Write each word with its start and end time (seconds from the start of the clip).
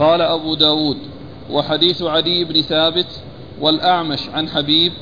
قال 0.00 0.20
أبو 0.20 0.54
داود 0.54 0.96
وحديث 1.50 2.02
عدي 2.02 2.44
بن 2.44 2.62
ثابت 2.62 3.06
والأعمش 3.60 4.28
عن 4.34 4.48
حبيب 4.48 4.92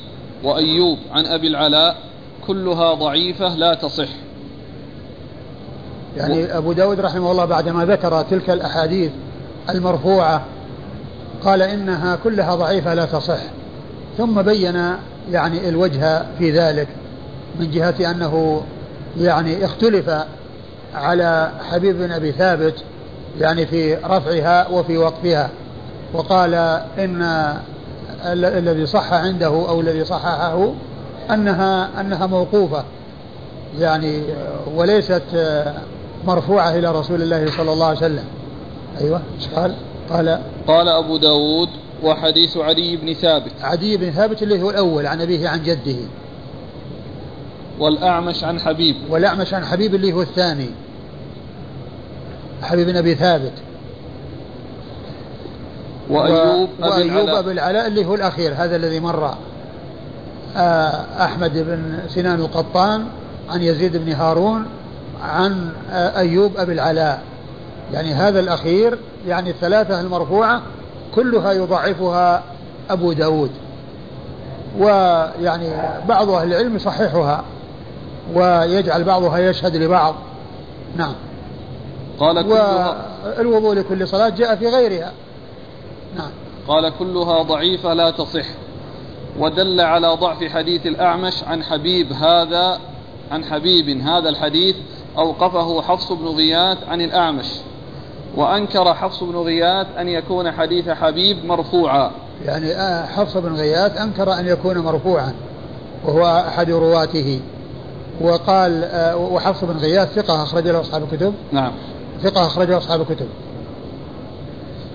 وأيوب 0.43 0.97
عن 1.11 1.25
أبي 1.25 1.47
العلاء 1.47 1.97
كلها 2.47 2.93
ضعيفة 2.93 3.55
لا 3.55 3.73
تصح. 3.73 4.07
يعني 6.17 6.57
أبو 6.57 6.73
داود 6.73 6.99
رحمه 6.99 7.31
الله 7.31 7.45
بعدما 7.45 7.85
ذكر 7.85 8.21
تلك 8.21 8.49
الأحاديث 8.49 9.11
المرفوعة 9.69 10.45
قال 11.43 11.61
إنها 11.61 12.15
كلها 12.15 12.55
ضعيفة 12.55 12.93
لا 12.93 13.05
تصح. 13.05 13.39
ثم 14.17 14.41
بين 14.41 14.95
يعني 15.31 15.69
الوجه 15.69 16.25
في 16.39 16.51
ذلك 16.51 16.87
من 17.59 17.71
جهة 17.71 18.11
أنه 18.11 18.63
يعني 19.17 19.65
اختلف 19.65 20.09
على 20.93 21.51
حبيب 21.71 21.97
بن 21.97 22.11
أبي 22.11 22.31
ثابت 22.31 22.83
يعني 23.39 23.65
في 23.65 23.95
رفعها 23.95 24.67
وفي 24.67 24.97
وقفها. 24.97 25.49
وقال 26.13 26.53
إن 26.99 27.53
الذي 28.33 28.85
صح 28.85 29.13
عنده 29.13 29.47
أو 29.47 29.81
الذي 29.81 30.05
صححه 30.05 30.73
أنها 31.31 32.01
أنها 32.01 32.25
موقوفة. 32.25 32.83
يعني 33.79 34.21
وليست 34.75 35.23
مرفوعة 36.25 36.75
إلى 36.75 36.91
رسول 36.91 37.21
الله 37.21 37.51
صلى 37.57 37.73
الله 37.73 37.85
عليه 37.85 37.97
وسلم. 37.97 38.23
أيوة 39.01 39.21
إيش 39.39 39.47
قال؟ 39.47 39.75
قال 40.09 40.39
قال 40.67 40.89
أبو 40.89 41.17
داود 41.17 41.69
وحديث 42.03 42.57
عدي 42.57 42.97
بن 42.97 43.13
ثابت. 43.13 43.51
عدي 43.61 43.97
بن 43.97 44.11
ثابت 44.11 44.43
اللي 44.43 44.61
هو 44.61 44.69
الأول 44.69 45.07
عن 45.07 45.21
أبيه 45.21 45.49
عن 45.49 45.63
جده. 45.63 45.95
والأعمش 47.79 48.43
عن 48.43 48.59
حبيب. 48.59 48.95
والأعمش 49.09 49.53
عن 49.53 49.65
حبيب 49.65 49.95
اللي 49.95 50.13
هو 50.13 50.21
الثاني. 50.21 50.69
حبيب 52.65 52.87
بن 52.87 52.97
أبي 52.97 53.15
ثابت. 53.15 53.53
وأيوب 56.09 56.69
و... 56.79 56.85
وأيوب 56.85 57.29
أبي 57.29 57.51
العلاء 57.51 57.87
اللي 57.87 58.05
هو 58.05 58.15
الأخير 58.15 58.53
هذا 58.57 58.75
الذي 58.75 58.99
مر 58.99 59.35
آه، 60.57 61.05
أحمد 61.19 61.53
بن 61.53 61.99
سنان 62.09 62.39
القطان 62.39 63.05
عن 63.49 63.61
يزيد 63.61 63.97
بن 63.97 64.11
هارون 64.11 64.65
عن 65.23 65.69
آه، 65.91 66.17
أيوب 66.17 66.57
أبي 66.57 66.73
العلاء. 66.73 67.21
يعني 67.93 68.13
هذا 68.13 68.39
الأخير 68.39 68.97
يعني 69.27 69.49
الثلاثة 69.49 70.01
المرفوعة 70.01 70.61
كلها 71.15 71.51
يضعفها 71.51 72.43
أبو 72.89 73.13
داود. 73.13 73.51
ويعني 74.79 75.69
بعض 76.07 76.29
أهل 76.29 76.47
العلم 76.47 76.75
يصححها 76.75 77.43
ويجعل 78.33 79.03
بعضها 79.03 79.39
يشهد 79.39 79.75
لبعض. 79.75 80.15
نعم. 80.97 81.13
قال 82.19 82.41
كلها 82.41 83.05
والوضوء 83.37 83.75
لكل 83.75 84.07
صلاة 84.07 84.29
جاء 84.29 84.55
في 84.55 84.67
غيرها. 84.67 85.11
نعم. 86.17 86.31
قال 86.67 86.93
كلها 86.99 87.41
ضعيفة 87.41 87.93
لا 87.93 88.11
تصح. 88.11 88.45
ودل 89.39 89.81
على 89.81 90.07
ضعف 90.07 90.43
حديث 90.43 90.85
الأعمش 90.85 91.43
عن 91.43 91.63
حبيب 91.63 92.13
هذا 92.13 92.79
عن 93.31 93.45
حبيب 93.45 94.01
هذا 94.01 94.29
الحديث 94.29 94.75
أوقفه 95.17 95.81
حفص 95.81 96.11
بن 96.11 96.27
غياث 96.27 96.77
عن 96.87 97.01
الأعمش. 97.01 97.45
وأنكر 98.35 98.93
حفص 98.93 99.23
بن 99.23 99.35
غياث 99.35 99.87
أن 99.99 100.07
يكون 100.07 100.51
حديث 100.51 100.89
حبيب 100.89 101.45
مرفوعا. 101.45 102.11
يعني 102.45 102.75
آه، 102.75 103.05
حفص 103.05 103.37
بن 103.37 103.55
غياث 103.55 104.01
أنكر 104.01 104.33
أن 104.33 104.47
يكون 104.47 104.77
مرفوعا 104.77 105.33
وهو 106.05 106.45
أحد 106.47 106.71
رواته. 106.71 107.39
وقال 108.21 108.83
آه، 108.83 109.15
وحفص 109.17 109.63
بن 109.63 109.77
غياث 109.77 110.13
ثقة 110.13 110.43
أخرج 110.43 110.67
له 110.67 110.81
أصحاب 110.81 111.03
الكتب. 111.03 111.33
نعم. 111.51 111.71
ثقة 112.21 112.45
أخرج 112.45 112.69
له 112.69 112.77
أصحاب 112.77 113.01
الكتب. 113.01 113.27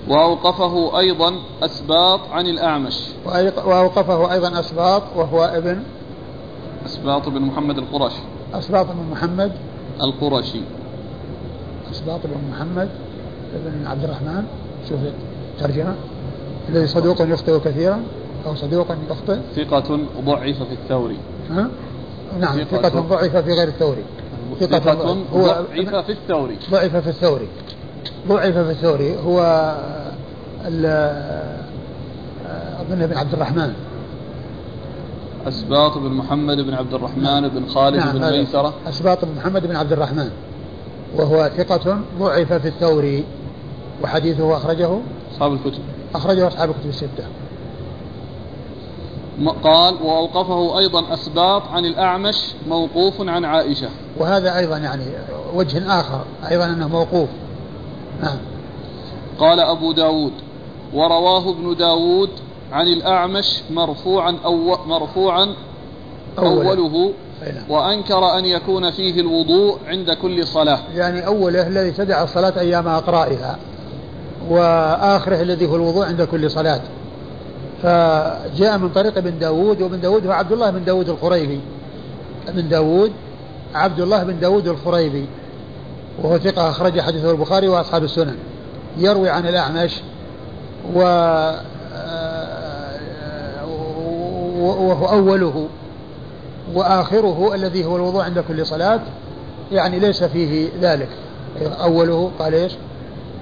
وأوقفه 0.08 0.98
أيضا 0.98 1.34
أسباط 1.62 2.20
عن 2.32 2.46
الأعمش. 2.46 3.08
وأوقفه 3.64 4.32
أيضا 4.32 4.60
أسباط 4.60 5.02
وهو 5.16 5.44
ابن 5.44 5.82
أسباط 6.86 7.28
بن 7.28 7.40
محمد 7.40 7.78
القرشي 7.78 8.22
أسباط 8.54 8.86
بن 8.86 9.10
محمد. 9.10 9.52
القرشي. 10.02 10.60
أسباط 11.90 12.20
بن 12.24 12.50
محمد 12.50 12.88
بن 13.54 13.86
عبد 13.86 14.04
الرحمن. 14.04 14.44
شوف 14.88 14.98
الترجمة. 15.54 15.94
الذي 16.68 16.86
صدوق 16.86 17.22
يخطئ 17.22 17.60
كثيرا 17.60 18.02
أو 18.46 18.54
صدوق 18.54 18.86
يخطئ. 19.10 19.38
ثقة 19.56 19.98
ضعف 20.20 20.62
في 20.62 20.72
الثوري. 20.72 21.18
ها؟ 21.50 21.70
نعم 22.38 22.64
ثقة 22.64 23.00
ضعف 23.00 23.36
في 23.36 23.52
غير 23.52 23.68
الثوري. 23.68 24.04
ثقة, 24.60 24.78
ثقة 24.78 25.24
ضعف 25.34 26.06
في 26.06 26.12
الثوري. 26.12 26.58
ضعف 26.70 26.96
في 26.96 27.08
الثوري. 27.08 27.48
ضعف 28.28 28.58
في 28.58 28.70
الثوري. 28.70 29.16
هو 29.16 29.40
ابن 32.80 33.06
بن 33.06 33.16
عبد 33.16 33.32
الرحمن. 33.32 33.74
أسباط 35.48 35.98
بن 35.98 36.10
محمد 36.10 36.56
بن 36.56 36.74
عبد 36.74 36.94
الرحمن 36.94 37.48
بن 37.48 37.66
خالد 37.66 37.96
نعم 37.96 38.12
بن 38.12 38.30
ميسرة. 38.30 38.74
أسباط 38.88 39.24
بن 39.24 39.34
محمد 39.36 39.66
بن 39.66 39.76
عبد 39.76 39.92
الرحمن. 39.92 40.30
وهو 41.16 41.50
ثقة 41.56 42.00
ضعف 42.18 42.52
في 42.52 42.68
الثوري. 42.68 43.24
وحديثه 44.02 44.56
أخرجه 44.56 44.98
أصحاب 45.32 45.52
الكتب. 45.52 45.82
أخرجه 46.14 46.48
أصحاب 46.48 46.70
الكتب 46.70 46.88
الستة. 46.88 47.24
قال 49.48 49.94
وأوقفه 50.02 50.78
أيضا 50.78 51.14
أسباط 51.14 51.62
عن 51.68 51.84
الأعمش 51.84 52.36
موقوف 52.68 53.20
عن 53.20 53.44
عائشة. 53.44 53.88
وهذا 54.18 54.58
أيضا 54.58 54.78
يعني 54.78 55.04
وجه 55.54 56.00
آخر 56.00 56.20
أيضا 56.50 56.64
أنه 56.64 56.88
موقوف. 56.88 57.28
نعم. 58.22 58.38
قال 59.38 59.60
أبو 59.60 59.92
داود 59.92 60.32
ورواه 60.94 61.50
ابن 61.50 61.76
داود 61.76 62.30
عن 62.72 62.86
الأعمش 62.86 63.60
مرفوعا 63.70 64.36
أو 64.44 64.76
مرفوعا 64.86 65.54
أوله, 66.38 66.70
أوله 66.70 67.12
نعم. 67.42 67.64
وأنكر 67.68 68.38
أن 68.38 68.44
يكون 68.44 68.90
فيه 68.90 69.20
الوضوء 69.20 69.78
عند 69.86 70.10
كل 70.10 70.46
صلاة. 70.46 70.78
يعني 70.94 71.26
أوله 71.26 71.66
الذي 71.66 71.90
تدع 71.90 72.22
الصلاة 72.22 72.60
أيام 72.60 72.88
أقرائها 72.88 73.58
وآخره 74.50 75.42
الذي 75.42 75.66
هو 75.66 75.76
الوضوء 75.76 76.06
عند 76.06 76.22
كل 76.22 76.50
صلاة. 76.50 76.80
فجاء 77.82 78.78
من 78.78 78.88
طريق 78.88 79.18
ابن 79.18 79.38
داود 79.38 79.82
وابن 79.82 80.00
داود 80.00 80.26
هو 80.26 80.32
عبد 80.32 80.52
الله 80.52 80.70
بن 80.70 80.84
داود 80.84 81.08
الخريبي 81.08 81.60
ابن 82.48 82.68
داود 82.68 83.12
عبد 83.74 84.00
الله 84.00 84.22
بن 84.22 84.40
داود 84.40 84.68
الخريبي 84.68 85.26
وهو 86.22 86.38
ثقة 86.38 86.70
أخرج 86.70 87.00
حديثه 87.00 87.30
البخاري 87.30 87.68
وأصحاب 87.68 88.04
السنن. 88.04 88.36
يروي 88.98 89.28
عن 89.28 89.46
الأعمش 89.46 90.00
و 90.94 91.00
وهو 94.60 95.06
أوله. 95.06 95.68
وآخره 96.74 97.54
الذي 97.54 97.84
هو 97.84 97.96
الوضوء 97.96 98.22
عند 98.22 98.38
كل 98.38 98.66
صلاة. 98.66 99.00
يعني 99.72 99.98
ليس 99.98 100.24
فيه 100.24 100.68
ذلك. 100.80 101.08
أوله 101.62 102.30
قال 102.38 102.54
إيش؟ 102.54 102.72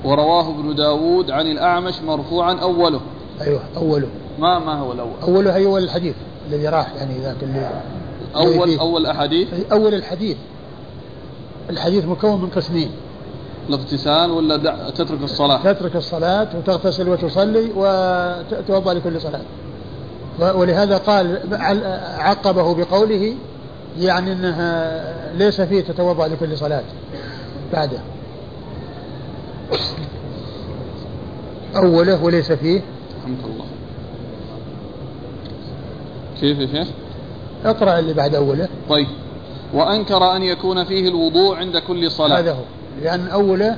ورواه 0.05 0.49
ابن 0.51 0.75
داود 0.75 1.31
عن 1.31 1.47
الأعمش 1.47 1.95
مرفوعا 2.07 2.55
أوله. 2.55 3.01
أيوه 3.41 3.61
أوله. 3.77 4.09
ما 4.39 4.59
ما 4.59 4.75
هو 4.75 4.93
الأول؟ 4.93 5.13
أوله 5.23 5.57
هي 5.57 5.67
أول 5.67 5.85
الحديث 5.85 6.15
الذي 6.49 6.69
راح 6.69 6.95
يعني 6.95 7.19
ذاك 7.19 7.37
اللي 7.43 7.71
أول 8.37 8.79
أول 8.79 9.07
أحاديث؟ 9.07 9.49
أول 9.73 9.95
الحديث. 9.95 10.37
الحديث 11.71 12.05
مكون 12.05 12.41
من 12.43 12.49
قسمين. 12.49 12.91
الاغتسال 13.69 14.31
ولا 14.31 14.91
تترك 14.91 15.23
الصلاة؟ 15.23 15.73
تترك 15.73 15.97
الصلاة 15.97 16.49
وتغتسل 16.59 17.09
وتصلي 17.09 17.71
وتوضأ 17.77 18.95
لكل 18.95 19.21
صلاة. 19.21 19.41
ولهذا 20.55 20.97
قال 20.97 21.41
عقبه 22.19 22.75
بقوله 22.75 23.35
يعني 23.99 24.33
إنها 24.33 25.03
ليس 25.35 25.61
فيه 25.61 25.81
تتوضأ 25.81 26.29
لكل 26.29 26.59
صلاة. 26.59 26.85
بعده. 27.73 27.99
أوله 31.77 32.25
وليس 32.25 32.53
فيه 32.53 32.81
رحمك 33.29 33.45
الله. 33.55 33.67
كيف 36.41 36.59
يا 36.59 36.67
شيخ؟ 36.67 36.89
اقرأ 37.65 37.99
اللي 37.99 38.15
بعد 38.15 38.35
أوله. 38.35 38.69
طيب. 38.89 39.07
وأنكر 39.75 40.37
أن 40.37 40.43
يكون 40.43 40.85
فيه 40.85 41.09
الوضوء 41.09 41.57
عند 41.57 41.77
كل 41.77 42.11
صلاة. 42.11 42.39
هذا 42.39 42.53
هو. 42.53 42.63
لأن 43.03 43.29
أوله 43.29 43.77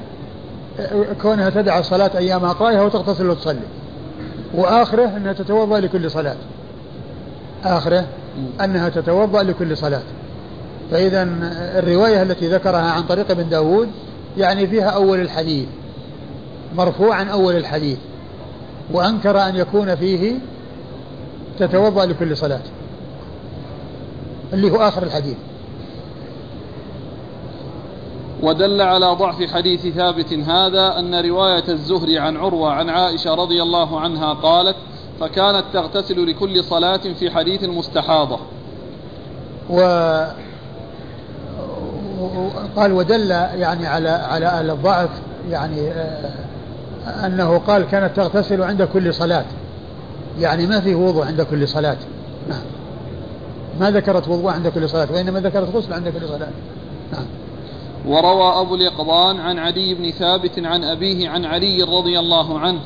كونها 1.22 1.50
تدع 1.50 1.78
الصلاه 1.78 2.10
أيام 2.18 2.44
اقرائها 2.44 2.82
وتغتسل 2.82 3.30
وتصلي 3.30 3.60
وآخره 4.54 5.16
أنها 5.16 5.32
تتوضأ 5.32 5.80
لكل 5.80 6.10
صلاة. 6.10 6.36
آخره 7.64 8.06
أنها 8.64 8.88
تتوضأ 8.88 9.42
لكل 9.42 9.76
صلاة. 9.76 10.02
فإذا 10.90 11.28
الرواية 11.78 12.22
التي 12.22 12.48
ذكرها 12.48 12.90
عن 12.90 13.02
طريق 13.02 13.30
ابن 13.30 13.48
داود 13.48 13.88
يعني 14.38 14.66
فيها 14.66 14.90
أول 14.90 15.20
الحديث 15.20 15.68
مرفوعا 16.76 17.24
أول 17.24 17.56
الحديث. 17.56 17.98
وأنكر 18.92 19.48
أن 19.48 19.56
يكون 19.56 19.94
فيه 19.94 20.38
تتوضأ 21.58 22.06
لكل 22.06 22.36
صلاة. 22.36 22.62
اللي 24.52 24.70
هو 24.70 24.76
آخر 24.76 25.02
الحديث. 25.02 25.36
ودل 28.42 28.80
على 28.80 29.06
ضعف 29.06 29.42
حديث 29.42 29.86
ثابت 29.86 30.32
هذا 30.32 30.98
أن 30.98 31.14
رواية 31.14 31.68
الزهري 31.68 32.18
عن 32.18 32.36
عروة 32.36 32.72
عن 32.72 32.88
عائشة 32.88 33.34
رضي 33.34 33.62
الله 33.62 34.00
عنها 34.00 34.32
قالت 34.32 34.76
فكانت 35.20 35.64
تغتسل 35.72 36.26
لكل 36.26 36.64
صلاة 36.64 36.96
في 36.96 37.30
حديث 37.30 37.64
المستحاضة 37.64 38.38
و 39.70 39.80
قال 42.76 42.92
ودل 42.92 43.30
يعني 43.30 43.86
على 43.86 44.08
على 44.08 44.72
الضعف 44.72 45.10
يعني 45.50 45.90
آه، 45.90 46.49
أنه 47.06 47.58
قال 47.58 47.82
كانت 47.82 48.16
تغتسل 48.16 48.62
عند 48.62 48.82
كل 48.82 49.14
صلاة. 49.14 49.44
يعني 50.38 50.66
ما 50.66 50.80
في 50.80 50.94
وضوء 50.94 51.26
عند 51.26 51.42
كل 51.42 51.68
صلاة. 51.68 51.96
نعم. 52.48 52.62
ما 53.80 53.90
ذكرت 53.90 54.28
وضوء 54.28 54.50
عند 54.50 54.68
كل 54.68 54.88
صلاة 54.88 55.08
وإنما 55.12 55.40
ذكرت 55.40 55.76
غسل 55.76 55.92
عند 55.92 56.08
كل 56.08 56.28
صلاة. 56.28 56.48
نعم. 57.12 57.26
وروى 58.06 58.60
أبو 58.60 58.74
اليقظان 58.74 59.40
عن 59.40 59.58
عدي 59.58 59.94
بن 59.94 60.10
ثابت 60.10 60.58
عن 60.58 60.84
أبيه 60.84 61.28
عن 61.28 61.44
علي 61.44 61.82
رضي 61.82 62.18
الله 62.18 62.58
عنه 62.58 62.80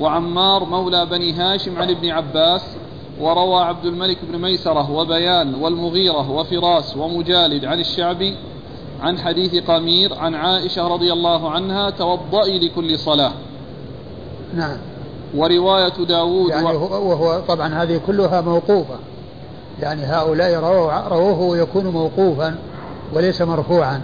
وعمار 0.00 0.64
مولى 0.64 1.06
بني 1.06 1.32
هاشم 1.32 1.78
عن 1.78 1.90
ابن 1.90 2.10
عباس 2.10 2.62
وروى 3.20 3.62
عبد 3.62 3.84
الملك 3.84 4.18
بن 4.22 4.40
ميسرة 4.40 4.90
وبيان 4.90 5.54
والمغيرة 5.54 6.30
وفراس 6.30 6.96
ومجالد 6.96 7.64
عن 7.64 7.80
الشعبي 7.80 8.36
عن 9.00 9.18
حديث 9.18 9.54
قمير 9.54 10.14
عن 10.14 10.34
عائشة 10.34 10.88
رضي 10.88 11.12
الله 11.12 11.50
عنها 11.50 11.90
توضئي 11.90 12.58
لكل 12.58 12.98
صلاة. 12.98 13.32
نعم. 14.54 14.76
ورواية 15.34 16.04
داود 16.08 16.50
يعني 16.50 16.66
و... 16.66 17.10
وهو 17.10 17.40
طبعا 17.48 17.68
هذه 17.68 18.00
كلها 18.06 18.40
موقوفة. 18.40 18.96
يعني 19.80 20.04
هؤلاء 20.04 20.54
رووه, 20.54 21.08
رووه 21.08 21.40
ويكون 21.40 21.86
موقوفا 21.86 22.56
وليس 23.12 23.42
مرفوعا. 23.42 24.02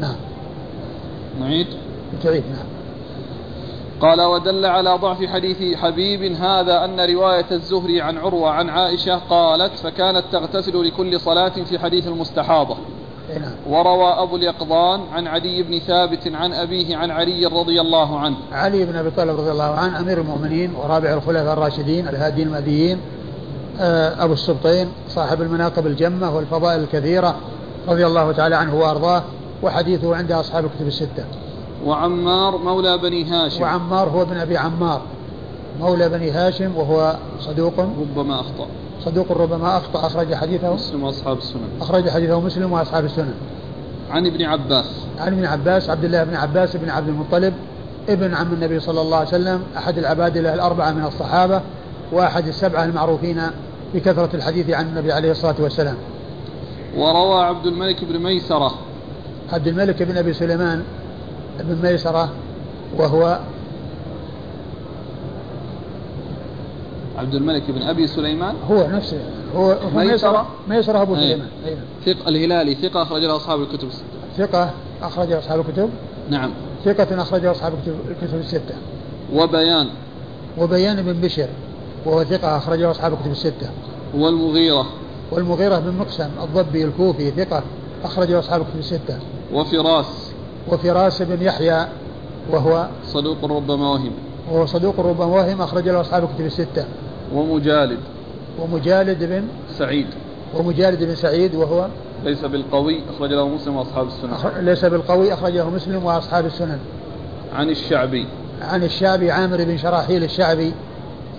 نعم. 0.00 0.16
نعيد؟ 1.40 1.66
تعيد 2.22 2.44
نعم. 2.50 2.66
قال 4.00 4.20
ودل 4.20 4.66
على 4.66 4.98
ضعف 5.02 5.24
حديث 5.24 5.76
حبيب 5.76 6.22
هذا 6.22 6.84
أن 6.84 7.00
رواية 7.00 7.46
الزهري 7.52 8.00
عن 8.00 8.18
عروة 8.18 8.50
عن 8.50 8.70
عائشة 8.70 9.16
قالت 9.30 9.78
فكانت 9.78 10.24
تغتسل 10.32 10.84
لكل 10.84 11.20
صلاة 11.20 11.48
في 11.48 11.78
حديث 11.78 12.06
المستحاضة. 12.06 12.76
نعم. 13.30 13.52
وروى 13.66 14.08
أبو 14.08 14.36
اليقظان 14.36 15.00
عن 15.12 15.26
علي 15.26 15.62
بن 15.62 15.78
ثابت 15.78 16.28
عن 16.34 16.52
أبيه 16.52 16.96
عن 16.96 17.10
علي 17.10 17.46
رضي 17.46 17.80
الله 17.80 18.18
عنه. 18.18 18.36
علي 18.52 18.84
بن 18.84 18.96
أبي 18.96 19.10
طالب 19.10 19.40
رضي 19.40 19.50
الله 19.50 19.74
عنه 19.74 20.00
أمير 20.00 20.20
المؤمنين 20.20 20.74
ورابع 20.74 21.14
الخلفاء 21.14 21.52
الراشدين 21.52 22.08
الهاديين 22.08 22.48
المهديين 22.48 23.00
آه، 23.80 24.24
أبو 24.24 24.32
السبطين 24.32 24.88
صاحب 25.08 25.42
المناقب 25.42 25.86
الجمة 25.86 26.36
والفضائل 26.36 26.80
الكثيرة 26.80 27.36
رضي 27.88 28.06
الله 28.06 28.32
تعالى 28.32 28.56
عنه 28.56 28.74
وأرضاه 28.74 29.22
وحديثه 29.62 30.16
عند 30.16 30.32
أصحاب 30.32 30.64
الكتب 30.64 30.86
الستة. 30.86 31.24
وعمار 31.84 32.56
مولى 32.56 32.98
بني 32.98 33.24
هاشم. 33.24 33.62
وعمار 33.62 34.08
هو 34.08 34.22
ابن 34.22 34.36
أبي 34.36 34.56
عمار. 34.56 35.00
مولى 35.80 36.08
بني 36.08 36.30
هاشم 36.30 36.76
وهو 36.76 37.16
صدوق. 37.40 37.78
ربما 37.78 38.40
أخطأ. 38.40 38.66
صدوق 39.06 39.32
ربما 39.32 39.76
أخطأ 39.76 40.06
أخرج 40.06 40.34
حديثه. 40.34 40.74
مسلم 40.74 41.04
وأصحاب 41.04 41.38
السنن 41.38 41.68
أخرج 41.80 42.08
حديثه 42.10 42.40
مسلم 42.40 42.72
وأصحاب 42.72 43.04
السنن 43.04 43.34
عن 44.10 44.26
ابن 44.26 44.42
عباس. 44.42 44.86
عن 45.18 45.32
ابن 45.32 45.44
عباس 45.44 45.90
عبد 45.90 46.04
الله 46.04 46.24
بن 46.24 46.34
عباس 46.34 46.76
بن 46.76 46.90
عبد 46.90 47.08
المطلب 47.08 47.54
ابن 48.08 48.34
عم 48.34 48.52
النبي 48.52 48.80
صلى 48.80 49.00
الله 49.00 49.16
عليه 49.16 49.28
وسلم 49.28 49.62
أحد 49.76 49.98
العبادلة 49.98 50.54
الأربعة 50.54 50.90
من 50.90 51.04
الصحابة 51.04 51.60
وأحد 52.12 52.48
السبعة 52.48 52.84
المعروفين 52.84 53.42
بكثرة 53.94 54.30
الحديث 54.34 54.70
عن 54.70 54.86
النبي 54.86 55.12
عليه 55.12 55.30
الصلاة 55.30 55.54
والسلام. 55.58 55.96
وروى 56.96 57.44
عبد 57.44 57.66
الملك 57.66 58.04
بن 58.04 58.18
ميسرة. 58.18 58.74
عبد 59.52 59.66
الملك 59.66 60.02
بن 60.02 60.16
أبي 60.16 60.32
سليمان 60.32 60.82
بن 61.60 61.88
ميسرة 61.88 62.28
وهو 62.96 63.38
عبد 67.18 67.34
الملك 67.34 67.70
بن 67.70 67.82
أبي 67.82 68.06
سليمان. 68.06 68.54
هو 68.70 68.86
نفسه 68.86 69.20
هو, 69.56 69.78
ميسرة 69.94 70.46
ميسرة 70.68 71.02
أبو 71.02 71.16
سليمان. 71.16 71.48
أيه. 71.66 71.76
ثق 72.04 72.28
الهلالي 72.28 72.74
ثقة 72.74 73.02
أخرج 73.02 73.24
له 73.24 73.36
أصحاب 73.36 73.60
الكتب 73.60 73.88
الستة. 73.88 74.46
ثقة 74.46 74.70
أخرج 75.02 75.32
أصحاب 75.32 75.60
الكتب؟ 75.60 75.90
نعم. 76.30 76.50
ثقة 76.84 77.22
أخرج 77.22 77.44
أصحاب 77.44 77.74
الكتب 78.10 78.38
الستة. 78.38 78.74
وبيان. 79.34 79.88
وبيان 80.58 81.02
بن 81.02 81.12
بشر 81.12 81.48
وهو 82.06 82.24
ثقة 82.24 82.56
أخرجه 82.56 82.90
أصحاب 82.90 83.12
الكتب 83.12 83.30
الستة. 83.30 83.70
والمغيرة. 84.14 84.86
والمغيرة 85.32 85.78
بن 85.78 85.96
مقسم 85.98 86.30
الضبي 86.42 86.84
الكوفي 86.84 87.30
ثقة 87.30 87.62
أخرجه 88.04 88.38
أصحاب 88.38 88.60
الكتب 88.60 88.78
الستة. 88.78 89.18
وفراس. 89.52 90.32
وفراس 90.68 91.22
بن 91.22 91.42
يحيى 91.42 91.86
وهو 92.50 92.88
صدوق 93.06 93.44
ربما 93.44 93.90
وهم 93.90 94.12
وهو 94.50 94.66
صدوق 94.66 95.00
ربما 95.00 95.24
وهم 95.24 95.62
أخرج 95.62 95.88
له 95.88 96.00
أصحاب 96.00 96.24
الكتب 96.24 96.46
الستة. 96.46 96.84
ومجالد. 97.34 97.98
ومجالد 98.58 99.24
بن 99.24 99.44
سعيد. 99.78 100.06
ومجالد 100.54 101.04
بن 101.04 101.14
سعيد 101.14 101.54
وهو 101.54 101.88
ليس 102.24 102.44
بالقوي 102.44 103.00
أخرج 103.16 103.32
له 103.32 103.48
مسلم 103.48 103.76
وأصحاب 103.76 104.06
السنن. 104.06 104.32
أخر... 104.32 104.52
ليس 104.60 104.84
بالقوي 104.84 105.32
أخرج 105.32 105.52
له 105.52 105.70
مسلم 105.70 106.04
وأصحاب 106.04 106.46
السنن. 106.46 106.78
عن 107.54 107.70
الشعبي. 107.70 108.26
عن 108.62 108.84
الشعبي 108.84 109.30
عامر 109.30 109.64
بن 109.64 109.78
شراحيل 109.78 110.24
الشعبي 110.24 110.74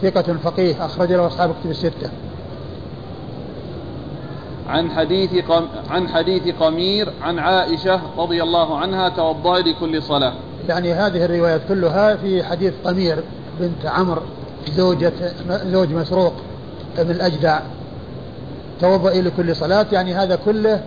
ثقة 0.01 0.33
فقيه 0.43 0.85
أخرج 0.85 1.11
له 1.11 1.27
أصحاب 1.27 1.49
الكتب 1.49 1.69
الستة. 1.69 2.09
عن 4.67 4.91
حديث 4.91 5.45
قم... 5.45 5.65
عن 5.89 6.07
حديث 6.09 6.55
قمير 6.59 7.09
عن 7.21 7.39
عائشة 7.39 8.01
رضي 8.17 8.43
الله 8.43 8.77
عنها 8.77 9.09
توضأ 9.09 9.59
لكل 9.59 10.03
صلاة. 10.03 10.33
يعني 10.69 10.93
هذه 10.93 11.25
الروايات 11.25 11.61
كلها 11.69 12.15
في 12.15 12.43
حديث 12.43 12.73
قمير 12.85 13.23
بنت 13.59 13.85
عمرو 13.85 14.21
زوجة 14.75 15.13
زوج 15.49 15.93
مسروق 15.93 16.33
بن 16.97 17.11
الأجدع. 17.11 17.59
توضئي 18.81 19.21
لكل 19.21 19.55
صلاة 19.55 19.85
يعني 19.91 20.13
هذا 20.13 20.35
كله 20.35 20.83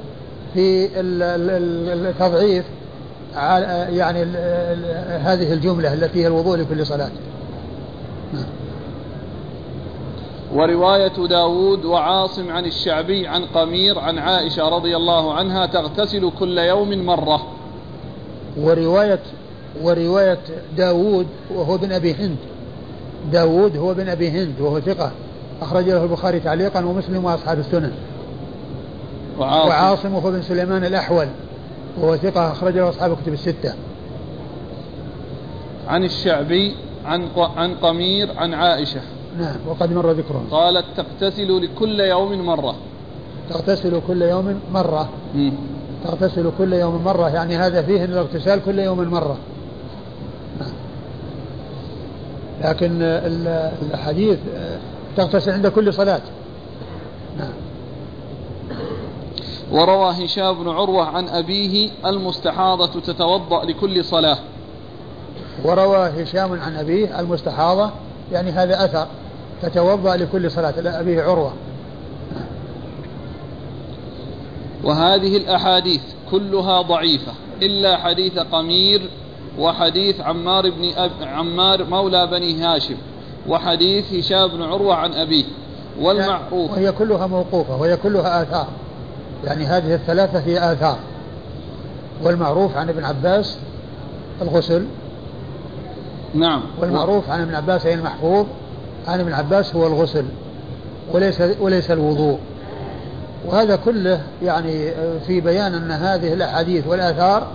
في 0.55 0.89
التضعيف 1.01 2.65
يعني 3.89 4.23
هذه 5.23 5.53
الجملة 5.53 5.93
التي 5.93 6.23
هي 6.23 6.27
الوضوء 6.27 6.57
لكل 6.57 6.87
صلاة. 6.87 7.11
نعم. 8.33 8.45
ورواية 10.55 11.27
داود 11.29 11.85
وعاصم 11.85 12.51
عن 12.51 12.65
الشعبي 12.65 13.27
عن 13.27 13.45
قمير 13.45 13.99
عن 13.99 14.19
عائشة 14.19 14.69
رضي 14.69 14.97
الله 14.97 15.35
عنها 15.35 15.67
تغتسل 15.67 16.31
كل 16.39 16.59
يوم 16.59 17.07
مرة. 17.07 17.47
ورواية 18.57 19.21
ورواية 19.83 20.39
داود 20.77 21.27
وهو 21.55 21.77
بن 21.77 21.93
أبي 21.93 22.15
هند. 22.15 22.37
داود 23.33 23.77
هو 23.77 23.95
بن 23.95 24.09
أبي 24.09 24.31
هند 24.31 24.61
وهو 24.61 24.81
ثقة. 24.81 25.13
أخرج 25.63 25.89
له 25.89 26.03
البخاري 26.03 26.41
تعليقا 26.41 26.85
ومسلم 26.85 27.25
وأصحاب 27.25 27.59
السنن. 27.59 27.93
وعاصم, 29.39 29.69
وعاصم 29.69 30.15
وهو 30.15 30.31
بن 30.31 30.43
سليمان 30.43 30.85
الأحول 30.85 31.27
وهو 31.99 32.17
ثقة. 32.17 32.53
أخرج 32.53 32.77
له 32.77 32.89
أصحاب 32.89 33.13
الكتب 33.13 33.33
الستة. 33.33 33.75
عن 35.89 36.05
الشعبي 36.05 36.75
عن 37.05 37.29
عن 37.37 37.75
قمير 37.75 38.29
عن 38.37 38.55
عائشة. 38.55 39.01
نعم 39.39 39.57
وقد 39.69 39.93
مر 39.93 40.11
ذكره 40.11 40.45
قالت 40.51 40.85
تغتسل 40.97 41.65
لكل 41.65 42.01
يوم 42.01 42.47
مرة. 42.47 42.75
تغتسل 43.51 44.01
كل 44.07 44.23
يوم 44.23 44.61
مرة. 44.73 45.09
م. 45.35 45.51
تغتسل 46.05 46.51
كل 46.59 46.73
يوم 46.73 47.05
مرة 47.05 47.29
يعني 47.29 47.57
هذا 47.57 47.83
فيه 47.83 48.05
الاغتسال 48.05 48.65
كل 48.65 48.79
يوم 48.79 48.99
مرة 48.99 49.37
نعم. 50.61 50.73
لكن 52.61 53.03
الحديث 53.95 54.39
تغتسل 55.17 55.53
عند 55.53 55.67
كل 55.67 55.95
صلاة. 55.95 56.21
نعم. 57.39 57.53
وروى 59.71 60.25
هشام 60.25 60.65
بن 60.65 60.69
عروة 60.69 61.05
عن 61.05 61.29
أبيه 61.29 61.91
المستحاضة 62.07 63.01
تتوضأ 63.01 63.65
لكل 63.65 64.05
صلاة. 64.05 64.39
وروى 65.65 66.23
هشام 66.23 66.61
عن 66.61 66.77
أبيه 66.77 67.21
المستحاضة 67.21 67.91
يعني 68.33 68.51
هذا 68.51 68.85
أثر 68.85 69.07
تتوضأ 69.63 70.17
لكل 70.17 70.51
صلاة 70.51 70.75
أبيه 71.01 71.23
عروة. 71.23 71.53
وهذه 74.85 75.37
الأحاديث 75.37 76.03
كلها 76.31 76.83
ضعيفة 76.83 77.33
إلا 77.63 77.97
حديث 77.97 78.39
قمير 78.39 79.01
وحديث 79.59 80.21
عمار 80.21 80.71
بن 80.71 80.93
أب 80.97 81.11
عمار 81.23 81.85
مولى 81.85 82.27
بني 82.27 82.63
هاشم 82.63 82.97
وحديث 83.49 84.15
هشام 84.15 84.49
بن 84.49 84.63
عروة 84.63 84.95
عن 84.95 85.15
أبيه 85.15 85.45
والمعروف 86.01 86.71
وهي 86.71 86.93
كلها 86.93 87.27
موقوفة 87.27 87.77
وهي 87.77 87.97
كلها 87.97 88.43
آثار. 88.43 88.67
يعني 89.45 89.65
هذه 89.67 89.95
الثلاثة 89.95 90.39
هي 90.39 90.73
آثار. 90.73 90.99
والمعروف 92.25 92.77
عن 92.77 92.89
ابن 92.89 93.05
عباس 93.05 93.59
الغسل. 94.43 94.85
نعم. 96.35 96.63
والمعروف 96.81 97.31
عن 97.31 97.41
ابن 97.41 97.55
عباس 97.55 97.87
أي 97.87 97.95
المحفوظ 97.95 98.47
عن 99.09 99.21
ابن 99.21 99.33
عباس 99.33 99.77
هو 99.77 99.87
الغسل 99.87 100.25
وليس 101.13 101.43
وليس 101.61 101.91
الوضوء. 101.91 102.39
وهذا 103.47 103.77
كله 103.77 104.21
يعني 104.43 104.91
في 105.27 105.41
بيان 105.41 105.75
أن 105.75 105.91
هذه 105.91 106.33
الأحاديث 106.33 106.87
والآثار 106.87 107.47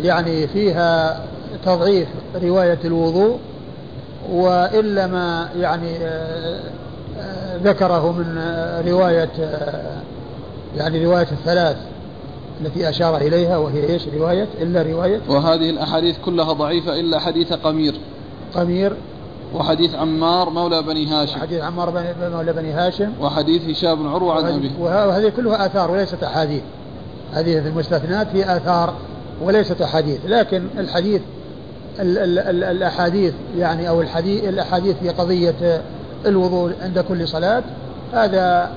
يعني 0.00 0.46
فيها 0.46 1.20
تضعيف 1.64 2.08
رواية 2.42 2.78
الوضوء 2.84 3.38
وإلا 4.30 5.06
ما 5.06 5.48
يعني 5.56 5.96
آه، 5.96 6.60
آه، 7.18 7.56
ذكره 7.56 8.12
من 8.12 8.38
رواية 8.88 9.30
يعني 10.76 11.04
رواية 11.04 11.28
الثلاث 11.32 11.76
التي 12.60 12.88
أشار 12.88 13.16
إليها 13.16 13.56
وهي 13.56 13.88
إيش؟ 13.88 14.08
رواية 14.08 14.48
إلا 14.60 14.82
رواية. 14.82 15.20
وهذه 15.28 15.70
الأحاديث 15.70 16.16
كلها 16.24 16.52
ضعيفة 16.52 17.00
إلا 17.00 17.18
حديث 17.18 17.52
قمير. 17.52 17.94
قمير. 18.54 18.92
وحديث 19.54 19.94
عمار 19.94 20.50
مولى 20.50 20.82
بني 20.82 21.06
هاشم. 21.06 21.38
وحديث 21.38 21.62
عمار 21.62 22.04
مولى 22.32 22.52
بني 22.52 22.72
هاشم. 22.72 23.12
وحديث 23.20 23.68
هشام 23.68 24.02
بن 24.02 24.08
عروة 24.08 24.34
عن 24.34 24.54
أبيه. 24.54 24.70
وهذه 24.80 25.32
كلها 25.36 25.66
آثار 25.66 25.90
وليست 25.90 26.22
أحاديث. 26.22 26.62
هذه 27.32 27.60
في 27.60 27.68
المستثنات 27.68 28.28
في 28.28 28.56
آثار. 28.56 28.94
وليست 29.42 29.80
أحاديث 29.82 30.18
لكن 30.26 30.62
الحديث 30.78 31.20
ال 32.00 32.18
ال 32.18 32.38
ال 32.38 32.64
الأحاديث 32.64 33.34
يعني 33.58 33.88
أو 33.88 34.00
الحديث 34.00 34.44
الأحاديث 34.44 34.96
في 34.96 35.08
قضية 35.08 35.82
الوضوء 36.26 36.72
عند 36.82 36.98
كل 36.98 37.28
صلاة 37.28 37.62
هذا 38.12 38.70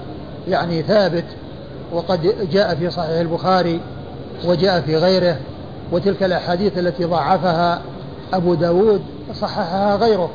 يعني 0.47 0.81
ثابت 0.81 1.25
وقد 1.93 2.35
جاء 2.51 2.75
في 2.75 2.89
صحيح 2.89 3.19
البخاري 3.19 3.79
وجاء 4.45 4.81
في 4.81 4.97
غيره 4.97 5.37
وتلك 5.91 6.23
الأحاديث 6.23 6.77
التي 6.77 7.05
ضعفها 7.05 7.81
أبو 8.33 8.53
داود 8.53 9.01
صححها 9.33 9.95
غيره. 9.95 10.29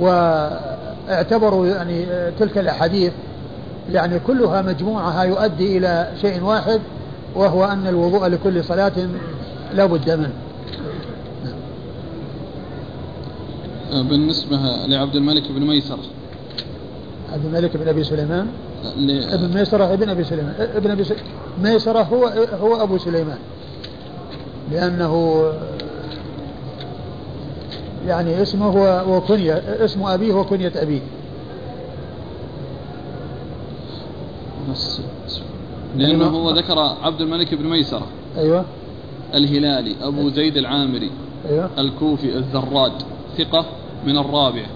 واعتبروا 0.00 1.66
يعني 1.66 2.06
تلك 2.38 2.58
الأحاديث 2.58 3.12
يعني 3.92 4.18
كلها 4.18 4.62
مجموعها 4.62 5.24
يؤدي 5.24 5.78
إلى 5.78 6.08
شيء 6.20 6.42
واحد 6.42 6.80
وهو 7.36 7.64
أن 7.64 7.86
الوضوء 7.86 8.26
لكل 8.26 8.64
صلاة 8.64 8.92
لا 9.74 9.86
بد 9.86 10.10
منه. 10.10 10.32
بالنسبة 13.92 14.56
لعبد 14.86 15.16
الملك 15.16 15.52
بن 15.52 15.66
ميسرة. 15.66 15.98
عبد 17.32 17.44
الملك 17.44 17.76
بن 17.76 17.88
أبي 17.88 18.04
سليمان. 18.04 18.46
ابن 19.32 19.58
ميسرة 19.58 19.92
ابن 19.92 20.08
أبي 20.08 20.24
سليمان. 20.24 20.54
ابن 20.58 20.90
أبي 20.90 21.04
ميسرة 21.62 22.02
هو 22.02 22.26
هو 22.60 22.82
أبو 22.82 22.98
سليمان. 22.98 23.38
لأنه 24.72 25.44
يعني 28.06 28.42
اسمه 28.42 29.02
وكنية 29.08 29.62
اسم 29.84 30.06
أبيه 30.06 30.34
وكنية 30.34 30.72
أبيه. 30.76 31.00
لأنه 35.96 36.26
هو 36.26 36.50
ذكر 36.50 36.78
عبد 36.78 37.20
الملك 37.20 37.54
بن 37.54 37.66
ميسرة. 37.66 38.06
أيوة. 38.36 38.64
الهلالي 39.34 39.96
أبو 40.02 40.28
زيد 40.28 40.56
العامري. 40.56 41.10
أيوة. 41.48 41.70
الكوفي 41.78 42.36
الزراد 42.36 42.92
ثقة 43.38 43.66
من 44.06 44.18
الرابع. 44.18 44.66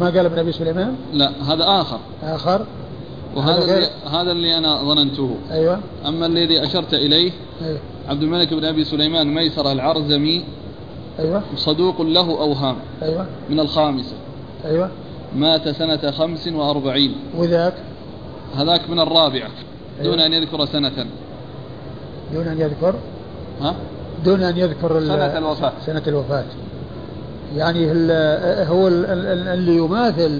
ما 0.00 0.06
قال 0.06 0.18
ابن 0.18 0.38
أبي 0.38 0.52
سليمان؟ 0.52 0.94
لا 1.12 1.30
هذا 1.42 1.64
آخر. 1.64 1.98
آخر. 2.22 2.66
وهذا 3.36 3.64
اللي 3.64 3.86
هذا 4.10 4.32
اللي 4.32 4.58
أنا 4.58 4.82
ظننته. 4.82 5.36
أيوه. 5.50 5.80
أما 6.06 6.26
الذي 6.26 6.62
أشرت 6.62 6.94
إليه 6.94 7.32
أيوة. 7.62 7.78
عبد 8.08 8.22
الملك 8.22 8.54
بن 8.54 8.64
أبي 8.64 8.84
سليمان 8.84 9.34
ميسر 9.34 9.72
العرزمي 9.72 10.44
أيوه. 11.18 11.42
صدوق 11.56 12.02
له 12.02 12.30
اوهام 12.30 12.76
أيوه. 13.02 13.26
من 13.50 13.60
الخامسة. 13.60 14.14
أيوه. 14.64 14.90
مات 15.36 15.68
سنة 15.68 16.10
خمس 16.10 16.48
وأربعين. 16.48 17.14
وذاك؟ 17.36 17.74
هذاك 18.56 18.90
من 18.90 19.00
الرابعة. 19.00 19.32
أيوة. 19.32 19.68
دون 20.02 20.20
أن 20.20 20.32
يذكر 20.32 20.66
سنة. 20.66 21.06
دون 22.34 22.46
أن 22.46 22.60
يذكر؟ 22.60 22.94
ها؟ 23.60 23.74
دون 24.24 24.42
أن 24.42 24.56
يذكر 24.56 25.00
سنة 25.00 25.38
الوفاة. 25.38 25.72
سنة 25.86 26.02
الوفاة. 26.06 26.44
يعني 27.56 27.86
هو 28.68 28.88
اللي 28.88 29.76
يماثل 29.76 30.38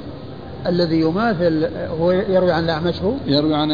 الذي 0.66 1.00
يماثل 1.00 1.68
هو 2.00 2.12
يروي 2.12 2.52
عن 2.52 2.64
الأعمش 2.64 3.02
هو؟ 3.02 3.12
يروي 3.26 3.54
عن 3.54 3.70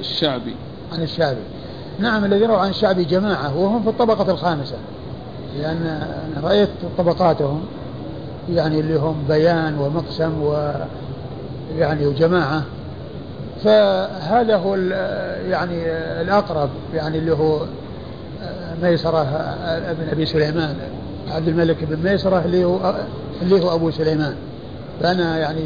الشعبي. 0.00 0.54
عن 0.92 1.02
الشعبي. 1.02 1.40
نعم 1.98 2.24
الذي 2.24 2.42
يروي 2.42 2.56
عن 2.56 2.70
الشعبي 2.70 3.04
جماعة 3.04 3.58
وهم 3.58 3.82
في 3.82 3.88
الطبقة 3.88 4.30
الخامسة. 4.30 4.76
لأن 5.58 5.76
أنا 5.76 6.48
رأيت 6.48 6.68
طبقاتهم 6.98 7.60
يعني 8.50 8.80
اللي 8.80 8.98
هم 8.98 9.16
بيان 9.28 9.78
ومقسم 9.78 10.42
و 10.42 10.72
يعني 11.78 12.06
وجماعة. 12.06 12.62
فهذا 13.64 14.56
هو 14.56 14.74
يعني 15.50 15.92
الأقرب 16.20 16.70
يعني 16.94 17.18
اللي 17.18 17.32
هو 17.32 17.60
ميسرة 18.82 19.22
ابن 19.64 20.08
أبي 20.12 20.26
سليمان 20.26 20.76
عبد 21.30 21.48
الملك 21.48 21.84
بن 21.84 22.10
ميسرة 22.10 22.44
اللي 22.44 22.64
هو 22.64 22.94
اللي 23.42 23.64
هو 23.64 23.74
أبو 23.74 23.90
سليمان. 23.90 24.34
فأنا 25.00 25.38
يعني 25.38 25.64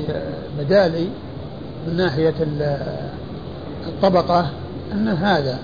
بدالي 0.59 1.09
من 1.87 1.97
ناحية 1.97 2.35
الطبقة 3.89 4.51
أن 4.93 5.09
هذا. 5.09 5.59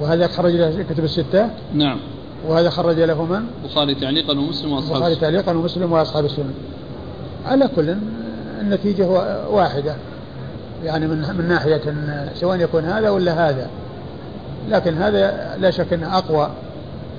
وهذا 0.00 0.26
خرج 0.26 0.52
له 0.52 0.84
كتب 0.90 1.04
الستة؟ 1.04 1.48
نعم. 1.74 1.98
وهذا 2.48 2.70
خرج 2.70 3.00
له 3.00 3.24
من؟ 3.24 3.46
البخاري 3.64 3.94
تعليقا 3.94 4.38
ومسلم 4.38 4.72
وأصحاب 4.72 4.96
البخاري 4.96 5.14
تعليقا 5.14 5.52
ومسلم 5.52 5.92
وأصحاب 5.92 6.24
السنن 6.24 6.54
على 7.46 7.68
كل 7.76 7.94
النتيجة 8.60 9.06
واحدة. 9.50 9.94
يعني 10.84 11.06
من 11.06 11.36
من 11.38 11.48
ناحية 11.48 11.80
سواء 12.34 12.60
يكون 12.60 12.84
هذا 12.84 13.10
ولا 13.10 13.48
هذا. 13.50 13.68
لكن 14.68 14.98
هذا 14.98 15.54
لا 15.58 15.70
شك 15.70 15.92
إنه 15.92 16.18
أقوى. 16.18 16.50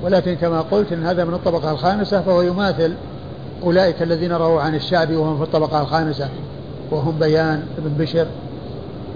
ولكن 0.03 0.35
كما 0.35 0.61
قلت 0.61 0.91
إن 0.91 1.05
هذا 1.05 1.25
من 1.25 1.33
الطبقة 1.33 1.71
الخامسة 1.71 2.21
فهو 2.21 2.41
يماثل 2.41 2.93
أولئك 3.63 4.01
الذين 4.01 4.31
رووا 4.31 4.61
عن 4.61 4.75
الشعبي 4.75 5.15
وهم 5.15 5.37
في 5.37 5.43
الطبقة 5.43 5.81
الخامسة. 5.81 6.29
وهم 6.91 7.19
بيان 7.19 7.63
بن 7.77 8.03
بشر 8.03 8.27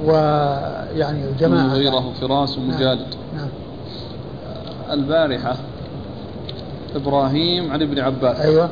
ويعني 0.05 1.23
جماعة. 1.39 1.73
غيره 1.73 2.13
فراس 2.21 2.57
ومجالد 2.57 3.05
نعم. 3.35 3.37
نعم. 3.37 3.49
البارحة 4.91 5.55
إبراهيم 6.95 7.71
عن 7.71 7.81
ابن 7.81 7.99
عباس. 7.99 8.39
أيوة. 8.39 8.69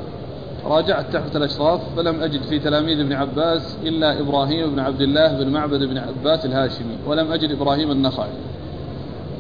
راجعت 0.65 1.13
تحت 1.13 1.35
الأشراف 1.35 1.81
فلم 1.95 2.21
أجد 2.21 2.41
في 2.41 2.59
تلاميذ 2.59 2.99
ابن 2.99 3.13
عباس 3.13 3.77
إلا 3.83 4.19
إبراهيم 4.19 4.71
بن 4.71 4.79
عبد 4.79 5.01
الله 5.01 5.33
بن 5.33 5.49
معبد 5.49 5.83
بن 5.83 5.97
عباس 5.97 6.45
الهاشمي 6.45 6.97
ولم 7.07 7.31
أجد 7.31 7.51
إبراهيم 7.51 7.91
النخعي. 7.91 8.29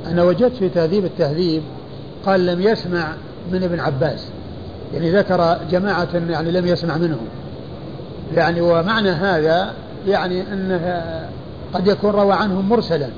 أنا 0.07 0.23
وجدت 0.23 0.55
في 0.55 0.69
تهذيب 0.69 1.05
التهذيب 1.05 1.63
قال 2.25 2.45
لم 2.45 2.61
يسمع 2.61 3.13
من 3.51 3.63
ابن 3.63 3.79
عباس 3.79 4.27
يعني 4.93 5.11
ذكر 5.11 5.57
جماعة 5.71 6.07
يعني 6.29 6.51
لم 6.51 6.67
يسمع 6.67 6.97
منهم. 6.97 7.27
يعني 8.35 8.61
ومعنى 8.61 9.09
هذا 9.09 9.73
يعني 10.07 10.53
أنه 10.53 11.01
قد 11.73 11.87
يكون 11.87 12.11
روى 12.11 12.33
عنهم 12.33 12.69
مرسلا 12.69 13.09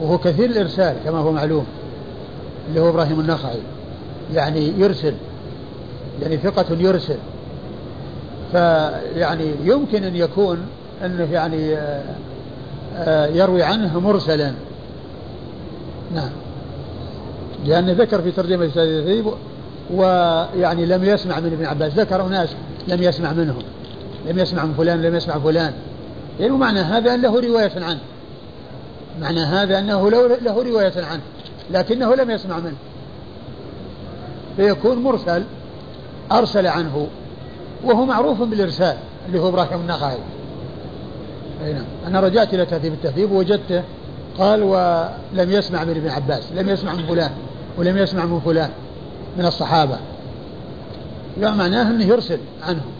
وهو 0.00 0.18
كثير 0.18 0.50
الإرسال 0.50 0.96
كما 1.04 1.18
هو 1.18 1.32
معلوم 1.32 1.66
اللي 2.68 2.80
هو 2.80 2.88
إبراهيم 2.88 3.20
النخعي. 3.20 3.60
يعني 4.34 4.72
يرسل 4.78 5.14
يعني 6.22 6.36
ثقة 6.36 6.66
يرسل. 6.78 7.18
فيعني 8.52 9.54
يمكن 9.64 10.04
أن 10.04 10.16
يكون 10.16 10.58
أنه 11.04 11.28
يعني 11.32 11.76
آه، 11.76 12.02
آه، 12.96 13.26
يروي 13.26 13.62
عنه 13.62 14.00
مرسلا. 14.00 14.52
نعم. 16.14 16.30
لأنه 17.64 17.92
ذكر 17.92 18.22
في 18.22 18.30
ترجمة 18.30 18.64
الثيب 18.64 19.26
ويعني 19.94 20.86
لم 20.86 21.04
يسمع 21.04 21.40
من 21.40 21.52
ابن 21.52 21.66
عباس. 21.66 21.92
ذكر 21.92 22.26
أناس 22.26 22.48
لم 22.88 23.02
يسمع 23.02 23.32
منهم. 23.32 23.62
لم 24.28 24.38
يسمع 24.38 24.64
من 24.64 24.74
فلان 24.74 25.02
لم 25.02 25.14
يسمع 25.14 25.38
فلان. 25.38 25.72
يعني 26.40 26.52
معنى 26.52 26.80
هذا 26.80 27.14
أن 27.14 27.22
له 27.22 27.40
رواية 27.40 27.72
عنه. 27.76 28.00
معنى 29.20 29.40
هذا 29.40 29.78
أنه 29.78 30.10
له 30.10 30.62
رواية 30.62 30.92
عنه 30.96 31.22
لكنه 31.70 32.14
لم 32.14 32.30
يسمع 32.30 32.58
منه. 32.58 32.76
فيكون 34.56 34.98
مرسل 34.98 35.42
أرسل 36.32 36.66
عنه 36.66 37.06
وهو 37.84 38.04
معروف 38.04 38.42
بالإرسال 38.42 38.96
اللي 39.26 39.40
هو 39.40 39.48
إبراهيم 39.48 39.80
النخعي. 39.80 40.18
نعم. 41.60 41.84
أنا 42.06 42.20
رجعت 42.20 42.54
إلى 42.54 42.66
تهذيب 42.66 42.92
التهذيب 42.92 43.32
ووجدته 43.32 43.82
قال 44.38 44.62
ولم 44.62 45.50
يسمع 45.50 45.84
من 45.84 45.90
ابن 45.96 46.08
عباس 46.08 46.52
لم 46.52 46.68
يسمع 46.68 46.92
من 46.92 47.06
فلان 47.06 47.30
ولم 47.78 47.98
يسمع 47.98 48.24
من 48.24 48.40
فلان 48.40 48.70
من 49.38 49.46
الصحابة. 49.46 49.98
يعني 51.40 51.56
معناه 51.56 51.90
أنه 51.90 52.04
يرسل 52.04 52.38
عنهم 52.62 52.92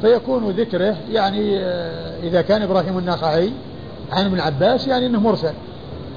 فيكون 0.00 0.50
ذكره 0.50 0.96
يعني 1.10 1.58
آه، 1.58 2.20
إذا 2.22 2.42
كان 2.42 2.62
إبراهيم 2.62 2.98
النخعي 2.98 3.52
عن 4.12 4.24
ابن 4.24 4.40
عباس 4.40 4.86
يعني 4.86 5.06
أنه 5.06 5.20
مرسل. 5.20 5.52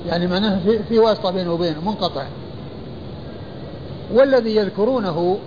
يعني 0.08 0.28
معناه 0.28 0.60
في, 0.66 0.84
في 0.84 1.00
واسطة 1.00 1.32
بينه 1.32 1.54
وبينه 1.54 1.82
منقطع. 1.86 2.24
والذي 4.14 4.56
يذكرونه 4.56 5.38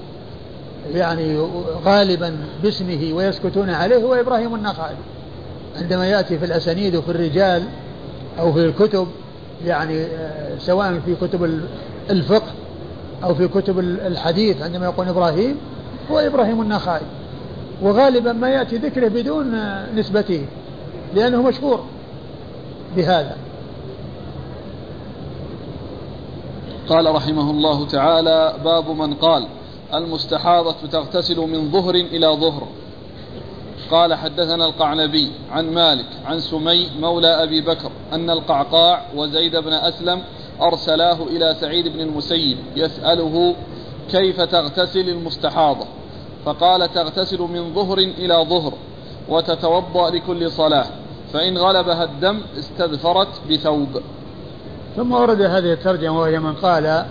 يعني 0.92 1.38
غالبا 1.84 2.36
باسمه 2.62 3.12
ويسكتون 3.12 3.70
عليه 3.70 3.96
هو 3.96 4.14
إبراهيم 4.14 4.54
النخعي. 4.54 4.94
عندما 5.76 6.06
يأتي 6.06 6.38
في 6.38 6.44
الأسانيد 6.44 6.96
وفي 6.96 7.08
الرجال 7.08 7.62
أو 8.38 8.52
في 8.52 8.64
الكتب 8.64 9.06
يعني 9.64 10.04
آه، 10.04 10.58
سواء 10.58 11.00
في 11.06 11.14
كتب 11.14 11.60
الفقه 12.10 12.52
أو 13.24 13.34
في 13.34 13.48
كتب 13.48 13.78
الحديث 13.78 14.62
عندما 14.62 14.84
يقول 14.84 15.08
إبراهيم 15.08 15.56
هو 16.10 16.18
إبراهيم 16.18 16.62
النخعي. 16.62 17.00
وغالبا 17.82 18.32
ما 18.32 18.48
يأتي 18.48 18.76
ذكره 18.76 19.08
بدون 19.08 19.54
نسبته 19.96 20.46
لأنه 21.14 21.42
مشهور 21.42 21.84
بهذا. 22.96 23.36
قال 26.88 27.14
رحمه 27.14 27.50
الله 27.50 27.86
تعالى 27.86 28.54
باب 28.64 28.90
من 28.90 29.14
قال. 29.14 29.46
المستحاضة 29.94 30.76
تغتسل 30.92 31.36
من 31.36 31.70
ظهر 31.70 31.94
إلى 31.94 32.26
ظهر. 32.26 32.68
قال 33.90 34.14
حدثنا 34.14 34.66
القعنبي 34.66 35.32
عن 35.50 35.70
مالك 35.70 36.06
عن 36.24 36.40
سمي 36.40 36.90
مولى 37.00 37.42
أبي 37.42 37.60
بكر 37.60 37.90
أن 38.12 38.30
القعقاع 38.30 39.02
وزيد 39.16 39.56
بن 39.56 39.72
أسلم 39.72 40.22
أرسلاه 40.62 41.22
إلى 41.22 41.56
سعيد 41.60 41.88
بن 41.88 42.00
المسيب 42.00 42.58
يسأله 42.76 43.54
كيف 44.10 44.40
تغتسل 44.40 45.08
المستحاضة؟ 45.08 45.86
فقال 46.44 46.92
تغتسل 46.92 47.38
من 47.38 47.74
ظهر 47.74 47.98
إلى 47.98 48.34
ظهر 48.48 48.72
وتتوضأ 49.28 50.10
لكل 50.10 50.50
صلاة 50.50 50.86
فإن 51.32 51.58
غلبها 51.58 52.04
الدم 52.04 52.40
استذفرت 52.58 53.28
بثوب. 53.50 54.02
ثم 54.96 55.12
ورد 55.12 55.42
هذه 55.42 55.72
الترجمة 55.72 56.20
وهي 56.20 56.38
من 56.38 56.54
قال 56.54 57.06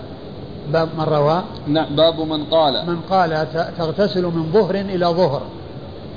باب 0.72 0.88
من 0.98 1.04
روى؟ 1.04 1.42
نعم 1.66 1.96
باب 1.96 2.20
من 2.20 2.44
قال. 2.44 2.86
من 2.86 3.00
قال 3.10 3.46
تغتسل 3.78 4.24
من 4.24 4.52
ظهر 4.52 4.74
إلى 4.74 5.06
ظهر. 5.06 5.42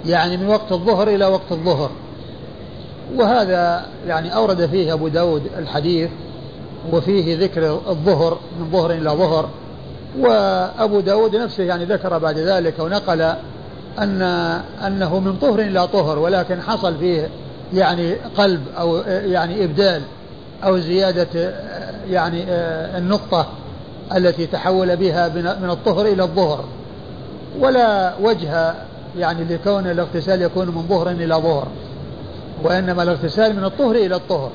يعني 0.05 0.37
من 0.37 0.47
وقت 0.47 0.71
الظهر 0.71 1.07
إلى 1.07 1.25
وقت 1.25 1.51
الظهر. 1.51 1.89
وهذا 3.15 3.85
يعني 4.07 4.35
أورد 4.35 4.65
فيه 4.65 4.93
أبو 4.93 5.07
داود 5.07 5.43
الحديث 5.57 6.09
وفيه 6.93 7.37
ذكر 7.37 7.79
الظهر 7.89 8.37
من 8.59 8.71
ظهر 8.71 8.91
إلى 8.91 9.09
ظهر. 9.09 9.49
وأبو 10.19 10.99
داود 10.99 11.35
نفسه 11.35 11.63
يعني 11.63 11.85
ذكر 11.85 12.17
بعد 12.17 12.37
ذلك 12.37 12.79
ونقل 12.79 13.33
أن 13.99 14.21
أنه 14.87 15.19
من 15.19 15.37
طهر 15.37 15.59
إلى 15.59 15.87
طهر 15.87 16.19
ولكن 16.19 16.61
حصل 16.61 16.97
فيه 16.97 17.29
يعني 17.73 18.13
قلب 18.13 18.61
أو 18.79 18.97
يعني 19.07 19.63
إبدال 19.63 20.01
أو 20.63 20.77
زيادة 20.77 21.53
يعني 22.09 22.43
النقطة. 22.97 23.47
التي 24.15 24.47
تحول 24.47 24.95
بها 24.95 25.27
من 25.61 25.69
الطهر 25.69 26.05
إلى 26.05 26.23
الظهر. 26.23 26.63
ولا 27.59 28.13
وجه 28.21 28.73
يعني 29.17 29.43
لكون 29.43 29.87
الاغتسال 29.87 30.41
يكون 30.41 30.67
من 30.67 30.85
ظهر 30.89 31.09
إلى 31.09 31.35
ظهر 31.35 31.67
وإنما 32.63 33.03
الاغتسال 33.03 33.55
من 33.55 33.63
الطهر 33.63 33.95
إلى 33.95 34.15
الطهر 34.15 34.51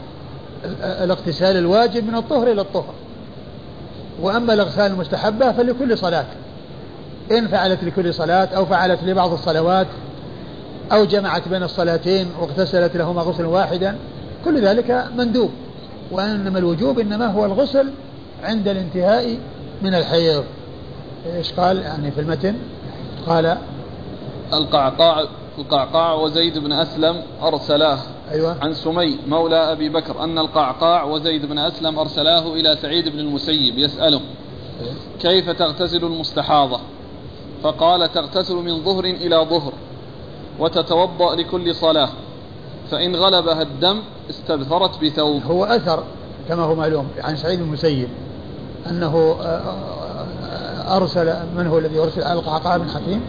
الاغتسال 0.83 1.57
الواجب 1.57 2.07
من 2.07 2.15
الطهر 2.15 2.53
إلى 2.53 2.61
الطهر. 2.61 2.95
وأما 4.23 4.55
الاغتسال 4.55 4.93
المستحبة 4.93 5.53
فلكل 5.53 5.99
صلاة 5.99 6.27
إن 7.33 7.49
فعلت 7.49 7.85
لكل 7.85 8.15
صلاة 8.15 8.45
أو 8.45 8.67
فعلت 8.67 9.03
لبعض 9.03 9.33
الصلوات 9.33 9.87
أو 10.93 11.05
جمعت 11.05 11.49
بين 11.49 11.63
الصلاتين 11.63 12.29
واغتسلت 12.41 12.97
لهما 12.97 13.23
غسلا 13.23 13.47
واحدا 13.49 13.97
كل 14.45 14.63
ذلك 14.63 15.05
مندوب. 15.17 15.51
وإنما 16.11 16.59
الوجوب 16.59 16.99
إنما 16.99 17.27
هو 17.27 17.45
الغسل 17.45 17.91
عند 18.43 18.69
الانتهاء 18.69 19.39
من 19.83 19.95
الحيض. 19.95 20.45
إيش 21.27 21.53
قال؟ 21.53 21.79
يعني 21.79 22.11
في 22.11 22.21
المتن 22.21 22.57
قال 23.27 23.59
القعقاع 24.53 25.25
القعقاع 25.59 26.15
وزيد 26.15 26.59
بن 26.59 26.73
أسلم 26.73 27.23
أرسلاه. 27.43 27.99
أيوة. 28.31 28.57
عن 28.63 28.75
سمي 28.75 29.19
مولى 29.29 29.73
أبي 29.73 29.89
بكر 29.89 30.25
أن 30.25 30.39
القعقاع 30.39 31.05
وزيد 31.05 31.47
بن 31.47 31.59
أسلم 31.59 31.99
أرسلاه 31.99 32.53
إلى 32.53 32.77
سعيد 32.83 33.09
بن 33.09 33.19
المسيب 33.19 33.79
يسأله 33.79 34.21
كيف 35.21 35.51
تغتسل 35.51 36.05
المستحاضة؟ 36.05 36.81
فقال 37.63 38.13
تغتسل 38.13 38.55
من 38.55 38.83
ظهر 38.83 39.05
إلى 39.05 39.37
ظهر 39.37 39.73
وتتوضأ 40.59 41.35
لكل 41.35 41.75
صلاة 41.75 42.09
فإن 42.91 43.17
غلبها 43.17 43.63
الدم 43.63 44.03
استبثرت 44.31 45.05
بثوب. 45.05 45.43
هو 45.43 45.65
أثر 45.65 46.05
كما 46.49 46.63
هو 46.63 46.75
معلوم 46.75 47.09
عن 47.19 47.37
سعيد 47.37 47.59
بن 47.59 47.65
المسيب. 47.65 48.09
أنه 48.91 49.37
آه، 49.41 49.45
آه، 49.45 50.97
أرسل 50.97 51.35
من 51.57 51.67
هو 51.67 51.79
الذي 51.79 51.99
أرسل؟ 51.99 52.23
القعقاع 52.23 52.77
بن 52.77 52.91
حكيم. 52.91 53.21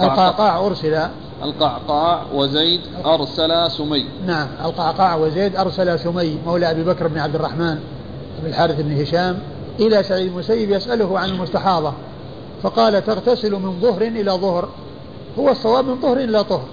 القعقاع. 0.00 0.66
أرسل. 0.66 0.98
القعقاع 1.42 2.22
وزيد 2.34 2.80
أرسل 3.06 3.70
سمي. 3.70 4.06
نعم 4.26 4.48
القعقاع 4.64 5.16
وزيد 5.16 5.56
أرسل 5.56 5.98
سمي 5.98 6.38
مولى 6.46 6.70
أبي 6.70 6.84
بكر 6.84 7.08
بن 7.08 7.18
عبد 7.18 7.34
الرحمن 7.34 7.78
بن 8.42 8.48
الحارث 8.48 8.80
بن 8.80 9.00
هشام 9.00 9.38
إلى 9.80 10.02
سعيد 10.02 10.26
المسيب 10.26 10.70
يسأله 10.70 11.18
عن 11.18 11.28
المستحاضة. 11.28 11.92
فقال 12.62 13.04
تغتسل 13.04 13.52
من 13.52 13.80
ظهر 13.80 14.02
إلى 14.02 14.32
ظهر. 14.32 14.68
هو 15.38 15.48
الصواب 15.48 15.84
من 15.84 16.00
ظهر 16.00 16.16
إلى 16.16 16.44
طهر. 16.44 16.68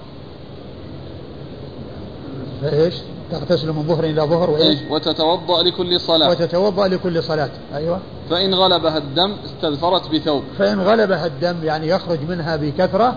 فإيش؟ 2.62 2.94
تغتسل 3.30 3.72
من 3.72 3.84
ظهر 3.88 4.04
إلى 4.04 4.22
ظهر 4.22 4.50
وإيش؟ 4.50 4.78
وتتوضأ 4.90 5.62
لكل 5.62 6.00
صلاة. 6.00 6.30
وتتوضأ 6.30 6.88
لكل 6.88 7.22
صلاة. 7.22 7.50
أيوة. 7.74 8.00
فإن 8.30 8.54
غلبها 8.54 8.98
الدم 8.98 9.36
استذفرت 9.44 10.10
بثوب. 10.10 10.42
فإن 10.58 10.80
غلبها 10.80 11.26
الدم 11.26 11.64
يعني 11.64 11.88
يخرج 11.88 12.18
منها 12.28 12.56
بكثرة 12.56 13.16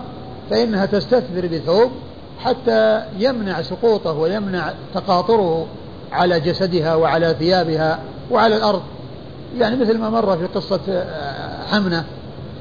فإنها 0.50 0.86
تستثمر 0.86 1.46
بثوب 1.46 1.90
حتى 2.38 3.02
يمنع 3.18 3.62
سقوطه 3.62 4.12
ويمنع 4.12 4.72
تقاطره 4.94 5.66
على 6.12 6.40
جسدها 6.40 6.94
وعلى 6.94 7.36
ثيابها 7.38 7.98
وعلى 8.30 8.56
الأرض. 8.56 8.82
يعني 9.58 9.76
مثل 9.76 9.98
ما 9.98 10.10
مر 10.10 10.36
في 10.36 10.46
قصة 10.46 10.80
آه، 10.88 11.66
حمنة 11.66 12.04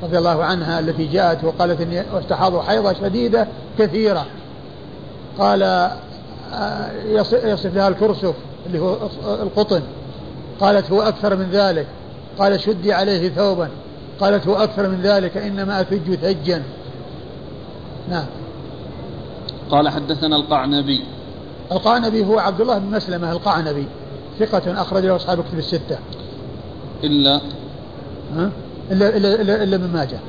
رضي 0.03 0.17
الله 0.17 0.43
عنها 0.43 0.79
التي 0.79 1.05
جاءت 1.05 1.43
وقالت 1.43 1.81
إني 1.81 2.03
أستحاض 2.19 2.59
حيضة 2.59 2.93
شديدة 2.93 3.47
كثيرة. 3.79 4.25
قال 5.39 5.63
آه، 5.63 6.91
يصف 7.45 7.75
لها 7.75 7.87
الكرسف 7.87 8.33
اللي 8.65 8.79
هو 8.79 8.97
القطن. 9.25 9.81
قالت 10.59 10.91
هو 10.91 11.01
أكثر 11.01 11.35
من 11.35 11.49
ذلك. 11.51 11.87
قال 12.39 12.59
شدي 12.59 12.93
عليه 12.93 13.29
ثوبا. 13.29 13.69
قالت 14.19 14.47
هو 14.47 14.55
أكثر 14.55 14.89
من 14.89 15.01
ذلك 15.01 15.37
إنما 15.37 15.81
أثج 15.81 16.15
ثجا. 16.15 16.63
نعم. 18.09 18.25
قال 19.71 19.89
حدثنا 19.89 20.35
القعنبي. 20.35 21.01
القعنبي 21.71 22.25
هو 22.25 22.39
عبد 22.39 22.61
الله 22.61 22.77
بن 22.77 22.91
مسلمة 22.95 23.31
القعنبي 23.31 23.87
ثقة 24.39 24.81
أخرج 24.81 25.05
له 25.05 25.15
أصحاب 25.15 25.43
كتب 25.43 25.57
الستة. 25.57 25.97
إلا؟ 27.03 27.41
ها؟ 28.35 28.49
إلا 28.91 29.17
إلا 29.17 29.41
إلا, 29.41 29.63
إلا 29.63 29.77
من 29.77 29.93
ماجه. 29.93 30.19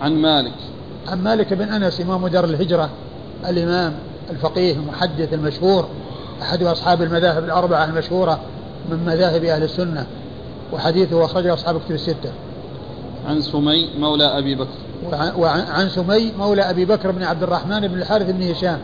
عن 0.00 0.12
مالك. 0.12 0.54
عن 1.08 1.22
مالك 1.22 1.54
بن 1.54 1.68
أنس 1.68 2.00
إمام 2.00 2.26
دار 2.26 2.44
الهجرة 2.44 2.90
الإمام 3.48 3.94
الفقيه 4.30 4.74
المحدث 4.74 5.32
المشهور 5.32 5.88
أحد 6.42 6.62
أصحاب 6.62 7.02
المذاهب 7.02 7.44
الأربعة 7.44 7.84
المشهورة 7.84 8.40
من 8.90 9.04
مذاهب 9.06 9.44
أهل 9.44 9.62
السنة. 9.62 10.06
وحديثه 10.72 11.24
أخرجه 11.24 11.54
أصحاب 11.54 11.80
كتب 11.80 11.94
الستة. 11.94 12.32
عن 13.28 13.40
سمي 13.40 13.90
مولى 13.98 14.24
أبي 14.24 14.54
بكر. 14.54 14.68
وعن 15.36 15.88
سمي 15.88 16.32
مولى 16.38 16.62
أبي 16.62 16.84
بكر 16.84 17.10
بن 17.10 17.22
عبد 17.22 17.42
الرحمن 17.42 17.88
بن 17.88 17.98
الحارث 17.98 18.30
بن 18.30 18.50
هشام 18.50 18.78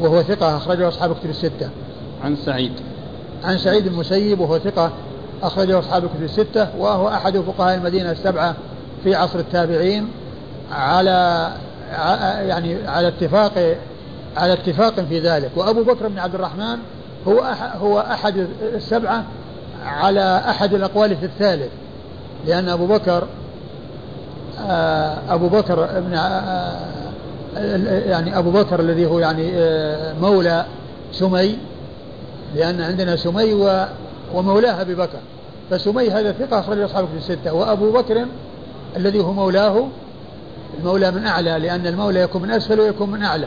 وهو 0.00 0.22
ثقة 0.22 0.56
أخرجه 0.56 0.88
أصحاب 0.88 1.14
كتب 1.14 1.30
الستة. 1.30 1.70
عن 2.24 2.36
سعيد. 2.36 2.72
عن 3.44 3.58
سعيد 3.58 3.86
المسيب 3.86 4.40
وهو 4.40 4.58
ثقة 4.58 4.92
أخرجه 5.42 5.78
أصحاب 5.78 6.06
كتب 6.06 6.22
الستة 6.22 6.68
وهو 6.78 7.08
أحد 7.08 7.38
فقهاء 7.38 7.76
المدينة 7.76 8.10
السبعة 8.10 8.54
في 9.04 9.14
عصر 9.14 9.38
التابعين 9.38 10.08
على 10.72 11.50
يعني 12.48 12.86
على 12.86 13.08
اتفاق 13.08 13.76
على 14.36 14.52
اتفاق 14.52 15.00
في 15.00 15.20
ذلك. 15.20 15.50
وأبو 15.56 15.82
بكر 15.82 16.08
بن 16.08 16.18
عبد 16.18 16.34
الرحمن 16.34 16.78
هو 17.28 17.54
هو 17.80 18.00
أحد 18.00 18.46
السبعة 18.74 19.24
على 19.84 20.42
أحد 20.48 20.74
الأقوال 20.74 21.16
في 21.16 21.26
الثالث 21.26 21.70
لأن 22.46 22.68
أبو 22.68 22.86
بكر 22.86 23.26
آه، 24.60 25.18
أبو 25.28 25.48
بكر 25.48 25.98
ابن 25.98 26.14
آه، 26.14 26.76
يعني 28.06 28.38
أبو 28.38 28.50
بكر 28.50 28.80
الذي 28.80 29.06
هو 29.06 29.18
يعني 29.18 29.50
آه، 29.54 30.14
مولى 30.22 30.66
سمي 31.12 31.58
لأن 32.54 32.80
عندنا 32.80 33.16
سمي 33.16 33.54
ومولاه 34.34 34.80
أبي 34.80 34.94
بكر. 34.94 35.18
فسمي 35.70 36.10
هذا 36.10 36.32
ثقة 36.32 36.60
أخرج 36.60 36.80
أصحابه 36.80 37.06
في 37.06 37.16
الستة. 37.16 37.52
وأبو 37.52 37.92
بكر 37.92 38.26
الذي 38.96 39.20
هو 39.20 39.32
مولاه 39.32 39.86
المولى 40.78 41.10
من 41.10 41.26
أعلى 41.26 41.58
لأن 41.58 41.86
المولى 41.86 42.20
يكون 42.20 42.42
من 42.42 42.50
أسفل 42.50 42.80
ويكون 42.80 43.10
من 43.10 43.22
أعلى. 43.22 43.46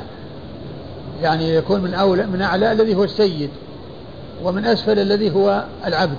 يعني 1.21 1.55
يكون 1.55 1.81
من 1.81 1.93
أولى 1.93 2.25
من 2.25 2.41
أعلى 2.41 2.71
الذي 2.71 2.95
هو 2.95 3.03
السيد. 3.03 3.49
ومن 4.43 4.65
أسفل 4.65 4.99
الذي 4.99 5.31
هو 5.31 5.63
العبد 5.85 6.17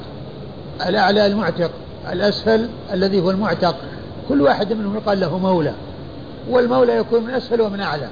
الأعلى 0.86 1.26
المعتق 1.26 1.70
الأسفل 2.12 2.68
الذي 2.92 3.20
هو 3.20 3.30
المعتق. 3.30 3.74
كل 4.28 4.42
واحد 4.42 4.72
منهم 4.72 4.96
يقال 4.96 5.20
له 5.20 5.38
مولى 5.38 5.72
والمولى 6.50 6.96
يكون 6.96 7.22
من 7.22 7.34
أسفل 7.34 7.60
ومن 7.60 7.80
أعلى. 7.80 8.08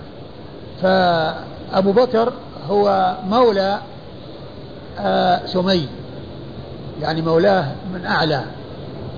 فأبو 0.82 1.92
بكر 1.92 2.32
هو 2.70 3.16
مولى 3.28 3.80
آه 4.98 5.46
سمي 5.46 5.88
يعني 7.02 7.22
مولاه 7.22 7.66
من 7.94 8.06
أعلى. 8.06 8.42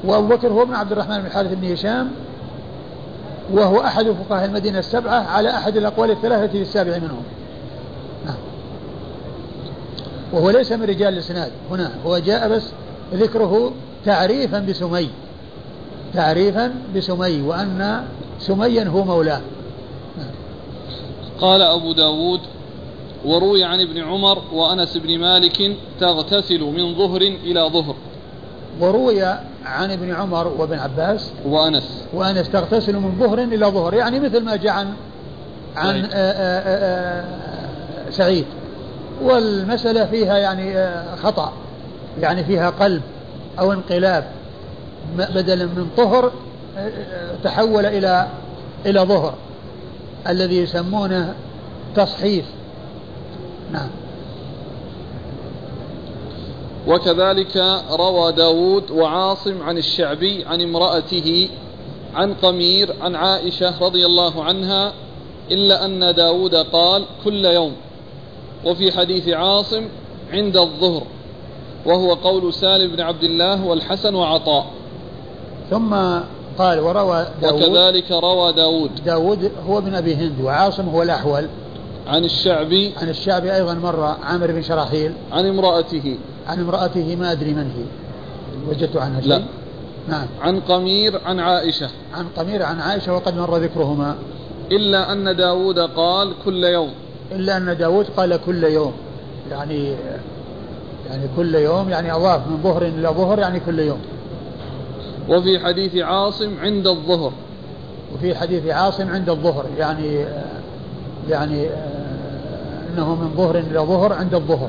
وأبو 0.05 0.27
بكر 0.27 0.49
هو 0.49 0.63
ابن 0.63 0.75
عبد 0.75 0.93
الرحمن 0.93 1.19
بن 1.19 1.27
الحارث 1.27 1.53
بن 1.53 1.73
هشام 1.73 2.11
وهو 3.53 3.81
أحد 3.81 4.05
فقهاء 4.05 4.45
المدينة 4.45 4.79
السبعة 4.79 5.31
على 5.31 5.51
أحد 5.51 5.77
الأقوال 5.77 6.11
الثلاثة 6.11 6.47
في 6.47 6.63
السابع 6.63 6.97
منهم. 6.97 7.23
وهو 10.33 10.51
ليس 10.51 10.73
من 10.73 10.83
رجال 10.83 11.15
الإسناد. 11.15 11.53
هنا 11.71 11.91
هو 12.07 12.19
جاء 12.19 12.49
بس 12.49 12.63
ذكره 13.15 13.73
تعريفا 14.05 14.59
بسمي. 14.59 15.11
تعريفا 16.15 16.75
بسمي 16.97 17.43
وأن 17.43 18.05
سميا 18.39 18.85
هو 18.85 19.05
مولاه. 19.05 19.41
قال 21.41 21.63
أبو 21.63 21.93
داود 21.93 22.41
وروي 23.25 23.65
عن 23.65 23.81
ابن 23.81 23.99
عمر 23.99 24.43
وأنس 24.53 24.97
بن 24.97 25.19
مالك 25.19 25.77
تغتسل 26.01 26.61
من 26.61 26.95
ظهر 26.95 27.21
إلى 27.21 27.61
ظهر. 27.61 27.95
وروي 28.81 29.23
عن 29.65 29.91
ابن 29.91 30.15
عمر 30.15 30.49
وابن 30.59 30.79
عباس 30.79 31.31
وأنس. 31.47 32.05
وأنس 32.15 32.51
تغتسل 32.51 32.97
من 32.97 33.19
ظهر 33.21 33.39
إلى 33.39 33.67
ظهر. 33.67 33.95
يعني 33.95 34.21
مثل 34.21 34.45
ما 34.45 34.57
جاء 34.57 34.73
عن 34.73 34.93
عن 35.77 35.95
سعيد, 35.95 36.13
آآ 36.13 36.33
آآ 36.33 36.63
آآ 36.67 38.11
سعيد. 38.11 38.45
والمسألة 39.23 40.07
فيها 40.07 40.39
يعني 40.39 40.93
خطأ. 41.17 41.53
يعني 42.21 42.45
فيها 42.45 42.71
قلب 42.71 43.03
أو 43.59 43.73
انقلاب. 43.73 44.25
بدلا 45.17 45.65
من 45.65 45.89
طهر 45.97 46.33
تحول 47.45 47.87
إلى 47.87 48.29
إلى 48.87 49.01
ظهر. 49.01 49.35
الذي 50.29 50.59
يسمونه 50.59 51.35
تصحيف. 51.97 52.45
نعم. 53.73 53.89
وكذلك 56.89 57.57
روى 57.91 58.33
داود 58.33 58.91
وعاصم 58.91 59.63
عن 59.63 59.79
الشعبي 59.79 60.45
عن 60.45 60.61
امرأته 60.61 61.49
عن 62.15 62.35
قمير 62.35 62.95
عن 63.01 63.15
عائشة 63.15 63.75
رضي 63.81 64.07
الله 64.07 64.45
عنها 64.45 64.93
إلا 65.51 65.85
أن 65.85 66.15
داود 66.15 66.55
قال 66.55 67.05
كل 67.25 67.45
يوم 67.45 67.77
وفي 68.65 68.93
حديث 68.93 69.29
عاصم 69.29 69.85
عند 70.33 70.57
الظهر 70.57 71.03
وهو 71.87 72.15
قول 72.15 72.55
سالم 72.55 72.97
بن 72.97 73.01
عبد 73.01 73.25
الله 73.25 73.65
والحسن 73.65 74.15
وعطاء. 74.15 74.67
ثم 75.71 75.95
قال 76.59 76.81
وروى 76.81 77.27
داود. 77.43 77.63
وكذلك 77.63 78.11
روى 78.11 78.53
داود. 78.53 79.05
داود 79.05 79.51
هو 79.69 79.79
ابن 79.79 79.95
أبي 79.95 80.15
هند 80.15 80.41
وعاصم 80.41 80.89
هو 80.89 81.03
الأحول. 81.03 81.47
عن 82.07 82.25
الشعبي. 82.25 82.93
عن 82.97 83.09
الشعبي 83.09 83.55
أيضا 83.55 83.75
مرة 83.75 84.19
عامر 84.23 84.47
بن 84.53 84.63
شراحيل. 84.63 85.13
عن 85.33 85.47
امرأته. 85.47 86.19
عن 86.47 86.61
امرأته 86.61 87.17
ما 87.17 87.33
أدري 87.33 87.55
من 87.55 87.71
هي. 87.71 87.85
وجدت 88.71 88.97
عنها 88.97 89.21
شيء؟ 89.21 89.31
لا. 89.31 89.43
نعم. 90.09 90.27
عن 90.41 90.61
قمير 90.61 91.21
عن 91.25 91.41
عائشة. 91.41 91.89
عن 92.15 92.27
قمير 92.37 92.63
عن 92.63 92.81
عائشة 92.81 93.15
وقد 93.15 93.37
مر 93.37 93.57
ذكرهما. 93.57 94.17
إلا 94.73 95.13
أن 95.13 95.37
داود 95.37 95.79
قال 95.79 96.33
كل 96.45 96.65
يوم. 96.65 96.91
إلا 97.33 97.57
أن 97.57 97.77
داود 97.77 98.07
قال 98.17 98.39
كل 98.47 98.65
يوم. 98.65 98.93
يعني 99.51 99.95
يعني 101.11 101.29
كل 101.37 101.55
يوم 101.55 101.89
يعني 101.89 102.13
أضاف 102.13 102.41
من 102.47 102.63
ظهر 102.63 102.83
إلى 102.83 103.09
ظهر 103.09 103.39
يعني 103.39 103.61
كل 103.61 103.79
يوم. 103.79 104.01
وفي 105.29 105.59
حديث 105.59 105.97
عاصم 105.97 106.59
عند 106.63 106.87
الظهر. 106.87 107.33
وفي 108.15 108.35
حديث 108.35 108.67
عاصم 108.67 109.11
عند 109.11 109.31
الظهر 109.31 109.67
يعني 109.79 110.25
يعني 111.31 111.69
إنه 112.95 113.15
من 113.15 113.35
ظهر 113.37 113.59
إلى 113.59 113.79
ظهر 113.79 114.13
عند 114.13 114.35
الظهر. 114.35 114.69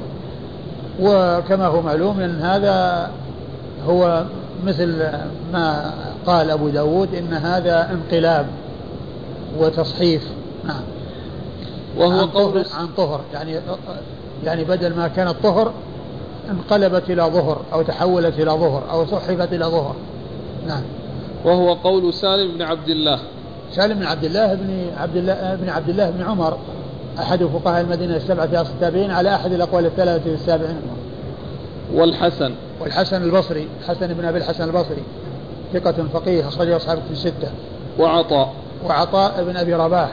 وكما 1.01 1.67
هو 1.67 1.81
معلوم 1.81 2.19
إن 2.19 2.41
هذا 2.41 3.09
هو 3.87 4.25
مثل 4.65 5.03
ما 5.53 5.93
قال 6.25 6.51
أبو 6.51 6.69
داود 6.69 7.15
إن 7.15 7.33
هذا 7.33 7.91
انقلاب 7.91 8.45
وتصحيف. 9.59 10.27
نعم. 10.65 10.81
وهو 11.97 12.25
قول 12.25 12.65
عن 12.80 12.88
طهر. 12.97 13.21
يعني 13.34 13.60
يعني 14.43 14.63
بدل 14.63 14.95
ما 14.95 15.08
كانت 15.08 15.36
طهر 15.43 15.71
انقلبت 16.49 17.10
إلى 17.10 17.23
ظهر 17.23 17.62
أو 17.73 17.82
تحولت 17.82 18.39
إلى 18.39 18.52
ظهر 18.52 18.84
أو 18.91 19.06
صحفت 19.06 19.54
إلى 19.54 19.65
ظهر. 19.65 19.95
نعم. 20.67 20.82
وهو 21.45 21.73
قول 21.73 22.13
سالم 22.13 22.52
بن 22.52 22.62
عبد 22.62 22.89
الله. 22.89 23.19
سالم 23.71 23.99
بن 23.99 24.06
عبد 24.06 24.23
الله 24.23 24.54
بن 24.54 24.89
عبد 24.97 25.15
الله 25.15 25.56
بن 25.56 25.69
عبد 25.69 25.89
الله 25.89 26.10
بن 26.10 26.23
عمر. 26.23 26.58
أحد 27.19 27.43
فقهاء 27.43 27.82
المدينة 27.82 28.15
السبعة 28.15 28.47
في 28.47 28.62
اصل 28.62 28.69
التابعين 28.69 29.12
على 29.12 29.36
أحد 29.36 29.54
الأقوال 29.54 29.86
الثلاثة 29.86 30.23
في 30.23 30.34
السابعين 30.34 30.82
والحسن. 31.93 32.54
والحسن 32.80 33.23
البصري. 33.23 33.67
حسن 33.88 34.08
بن 34.08 34.25
أبي 34.25 34.38
الحسن 34.38 34.63
البصري. 34.63 35.04
ثقة 35.73 35.95
فقيه 36.13 36.47
أخرجه 36.47 36.75
أصحاب 36.75 36.99
في 37.08 37.12
الستة. 37.12 37.52
وعطاء. 37.99 38.54
وعطاء 38.86 39.43
بن 39.43 39.58
أبي 39.58 39.73
رباح. 39.73 40.10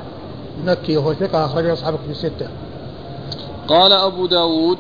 مكي 0.65 0.97
وهو 0.97 1.15
ثقة 1.15 1.45
أخرجه 1.45 1.73
أصحاب 1.73 1.97
في 1.97 2.11
الستة. 2.11 2.49
قال 3.69 3.93
أبو 3.93 4.27
داود 4.27 4.79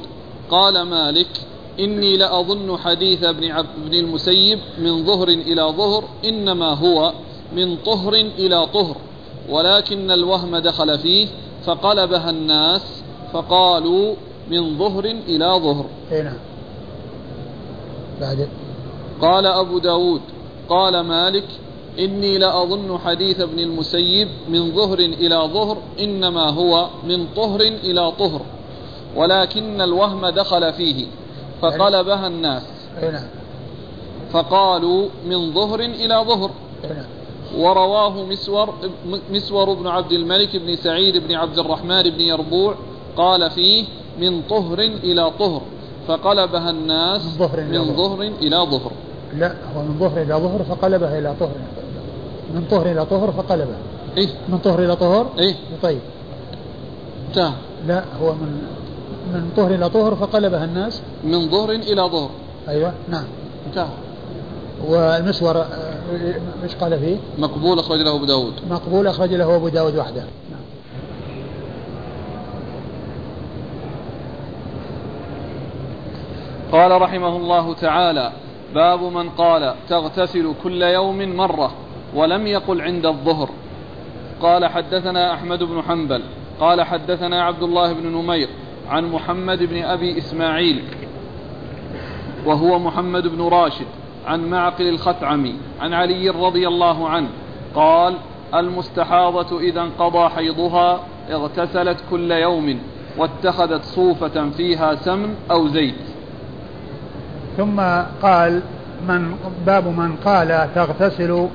قال 0.50 0.82
مالك 0.82 1.28
إني 1.80 2.16
لأظن 2.16 2.78
حديث 2.78 3.24
ابن, 3.24 3.50
عبد 3.50 3.68
بن 3.86 3.94
المسيب 3.94 4.58
من 4.78 5.06
ظهر 5.06 5.28
إلى 5.28 5.62
ظهر 5.62 6.04
إنما 6.24 6.74
هو 6.74 7.12
من 7.52 7.76
طهر 7.76 8.14
إلى 8.14 8.66
طهر 8.66 8.96
ولكن 9.48 10.10
الوهم 10.10 10.56
دخل 10.56 10.98
فيه 10.98 11.28
فقلبها 11.64 12.30
الناس 12.30 13.02
فقالوا 13.32 14.14
من 14.50 14.78
ظهر 14.78 15.04
إلى 15.04 15.46
ظهر. 15.46 15.86
اي 16.12 16.22
نعم. 16.22 16.38
بعد. 18.20 18.48
قال 19.20 19.46
أبو 19.46 19.78
داود 19.78 20.20
قال 20.68 21.00
مالك 21.00 21.44
إني 21.98 22.38
لأظن 22.38 22.98
حديث 22.98 23.40
ابن 23.40 23.58
المسيب 23.58 24.28
من 24.48 24.72
ظهر 24.72 24.98
إلى 24.98 25.36
ظهر 25.36 25.78
إنما 26.00 26.50
هو 26.50 26.88
من 27.04 27.26
طهر 27.36 27.60
إلى 27.60 28.12
طهر 28.18 28.40
ولكن 29.16 29.80
الوهم 29.80 30.26
دخل 30.26 30.72
فيه 30.72 31.06
فقلبها 31.62 32.26
الناس. 32.26 32.62
نعم. 33.02 33.26
فقالوا 34.32 35.08
من 35.26 35.52
ظهر 35.52 35.80
إلى 35.80 36.24
ظهر. 36.28 36.50
نعم. 36.84 37.04
ورواه 37.58 38.24
مسور 38.24 38.74
مسور 39.30 39.74
بن 39.74 39.86
عبد 39.86 40.12
الملك 40.12 40.56
بن 40.56 40.76
سعيد 40.76 41.16
بن 41.16 41.34
عبد 41.34 41.58
الرحمن 41.58 42.02
بن 42.02 42.20
يربوع 42.20 42.74
قال 43.16 43.50
فيه 43.50 43.84
من 44.20 44.42
طهر 44.42 44.78
إلى 44.78 45.30
طهر 45.38 45.62
فقلبها 46.08 46.70
الناس 46.70 47.22
من 47.22 47.94
ظهر 47.96 48.22
إلى 48.42 48.58
من 48.58 48.70
ظهر. 48.70 48.92
لا 49.38 49.52
هو 49.76 49.82
من 49.82 49.96
ظهر 49.98 50.22
إلى 50.22 50.34
ظهر 50.34 50.64
فقلبها 50.64 51.18
إلى 51.18 51.34
طهر. 51.40 51.56
من 52.54 52.64
طهر 52.70 52.86
إلى 52.86 53.06
طهر 53.06 53.32
فقلبها. 53.32 53.76
إيه؟ 54.16 54.28
من 54.48 54.58
طهر 54.58 54.84
إلى 54.84 54.96
طهر؟ 54.96 55.26
إيه؟ 55.38 55.54
طيب. 55.82 56.00
انتهى 57.28 57.52
لا 57.86 58.04
هو 58.22 58.32
من 58.32 58.62
من 59.32 59.50
طهر 59.56 59.74
إلى 59.74 59.90
طهر 59.90 60.16
فقلبها 60.16 60.64
الناس؟ 60.64 61.02
من 61.24 61.50
ظهر 61.50 61.70
إلى 61.70 62.02
ظهر. 62.02 62.30
أيوة 62.68 62.92
نعم. 63.08 63.24
انتهى 63.66 63.88
والمسور 64.86 65.56
آه، 65.56 65.64
إيش 66.62 66.74
قال 66.74 66.98
فيه؟ 66.98 67.16
مقبول 67.38 67.78
أخرج 67.78 68.00
له 68.00 68.16
أبو 68.16 68.24
داود. 68.24 68.52
مقبول 68.70 69.06
أخرج 69.06 69.34
له 69.34 69.56
أبو 69.56 69.68
داود 69.68 69.96
وحده. 69.96 70.20
نعم. 70.20 70.60
قال 76.72 77.02
رحمه 77.02 77.36
الله 77.36 77.74
تعالى 77.74 78.32
باب 78.74 79.02
من 79.02 79.30
قال 79.30 79.74
تغتسل 79.88 80.54
كل 80.62 80.82
يوم 80.82 81.36
مرة 81.36 81.72
ولم 82.14 82.46
يقل 82.46 82.80
عند 82.80 83.06
الظهر. 83.06 83.48
قال 84.40 84.66
حدثنا 84.66 85.34
أحمد 85.34 85.62
بن 85.62 85.82
حنبل 85.82 86.22
قال 86.60 86.82
حدثنا 86.82 87.42
عبد 87.42 87.62
الله 87.62 87.92
بن 87.92 88.06
نمير 88.06 88.48
عن 88.88 89.12
محمد 89.12 89.62
بن 89.62 89.82
أبي 89.82 90.18
إسماعيل 90.18 90.82
وهو 92.46 92.78
محمد 92.78 93.26
بن 93.26 93.42
راشد 93.42 93.86
عن 94.26 94.50
معقل 94.50 94.88
الخثعمي 94.88 95.54
عن 95.80 95.92
علي 95.92 96.28
رضي 96.28 96.68
الله 96.68 97.08
عنه 97.08 97.28
قال 97.74 98.16
المستحاضة 98.54 99.60
إذا 99.60 99.80
انقضى 99.80 100.28
حيضها 100.28 101.00
اغتسلت 101.30 102.04
كل 102.10 102.30
يوم 102.30 102.78
واتخذت 103.18 103.84
صوفة 103.84 104.50
فيها 104.50 104.94
سمن 104.94 105.34
أو 105.50 105.68
زيت. 105.68 106.15
ثم 107.56 107.80
قال 108.22 108.60
من 109.08 109.34
باب 109.66 109.86
من 109.86 110.16
قال 110.24 110.68
تغتسل 110.74 111.48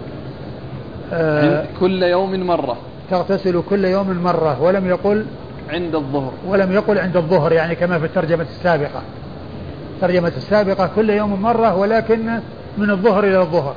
آه 1.13 1.65
كل 1.79 2.03
يوم 2.03 2.47
مرة. 2.47 2.77
تغتسل 3.09 3.63
كل 3.69 3.85
يوم 3.85 4.23
مرة 4.23 4.61
ولم 4.61 4.87
يقل 4.87 5.25
عند 5.69 5.95
الظهر. 5.95 6.31
ولم 6.47 6.71
يقل 6.71 6.97
عند 6.97 7.17
الظهر 7.17 7.51
يعني 7.51 7.75
كما 7.75 7.99
في 7.99 8.05
الترجمة 8.05 8.45
السابقة. 8.49 9.01
الترجمة 9.95 10.31
السابقة 10.37 10.89
كل 10.95 11.09
يوم 11.09 11.41
مرة 11.41 11.75
ولكن 11.75 12.39
من 12.77 12.89
الظهر 12.89 13.23
إلى 13.23 13.41
الظهر. 13.41 13.75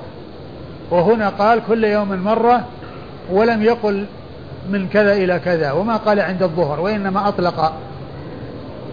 وهنا 0.90 1.28
قال 1.28 1.60
كل 1.68 1.84
يوم 1.84 2.08
مرة 2.24 2.64
ولم 3.30 3.62
يقل 3.62 4.04
من 4.70 4.88
كذا 4.88 5.12
إلى 5.12 5.38
كذا 5.38 5.72
وما 5.72 5.96
قال 5.96 6.20
عند 6.20 6.42
الظهر 6.42 6.80
وإنما 6.80 7.28
أطلق. 7.28 7.72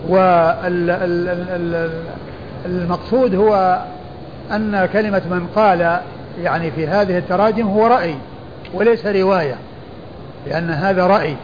وال 0.09 0.89
ال 0.89 0.89
ال 1.29 1.75
ال 1.75 1.91
المقصود 2.65 3.35
هو 3.35 3.81
أن 4.51 4.85
كلمة 4.93 5.21
من 5.31 5.47
قال 5.55 5.99
يعني 6.43 6.71
في 6.71 6.87
هذه 6.87 7.17
التراجم 7.17 7.67
هو 7.67 7.87
رأي 7.87 8.15
وليس 8.73 9.05
رواية 9.05 9.55
لأن 10.47 10.69
هذا 10.69 11.07
رأي. 11.07 11.35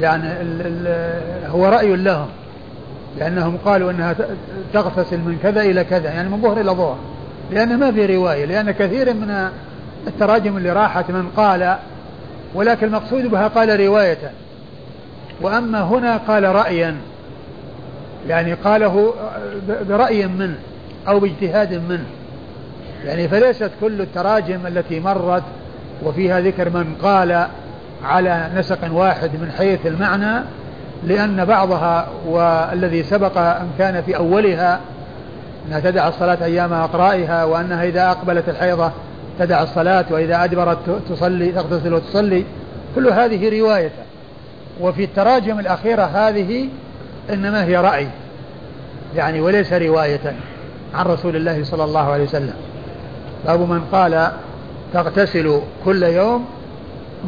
يعني 0.00 0.40
ال 0.40 0.62
ال 0.66 1.50
هو 1.50 1.66
رأي 1.66 1.96
لهم 1.96 2.28
لأنهم 3.18 3.58
قالوا 3.64 3.90
أنها 3.90 4.16
تغتسل 4.72 5.18
من 5.18 5.38
كذا 5.42 5.60
إلى 5.60 5.84
كذا 5.84 6.10
يعني 6.10 6.28
من 6.28 6.42
ظهر 6.42 6.60
إلى 6.60 6.70
ظهر 6.70 6.96
لأن 7.50 7.78
ما 7.78 7.92
في 7.92 8.16
رواية 8.16 8.44
لأن 8.44 8.70
كثير 8.70 9.14
من 9.14 9.50
التراجم 10.06 10.56
اللي 10.56 10.72
راحت 10.72 11.10
من 11.10 11.28
قال 11.36 11.76
ولكن 12.54 12.86
المقصود 12.86 13.26
بها 13.26 13.48
قال 13.48 13.80
رواية. 13.80 14.30
وأما 15.40 15.82
هنا 15.82 16.16
قال 16.16 16.44
رأيا. 16.44 16.96
يعني 18.28 18.54
قاله 18.54 19.14
برأي 19.88 20.26
منه 20.26 20.56
أو 21.08 21.20
باجتهاد 21.20 21.74
منه. 21.74 22.06
يعني 23.04 23.28
فليست 23.28 23.70
كل 23.80 24.00
التراجم 24.00 24.66
التي 24.66 25.00
مرت 25.00 25.42
وفيها 26.04 26.40
ذكر 26.40 26.70
من 26.70 26.94
قال 27.02 27.46
على 28.04 28.50
نسق 28.56 28.92
واحد 28.92 29.30
من 29.34 29.52
حيث 29.58 29.86
المعنى 29.86 30.44
لأن 31.04 31.44
بعضها 31.44 32.08
والذي 32.26 33.02
سبق 33.02 33.38
أن 33.38 33.68
كان 33.78 34.02
في 34.02 34.16
أولها 34.16 34.80
أنها 35.68 35.80
تدع 35.80 36.08
الصلاة 36.08 36.44
أيام 36.44 36.72
أقرائها 36.72 37.44
وأنها 37.44 37.84
إذا 37.84 38.10
أقبلت 38.10 38.48
الحيضة 38.48 38.92
تدع 39.38 39.62
الصلاة 39.62 40.04
وإذا 40.10 40.44
أدبرت 40.44 40.78
تصلي 41.08 41.52
تغتسل 41.52 41.94
وتصلي 41.94 42.44
كل 42.94 43.08
هذه 43.08 43.60
رواية. 43.60 43.90
وفي 44.80 45.04
التراجم 45.04 45.58
الأخيرة 45.58 46.02
هذه 46.02 46.68
إنما 47.32 47.64
هي 47.64 47.76
رأي 47.76 48.06
يعني 49.16 49.40
وليس 49.40 49.72
رواية 49.72 50.34
عن 50.94 51.06
رسول 51.06 51.36
الله 51.36 51.64
صلى 51.64 51.84
الله 51.84 52.00
عليه 52.00 52.24
وسلم. 52.24 52.54
باب 53.46 53.60
من 53.60 53.80
قال 53.92 54.32
تغتسل 54.92 55.60
كل 55.84 56.02
يوم 56.02 56.44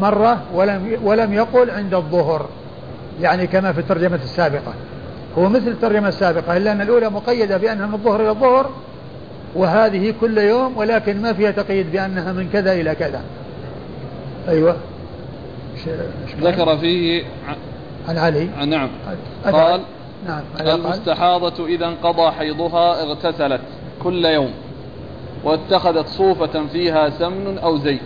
مرة 0.01 0.43
ولم 0.55 0.99
ولم 1.05 1.33
يقل 1.33 1.71
عند 1.71 1.95
الظهر 1.95 2.49
يعني 3.21 3.47
كما 3.47 3.73
في 3.73 3.81
الترجمة 3.81 4.21
السابقة. 4.25 4.75
هو 5.38 5.49
مثل 5.49 5.69
الترجمة 5.69 6.09
السابقة 6.09 6.57
إلا 6.57 6.73
أن 6.73 6.81
الأولى 6.81 7.11
مقيدة 7.11 7.57
بأنها 7.57 7.87
من 7.87 7.95
الظهر 7.95 8.21
إلى 8.21 8.31
الظهر 8.31 8.71
وهذه 9.55 10.15
كل 10.21 10.38
يوم 10.38 10.77
ولكن 10.77 11.23
ما 11.23 11.33
فيها 11.33 11.51
تقييد 11.51 11.93
بأنها 11.93 12.33
من 12.33 12.49
كذا 12.53 12.73
إلى 12.73 12.95
كذا. 12.95 13.21
أيوة. 14.49 14.77
ذكر 16.41 16.79
فيه 16.79 17.25
عن 18.09 18.19
علي. 18.19 18.49
نعم. 18.67 18.91
قال 19.45 19.81
نعم 20.27 20.43
المستحاضة 20.61 21.67
إذا 21.67 21.87
انقضى 21.87 22.31
حيضها 22.31 23.03
اغتسلت 23.03 23.61
كل 24.03 24.25
يوم 24.25 24.51
واتخذت 25.45 26.07
صوفة 26.07 26.67
فيها 26.73 27.11
سمن 27.11 27.59
أو 27.59 27.77
زيت. 27.77 28.01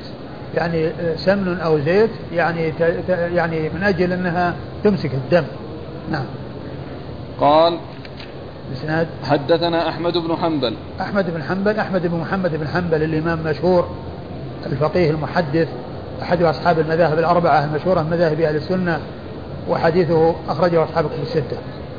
يعني 0.55 0.93
سمن 1.17 1.61
أو 1.61 1.79
زيت 1.79 2.11
يعني 2.33 2.73
يعني 3.09 3.69
من 3.69 3.83
أجل 3.83 4.13
أنها 4.13 4.55
تمسك 4.85 5.15
الدم. 5.15 5.45
نعم. 6.11 6.25
قال 7.41 7.79
الاسناد 8.69 9.07
حدثنا 9.25 9.89
أحمد 9.89 10.19
بن 10.19 10.37
حنبل. 10.37 10.75
أحمد 11.01 11.35
بن 11.35 11.43
حنبل 11.43 11.79
أحمد 11.79 12.07
بن 12.07 12.19
محمد 12.19 12.57
بن 12.57 12.69
حنبل 12.69 13.03
الإمام 13.03 13.39
مشهور 13.45 13.89
الفقيه 14.67 15.11
المحدث 15.11 15.69
أحد 16.23 16.43
أصحاب 16.43 16.79
المذاهب 16.79 17.19
الأربعة 17.19 17.65
المشهوره 17.65 18.03
من 18.03 18.11
مذاهب 18.11 18.41
أهل 18.41 18.57
السنة 18.57 19.01
وحديثه 19.69 20.35
أخرجه 20.49 20.85
أصحاب 20.85 21.05
الكتب 21.05 21.23
الستة. 21.23 21.57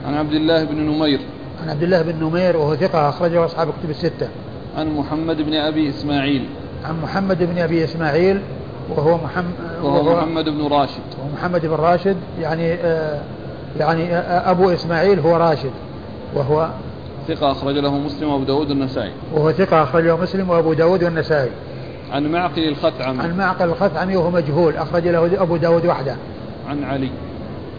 عن 0.08 0.13
عبد 0.13 0.34
الله 0.34 0.63
بن 0.63 0.75
نمير. 0.75 1.19
عن 1.63 1.69
عبد 1.69 1.84
الله 1.84 2.01
بن 2.01 2.23
نمير 2.23 2.58
وهو 2.58 2.75
ثقة 2.75 3.10
أخرجه 3.10 3.45
أصحاب 3.45 3.69
الكتب 3.69 3.89
الستة. 3.89 4.27
عن 4.77 4.88
محمد 4.97 5.41
بن 5.41 5.53
أبي 5.53 5.89
إسماعيل. 5.89 6.45
عن 6.86 7.01
محمد 7.01 7.43
بن 7.43 7.58
أبي 7.58 7.84
إسماعيل 7.84 8.41
وهو 8.89 9.17
محمد 9.17 9.53
وهو, 9.84 9.95
وهو 9.95 10.15
محمد 10.15 10.49
بن 10.49 10.67
راشد. 10.67 11.01
وهو 11.19 11.30
محمد 11.34 11.65
بن 11.65 11.75
راشد 11.75 12.17
يعني 12.41 12.73
آه 12.73 13.21
يعني 13.80 14.15
أبو 14.15 14.69
إسماعيل 14.69 15.19
هو 15.19 15.36
راشد 15.36 15.71
وهو 16.36 16.69
ثقة 17.27 17.51
أخرج 17.51 17.77
له 17.77 17.97
مسلم 17.97 18.30
وأبو 18.30 18.43
داود 18.43 18.69
والنسائي. 18.69 19.12
وهو 19.34 19.51
ثقة 19.51 19.84
أخرج 19.84 20.03
له 20.03 20.17
مسلم 20.17 20.49
وأبو 20.49 20.73
داود 20.73 21.03
والنسائي. 21.03 21.49
عن 22.12 22.32
معقل 22.32 22.67
الخثعمي 22.67 23.23
عن 23.23 23.38
معقل 23.38 23.69
الخثعمي 23.69 24.15
وهو 24.15 24.32
مجهول 24.32 24.77
أخرج 24.77 25.08
له 25.08 25.41
أبو 25.41 25.58
داود 25.58 25.86
وحده. 25.86 26.15
عن 26.69 26.84
علي. 26.84 27.10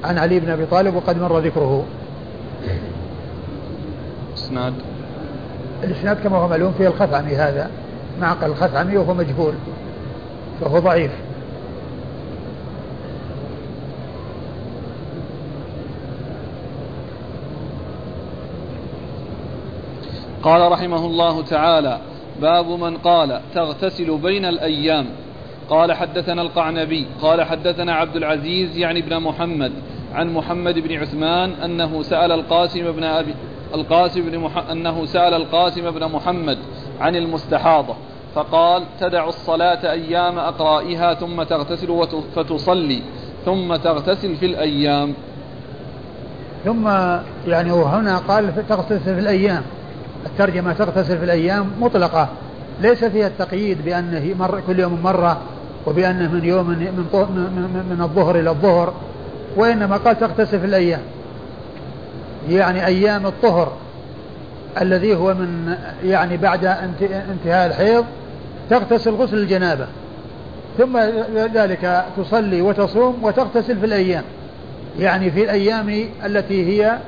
عن 0.05 0.19
علي 0.19 0.41
بن 0.41 0.51
أبي 0.51 0.67
طالب 0.67 0.95
وقد 0.95 1.21
مر 1.21 1.39
ذكره. 1.39 1.85
إسناد. 4.35 4.75
الإسناد 5.85 6.17
كما 6.23 6.37
هو 6.37 6.49
معلوم 6.49 6.73
فيه 6.73 6.89
الخثعمي 6.89 7.37
هذا. 7.37 7.71
معقل 8.21 8.47
الخثعمي 8.47 8.97
وهو 8.97 9.15
مجهول. 9.15 9.55
فهو 10.61 10.79
ضعيف. 10.79 11.13
قال 20.43 20.73
رحمه 20.73 21.07
الله 21.07 21.43
تعالى 21.43 21.99
باب 22.41 22.67
من 22.67 22.97
قال 22.97 23.41
تغتسل 23.55 24.19
بين 24.19 24.45
الأيام. 24.45 25.07
قال 25.71 25.93
حدثنا 25.93 26.43
القعنبي 26.43 27.07
قال 27.23 27.43
حدثنا 27.43 27.95
عبد 27.95 28.17
العزيز 28.17 28.77
يعني 28.77 29.01
ابن 29.01 29.21
محمد 29.21 29.73
عن 30.15 30.33
محمد 30.35 30.79
بن 30.79 30.97
عثمان 30.97 31.51
أنه 31.51 32.03
سأل 32.03 32.33
القاسم 32.33 32.93
بن 32.93 33.05
أبي 33.05 33.35
القاسم 33.75 34.31
بن 34.31 34.39
مح... 34.39 34.71
أنه 34.71 35.07
سأل 35.07 35.35
القاسم 35.35 35.91
بن 35.91 36.07
محمد 36.07 36.59
عن 37.01 37.17
المستحاضة 37.17 37.95
فقال 38.35 38.83
تدع 39.01 39.29
الصلاة 39.29 39.93
أيام 39.93 40.39
أقرائها 40.39 41.15
ثم 41.15 41.43
تغتسل 41.43 41.91
وت... 41.91 42.17
فتصلي 42.37 43.03
ثم 43.45 43.77
تغتسل 43.77 44.37
في 44.37 44.47
الأيام. 44.47 45.15
ثم 46.65 46.89
يعني 47.47 47.73
وهنا 47.73 48.19
قال 48.19 48.67
تغتسل 48.69 49.15
في 49.15 49.21
الأيام 49.21 49.63
الترجمة 50.27 50.73
تغتسل 50.73 51.19
في 51.19 51.25
الأيام 51.25 51.71
مطلقة 51.81 52.29
ليس 52.81 53.05
فيها 53.05 53.27
التقييد 53.27 53.85
بأنه 53.85 54.35
مر 54.39 54.61
كل 54.67 54.81
يوم 54.81 55.03
مرة 55.03 55.41
وبأنه 55.89 56.33
من 56.33 56.45
يوم 56.45 56.67
من, 56.67 57.87
من, 57.91 58.03
الظهر 58.03 58.39
إلى 58.39 58.51
الظهر 58.51 58.95
وإنما 59.57 59.97
قال 59.97 60.19
تغتسل 60.19 60.61
في 60.61 60.67
الأيام. 60.67 61.01
يعني 62.49 62.87
أيام 62.87 63.27
الطهر 63.27 63.73
الذي 64.81 65.17
هو 65.17 65.35
من 65.35 65.75
يعني 66.05 66.37
بعد 66.37 66.65
انتهاء 67.31 67.67
الحيض 67.67 68.05
تغتسل 68.71 69.11
غسل 69.11 69.37
الجنابة 69.37 69.87
ثم 70.79 70.99
ذلك 71.55 72.05
تصلي 72.17 72.63
وتصوم 72.63 73.25
وتغتسل 73.25 73.79
في 73.79 73.87
الأيام. 73.87 74.25
يعني 74.99 75.31
في 75.31 75.45
الأيام 75.45 76.05
التي 76.25 76.67
هي 76.67 76.99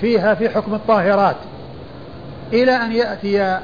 فيها 0.00 0.34
في 0.34 0.48
حكم 0.48 0.74
الطاهرات. 0.74 1.36
إلى 2.52 2.76
أن 2.76 2.92
يأتي 2.92 3.58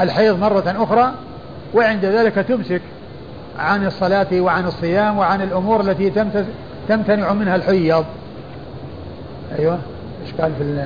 الحيض 0.00 0.38
مرة 0.38 0.74
أخرى 0.78 1.12
وعند 1.74 2.04
ذلك 2.04 2.34
تمسك 2.34 2.82
عن 3.58 3.86
الصلاة 3.86 4.26
وعن 4.32 4.66
الصيام 4.66 5.18
وعن 5.18 5.42
الأمور 5.42 5.80
التي 5.80 6.12
تمتنع 6.88 7.32
منها 7.32 7.56
الحيض. 7.56 8.04
أيوة. 9.58 9.78
إيش 10.26 10.34
قال 10.40 10.52
في, 10.58 10.84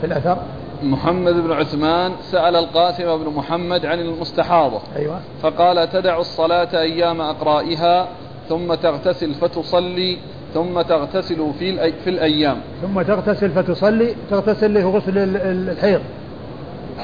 في 0.00 0.06
الأثر؟ 0.06 0.38
محمد 0.82 1.34
بن 1.34 1.52
عثمان 1.52 2.12
سأل 2.22 2.56
القاسم 2.56 3.16
بن 3.16 3.32
محمد 3.36 3.86
عن 3.86 4.00
المستحاضة. 4.00 4.80
أيوة. 4.96 5.20
فقال 5.42 5.90
تدع 5.90 6.18
الصلاة 6.18 6.80
أيام 6.80 7.20
أقرائها 7.20 8.08
ثم 8.48 8.74
تغتسل 8.74 9.34
فتصلي 9.34 10.18
ثم 10.54 10.80
تغتسل 10.80 11.52
في 11.58 11.92
في 11.92 12.10
الأيام. 12.10 12.56
ثم 12.82 13.02
تغتسل 13.02 13.50
فتصلي 13.50 14.14
تغتسل 14.30 14.74
له 14.74 14.90
غسل 14.90 15.18
الحيض. 15.44 16.00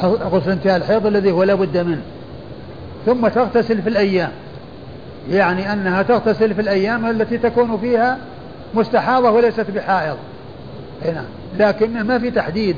غسل 0.03 0.51
انتهاء 0.51 0.77
الحيض 0.77 1.07
الذي 1.07 1.33
هو 1.33 1.43
لا 1.43 1.55
بد 1.55 1.79
منه. 1.79 2.03
ثم 3.07 3.29
تغتسل 3.29 3.83
في 3.83 3.89
الأيام. 3.89 4.31
يعني 5.31 5.73
أنها 5.73 6.03
تغتسل 6.03 6.55
في 6.55 6.61
الأيام 6.61 7.07
التي 7.07 7.39
تكون 7.39 7.79
فيها 7.79 8.19
مستحاضة 8.75 9.31
وليست 9.31 9.71
بحائض. 9.71 10.17
هنا 11.05 11.25
لكن 11.59 12.03
ما 12.03 12.19
في 12.19 12.31
تحديد 12.31 12.77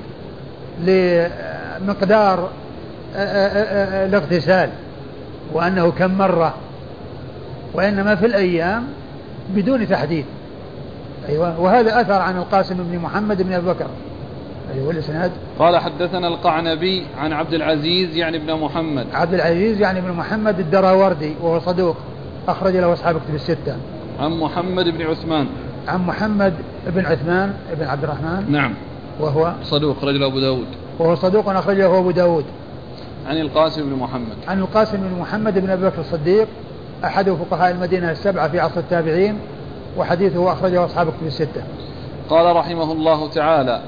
لمقدار 0.85 2.51
الاغتسال 4.07 4.71
وأنه 5.53 5.91
كم 5.91 6.19
مرة 6.19 6.55
وإنما 7.75 8.14
في 8.14 8.27
الأيام 8.27 8.85
بدون 9.55 9.88
تحديد. 9.88 10.25
أيوة. 11.29 11.61
وهذا 11.61 12.01
أثر 12.01 12.21
عن 12.21 12.37
القاسم 12.37 12.75
بن 12.79 12.99
محمد 12.99 13.43
بن 13.43 13.53
أبي 13.53 13.67
بكر. 13.67 13.87
أيوة 14.74 14.90
الإسناد 14.90 15.31
قال 15.59 15.78
حدثنا 15.78 16.28
القعنبي 16.28 17.07
عن 17.18 17.33
عبد 17.33 17.54
العزيز 17.54 18.16
يعني 18.16 18.37
ابن 18.37 18.54
محمد. 18.54 19.07
عبد 19.12 19.35
العزيز 19.35 19.81
يعني 19.81 19.98
ابن 19.98 20.12
محمد 20.12 20.59
الدراوردي 20.61 21.35
وهو 21.42 21.61
صدوق 21.61 21.96
أخرج 22.48 22.76
له 22.76 22.92
أصحاب 22.92 23.20
كتب 23.20 23.35
الستة. 23.35 23.76
عن 24.20 24.31
محمد 24.31 24.88
بن 24.88 25.02
عثمان. 25.02 25.46
عن 25.88 26.07
محمد 26.07 26.54
بن 26.87 27.07
عثمان 27.07 27.54
بن 27.78 27.87
عبد 27.87 28.04
الرحمن. 28.04 28.52
نعم. 28.52 28.74
وهو؟ 29.20 29.52
صدوق 29.62 30.04
رجل 30.04 30.24
أبو 30.24 30.40
داود. 30.40 30.66
وهو 30.98 31.14
صدوق 31.14 31.48
أخرجه 31.48 31.98
أبو 31.98 32.11
داود. 32.11 32.44
عن 33.26 33.37
القاسم 33.37 33.83
بن 33.83 33.96
محمد. 33.96 34.37
عن 34.48 34.59
القاسم 34.59 34.96
بن 34.96 35.20
محمد 35.20 35.59
بن 35.59 35.70
أبي 35.70 35.87
بكر 35.87 36.00
الصديق 36.00 36.48
أحد 37.04 37.31
فقهاء 37.31 37.70
المدينة 37.70 38.11
السبعة 38.11 38.48
في 38.48 38.61
عصر 38.61 38.81
التابعين 38.81 39.38
وحديثه 39.96 40.52
أخرجه 40.52 40.85
أصحاب 40.85 41.07
كتب 41.07 41.26
الستة. 41.26 41.62
قال 42.31 42.57
رحمه 42.57 42.92
الله 42.92 43.28
تعالى 43.28 43.81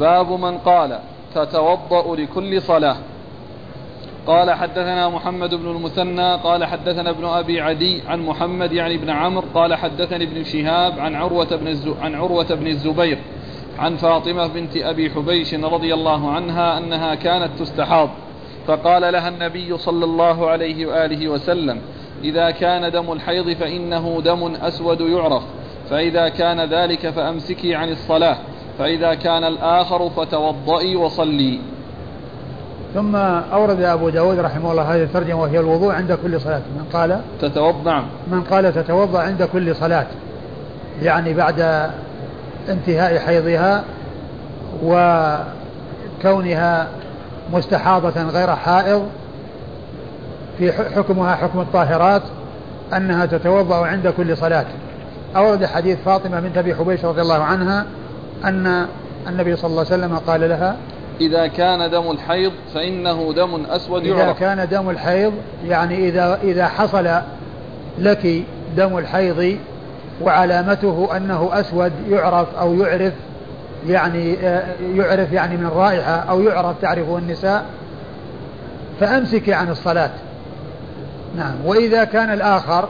باب 0.00 0.32
من 0.32 0.58
قال 0.58 0.98
تتوضأ 1.34 2.16
لكل 2.16 2.62
صلاة. 2.62 2.96
قال 4.26 4.50
حدثنا 4.50 5.08
محمد 5.08 5.54
بن 5.54 5.70
المثنى 5.70 6.34
قال 6.34 6.64
حدثنا 6.64 7.10
ابن 7.10 7.24
أبي 7.24 7.60
عدي 7.60 8.02
عن 8.08 8.20
محمد 8.20 8.72
يعني 8.72 8.96
بن 8.96 9.10
عمرو 9.10 9.44
قال 9.54 9.74
حدثني 9.74 10.24
ابن 10.24 10.44
شهاب 10.44 10.98
عن 10.98 11.14
عروة 11.14 11.56
بن 11.56 11.94
عن 12.02 12.14
عروة 12.14 12.54
بن 12.54 12.66
الزبير 12.66 13.18
عن 13.78 13.96
فاطمة 13.96 14.46
بنت 14.46 14.76
أبي 14.76 15.10
حبيش 15.10 15.54
رضي 15.54 15.94
الله 15.94 16.30
عنها 16.30 16.78
أنها 16.78 17.14
كانت 17.14 17.50
تستحاض. 17.58 18.10
فقال 18.66 19.12
لها 19.12 19.28
النبي 19.28 19.78
صلى 19.78 20.04
الله 20.04 20.50
عليه 20.50 20.86
وآله 20.86 21.28
وسلم 21.28 21.80
إذا 22.24 22.50
كان 22.50 22.92
دم 22.92 23.12
الحيض 23.12 23.50
فإنه 23.50 24.20
دم 24.24 24.54
أسود 24.54 25.00
يعرف 25.00 25.42
فإذا 25.90 26.28
كان 26.28 26.60
ذلك 26.60 27.10
فأمسكي 27.10 27.74
عن 27.74 27.88
الصلاة. 27.88 28.36
فإذا 28.78 29.14
كان 29.14 29.44
الآخر 29.44 30.10
فتوضئي 30.10 30.96
وصلي. 30.96 31.60
ثم 32.94 33.16
أورد 33.16 33.80
أبو 33.80 34.08
داود 34.08 34.38
رحمه 34.38 34.70
الله 34.70 34.94
هذه 34.94 35.02
الترجمة 35.02 35.40
وهي 35.40 35.60
الوضوء 35.60 35.92
عند 35.92 36.12
كل 36.12 36.40
صلاة. 36.40 36.58
من 36.76 36.84
قال؟ 36.92 37.20
تتوضأ. 37.40 37.90
نعم. 37.90 38.04
من 38.26 38.40
قال 38.40 38.74
تتوضأ 38.74 39.22
عند 39.22 39.42
كل 39.42 39.76
صلاة. 39.76 40.06
يعني 41.02 41.34
بعد 41.34 41.90
انتهاء 42.68 43.18
حيضها 43.18 43.84
وكونها 46.22 46.88
مستحاضة 47.52 48.22
غير 48.22 48.56
حائض 48.56 49.06
في 50.58 50.72
حكمها 50.72 51.34
حكم 51.34 51.60
الطاهرات 51.60 52.22
أنها 52.96 53.26
تتوضأ 53.26 53.86
عند 53.86 54.08
كل 54.08 54.36
صلاة. 54.36 54.66
أورد 55.36 55.64
حديث 55.64 55.98
فاطمة 56.04 56.40
بنت 56.40 56.58
أبي 56.58 56.74
حبيش 56.74 57.04
رضي 57.04 57.20
الله 57.20 57.42
عنها 57.42 57.86
أن 58.44 58.86
النبي 59.28 59.56
صلى 59.56 59.70
الله 59.70 59.86
عليه 59.90 60.04
وسلم 60.04 60.18
قال 60.18 60.48
لها 60.48 60.76
إذا 61.20 61.46
كان 61.46 61.90
دم 61.90 62.10
الحيض 62.10 62.52
فإنه 62.74 63.32
دم 63.36 63.64
أسود 63.70 64.06
يعرف. 64.06 64.20
إذا 64.20 64.32
كان 64.32 64.68
دم 64.68 64.90
الحيض 64.90 65.32
يعني 65.66 66.08
إذا 66.08 66.38
إذا 66.42 66.66
حصل 66.66 67.08
لك 67.98 68.42
دم 68.76 68.98
الحيض 68.98 69.58
وعلامته 70.22 71.16
أنه 71.16 71.50
أسود 71.52 71.92
يعرف 72.10 72.54
أو 72.54 72.74
يعرف 72.74 73.12
يعني 73.88 74.36
آه، 74.38 74.64
يعرف 74.94 75.32
يعني 75.32 75.56
من 75.56 75.66
رائحة 75.66 76.10
أو 76.10 76.40
يعرف 76.40 76.76
تعرفه 76.82 77.18
النساء 77.18 77.64
فأمسكي 79.00 79.54
عن 79.54 79.70
الصلاة. 79.70 80.10
نعم. 81.36 81.54
وإذا 81.64 82.04
كان 82.04 82.32
الآخر 82.32 82.88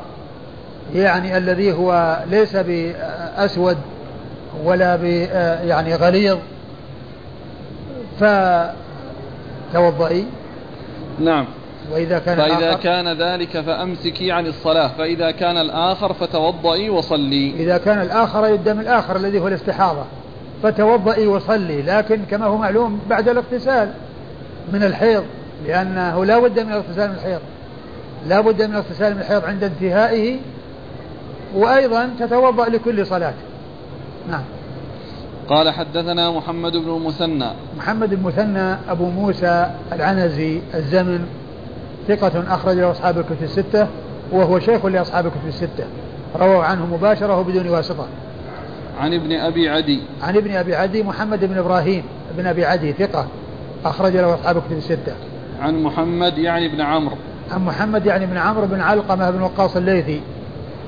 يعني 0.95 1.37
الذي 1.37 1.73
هو 1.73 2.19
ليس 2.31 2.57
بأسود 2.57 3.77
ولا 4.65 4.97
ب 4.97 5.05
آه، 5.05 5.63
يعني 5.63 5.95
غليظ 5.95 6.39
فتوضئي. 9.73 10.27
نعم. 11.21 11.47
وإذا 11.93 12.19
كان 12.19 12.37
فإذا 12.37 12.75
كان 12.75 13.23
ذلك 13.23 13.61
فأمسكي 13.61 14.33
عن 14.33 14.47
الصلاة. 14.47 14.89
فإذا 14.99 15.31
كان 15.31 15.57
الآخر 15.57 16.13
فتوضئي 16.13 16.91
وصلي. 16.91 17.51
إذا 17.51 17.79
كان 17.79 18.01
الآخر 18.01 18.47
يدم 18.47 18.81
الآخر 18.81 19.17
الذي 19.17 19.41
هو 19.41 19.49
الاستحاضة 19.49 20.05
فتوضئي 20.63 21.27
وصلي. 21.27 21.83
لكن 21.83 22.21
كما 22.31 22.47
هو 22.47 22.57
معلوم 22.57 23.01
بعد 23.11 23.29
الاغتسال 23.29 23.91
من 24.73 24.83
الحيض 24.83 25.25
لأنه 25.67 26.25
لا 26.25 26.39
بد 26.39 26.61
من 26.61 26.73
الاغتسال 26.73 27.09
من 27.09 27.15
الحيض. 27.15 27.41
لا 28.29 28.41
بد 28.41 28.63
من 28.63 28.71
الاغتسال 28.71 29.15
من 29.15 29.21
الحيض 29.21 29.45
عند 29.45 29.65
انتهائه 29.65 30.37
وأيضا 31.55 32.11
تتوضأ 32.21 32.69
لكل 32.69 33.07
صلاة. 33.07 33.35
نعم. 34.31 34.43
قال 35.49 35.71
حدثنا 35.71 36.31
محمد 36.31 36.73
بن 36.73 36.97
المثنى 36.97 37.51
محمد 37.79 38.09
بن 38.09 38.15
المثنى 38.15 38.77
أبو 38.91 39.11
موسى 39.11 39.71
العنزي 39.93 40.61
الزمن 40.75 41.27
ثقة 42.09 42.55
أخرج 42.55 42.77
له 42.77 42.91
أصحاب 42.91 43.19
الكتب 43.19 43.43
الستة 43.43 43.87
وهو 44.33 44.59
شيخ 44.59 44.87
لأصحاب 44.87 45.27
الكتب 45.27 45.49
الستة. 45.49 45.85
رووا 46.37 46.65
عنه 46.65 46.87
مباشرة 46.87 47.39
وبدون 47.39 47.69
واسطة. 47.69 48.07
عن 49.01 49.15
ابن 49.15 49.33
أبي 49.33 49.69
عدي. 49.69 50.01
عن 50.23 50.37
ابن 50.37 50.51
أبي 50.51 50.75
عدي 50.77 51.03
محمد 51.03 51.45
بن 51.45 51.59
إبراهيم 51.59 52.03
بن 52.37 52.47
أبي 52.47 52.65
عدي 52.65 52.93
ثقة 52.93 53.27
أخرج 53.85 54.17
له 54.17 54.35
أصحاب 54.35 54.57
الكتب 54.57 54.77
الستة. 54.77 55.13
عن 55.61 55.83
محمد 55.83 56.39
يعني 56.39 56.69
بن 56.69 56.81
عمرو. 56.81 57.17
عن 57.51 57.65
محمد 57.65 58.07
يعني 58.07 58.27
بن 58.27 58.37
عمرو 58.37 58.67
بن 58.67 58.81
علقمة 58.81 59.31
بن 59.31 59.43
وقاص 59.43 59.77
الليثي 59.77 60.21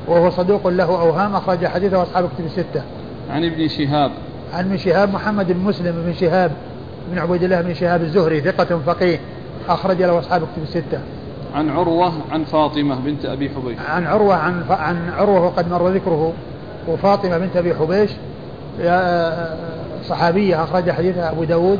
وهو 0.06 0.30
صدوق 0.30 0.68
له 0.68 0.84
أوهام 0.84 1.36
أخرج 1.36 1.66
حديثه 1.66 2.02
أصحاب 2.02 2.24
الكتب 2.24 2.44
الستة. 2.46 2.82
عن 3.30 3.44
ابن 3.44 3.68
شهاب 3.68 4.10
عن 4.52 4.68
من 4.68 4.78
شهاب 4.78 5.12
محمد 5.12 5.52
بن 5.52 5.60
مسلم 5.60 6.02
بن 6.06 6.14
شهاب 6.14 6.52
بن 7.12 7.18
عبيد 7.18 7.42
الله 7.42 7.60
بن 7.60 7.74
شهاب 7.74 8.02
الزهري 8.02 8.40
ثقة 8.40 8.78
فقيه 8.86 9.20
أخرج 9.68 10.02
له 10.02 10.18
أصحاب 10.18 10.42
كتب 10.42 10.62
الستة. 10.62 10.98
عن 11.54 11.70
عروة 11.70 12.12
عن 12.30 12.44
فاطمة 12.44 13.00
بنت 13.00 13.24
أبي 13.24 13.50
حبيش. 13.50 13.78
عن 13.88 14.06
عروة 14.06 14.34
عن 14.34 14.64
ف... 14.68 14.72
عن 14.72 15.10
عروة 15.10 15.46
وقد 15.46 15.70
مر 15.70 15.88
ذكره 15.88 16.32
وفاطمة 16.88 17.38
بنت 17.38 17.56
أبي 17.56 17.74
حبيش 17.74 18.10
صحابية 20.04 20.64
أخرج 20.64 20.90
حديثها 20.90 21.30
أبو 21.30 21.44
داود 21.44 21.78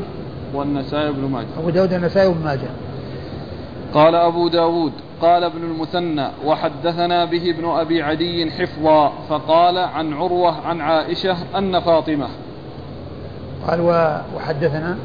والنسائي 0.53 1.11
بن 1.11 1.29
ماجه. 1.31 1.45
أبو 1.59 1.69
داود 1.69 1.93
النسائي 1.93 2.29
بن 2.29 2.43
ماجه. 2.45 2.69
قال 3.93 4.15
أبو 4.15 4.47
داود 4.47 4.91
قال 5.25 5.43
ابن 5.43 5.63
المثنى 5.63 6.27
وحدثنا 6.45 7.25
به 7.25 7.49
ابن 7.49 7.65
أبي 7.65 8.03
عدي 8.03 8.51
حفظا 8.51 9.13
فقال 9.29 9.77
عن 9.77 10.13
عروة 10.13 10.67
عن 10.67 10.81
عائشة 10.81 11.37
أن 11.57 11.79
فاطمة. 11.79 12.27
قال 13.67 13.81
وحدثنا؟ 14.35 14.97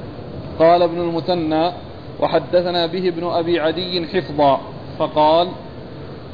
قال 0.58 0.82
ابن 0.82 1.00
المثنى 1.00 1.70
وحدثنا 2.20 2.86
به 2.86 3.08
ابن 3.08 3.26
أبي 3.26 3.60
عدي 3.60 4.06
حفظا 4.06 4.60
فقال 4.98 5.48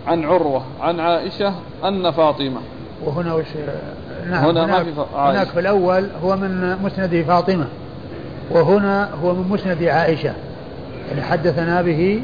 عن 0.06 0.24
عروة 0.24 0.62
عن 0.80 1.00
عائشة 1.00 1.54
أن 1.84 2.10
فاطمة. 2.10 2.60
وهنا 3.04 3.34
وش 3.34 3.46
نعم 4.30 4.44
هنا 4.44 4.64
هناك, 4.64 4.70
ما 4.70 4.84
في 4.84 5.04
هناك 5.16 5.46
في 5.46 5.60
الأول 5.60 6.08
هو 6.24 6.36
من 6.36 6.76
مسند 6.82 7.24
فاطمة 7.28 7.66
وهنا 8.50 9.10
هو 9.24 9.34
من 9.34 9.48
مسند 9.48 9.82
عائشة. 9.82 10.32
يعني 11.08 11.22
حدثنا 11.22 11.82
به 11.82 12.22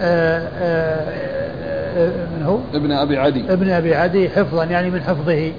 آه، 0.00 0.48
آه، 0.58 1.26
آه، 1.96 2.26
من 2.36 2.42
هو؟ 2.46 2.58
ابن 2.74 2.92
أبي 2.92 3.18
عدي. 3.18 3.52
ابن 3.52 3.70
أبي 3.70 3.94
عدي 3.94 4.30
حفظا 4.30 4.64
يعني 4.64 4.90
من 4.90 5.02
حفظه. 5.02 5.52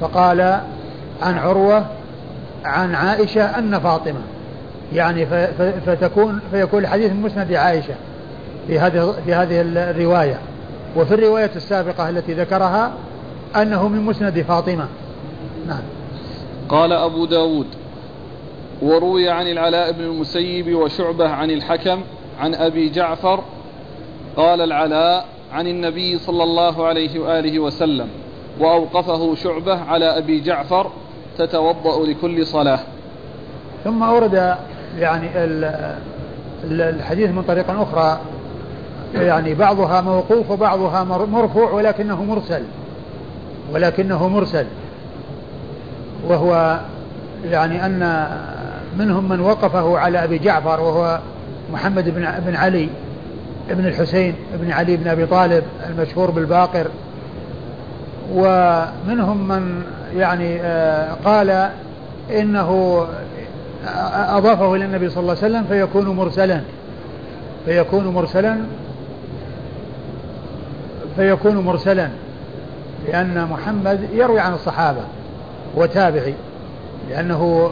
فقال 0.00 0.40
عن 1.22 1.38
عروة 1.38 1.86
عن 2.64 2.94
عائشة 2.94 3.58
أن 3.58 3.78
فاطمة. 3.78 4.20
يعني 4.92 5.26
فتكون 5.86 6.40
فيكون 6.50 6.82
الحديث 6.82 7.12
من 7.12 7.22
مسند 7.22 7.52
عائشة 7.52 7.94
في 8.66 8.78
هذه 8.78 9.14
في 9.24 9.34
هذه 9.34 9.60
الرواية. 9.60 10.38
وفي 10.96 11.14
الرواية 11.14 11.50
السابقة 11.56 12.08
التي 12.08 12.34
ذكرها 12.34 12.92
أنه 13.56 13.88
من 13.88 14.00
مسند 14.00 14.42
فاطمة. 14.42 14.86
نعم. 15.66 15.82
قال 16.68 16.92
أبو 16.92 17.26
داود 17.26 17.66
وروي 18.82 19.30
عن 19.30 19.46
العلاء 19.46 19.92
بن 19.92 20.04
المسيب 20.04 20.74
وشعبة 20.74 21.28
عن 21.28 21.50
الحكم 21.50 22.00
عن 22.40 22.54
أبي 22.54 22.88
جعفر 22.88 23.40
قال 24.36 24.60
العلاء 24.60 25.26
عن 25.52 25.66
النبي 25.66 26.18
صلى 26.18 26.42
الله 26.42 26.86
عليه 26.86 27.20
وآله 27.20 27.58
وسلم 27.58 28.08
وأوقفه 28.60 29.34
شعبة 29.34 29.80
على 29.80 30.18
أبي 30.18 30.40
جعفر 30.40 30.90
تتوضأ 31.38 32.06
لكل 32.06 32.46
صلاة. 32.46 32.78
ثم 33.84 34.02
أورد 34.02 34.56
يعني 34.98 35.28
الحديث 36.64 37.30
من 37.30 37.42
طريق 37.42 37.70
أخرى 37.70 38.20
يعني 39.14 39.54
بعضها 39.54 40.00
موقوف 40.00 40.50
وبعضها 40.50 41.04
مرفوع 41.04 41.70
ولكنه 41.70 42.24
مرسل 42.24 42.62
ولكنه 43.72 44.28
مرسل. 44.28 44.66
وهو 46.28 46.80
يعني 47.44 47.86
أن 47.86 48.26
منهم 48.98 49.28
من 49.28 49.40
وقفه 49.40 49.98
على 49.98 50.24
أبي 50.24 50.38
جعفر 50.38 50.80
وهو 50.80 51.18
محمد 51.72 52.08
بن 52.08 52.32
بن 52.46 52.54
علي 52.54 52.88
بن 53.70 53.86
الحسين 53.86 54.34
بن 54.54 54.70
علي 54.70 54.96
بن 54.96 55.08
أبي 55.08 55.26
طالب 55.26 55.64
المشهور 55.90 56.30
بالباقر. 56.30 56.86
ومنهم 58.34 59.48
من 59.48 59.82
يعني 60.16 60.60
آه، 60.60 61.14
قال 61.24 61.70
إنه 62.30 63.06
أضافه 64.14 64.74
إلى 64.74 64.84
النبي 64.84 65.10
صلى 65.10 65.20
الله 65.20 65.36
عليه 65.42 65.54
وسلم 65.54 65.64
فيكون 65.64 66.08
مرسلا. 66.16 66.60
فيكون 67.66 68.06
مرسلا. 68.06 68.56
فيكون 71.16 71.56
مرسلا. 71.56 72.08
لأن 73.08 73.48
محمد 73.50 74.08
يروي 74.12 74.40
عن 74.40 74.54
الصحابة 74.54 75.02
وتابعي. 75.76 76.34
لأنه 77.10 77.70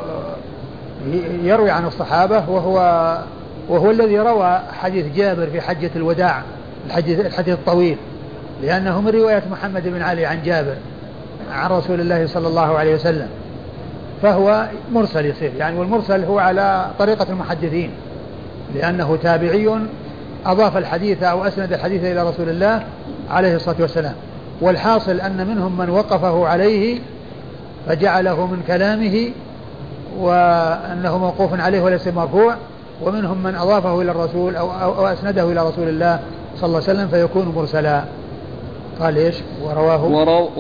يروي 1.43 1.71
عن 1.71 1.87
الصحابة 1.87 2.51
وهو 2.51 2.79
وهو 3.69 3.91
الذي 3.91 4.19
روى 4.19 4.61
حديث 4.73 5.07
جابر 5.17 5.47
في 5.47 5.61
حجة 5.61 5.91
الوداع 5.97 6.43
الحديث 6.87 7.21
الحديث 7.21 7.55
الطويل 7.55 7.97
لأنه 8.63 9.01
من 9.01 9.09
رواية 9.09 9.43
محمد 9.51 9.89
بن 9.89 10.03
علي 10.03 10.27
عن 10.27 10.43
جابر 10.43 10.75
عن 11.53 11.71
رسول 11.71 12.01
الله 12.01 12.27
صلى 12.27 12.49
الله 12.49 12.79
عليه 12.79 12.95
وسلم 12.95 13.29
فهو 14.23 14.67
مرسل 14.93 15.27
يصير 15.27 15.53
يعني 15.59 15.79
والمرسل 15.79 16.25
هو 16.25 16.39
على 16.39 16.87
طريقة 16.99 17.27
المحدثين 17.31 17.91
لأنه 18.75 19.19
تابعي 19.23 19.71
أضاف 20.47 20.77
الحديث 20.77 21.23
أو 21.23 21.45
أسند 21.45 21.73
الحديث 21.73 22.05
إلى 22.05 22.29
رسول 22.29 22.49
الله 22.49 22.83
عليه 23.31 23.57
الصلاة 23.57 23.77
والسلام 23.81 24.15
والحاصل 24.61 25.21
أن 25.21 25.47
منهم 25.47 25.79
من 25.79 25.91
وقفه 25.91 26.47
عليه 26.47 26.99
فجعله 27.89 28.47
من 28.47 28.63
كلامه 28.67 29.31
وأنه 30.19 31.19
موقوف 31.19 31.61
عليه 31.61 31.83
وليس 31.83 32.09
مرفوع 32.09 32.55
ومنهم 33.03 33.43
من 33.43 33.55
أضافه 33.55 34.03
إلى 34.03 34.11
الرسول 34.11 34.57
أو, 34.57 34.71
أو, 34.71 34.95
أو 34.95 35.07
أسنده 35.07 35.53
إلى 35.53 35.69
رسول 35.69 35.89
الله 35.89 36.21
صلى 36.57 36.67
الله 36.67 36.83
عليه 36.89 36.91
وسلم 36.91 37.09
فيكون 37.09 37.53
مرسلا. 37.57 38.05
قال 39.01 39.17
إيش؟ 39.17 39.35
ورواه. 39.63 40.05
ورو 40.05 40.51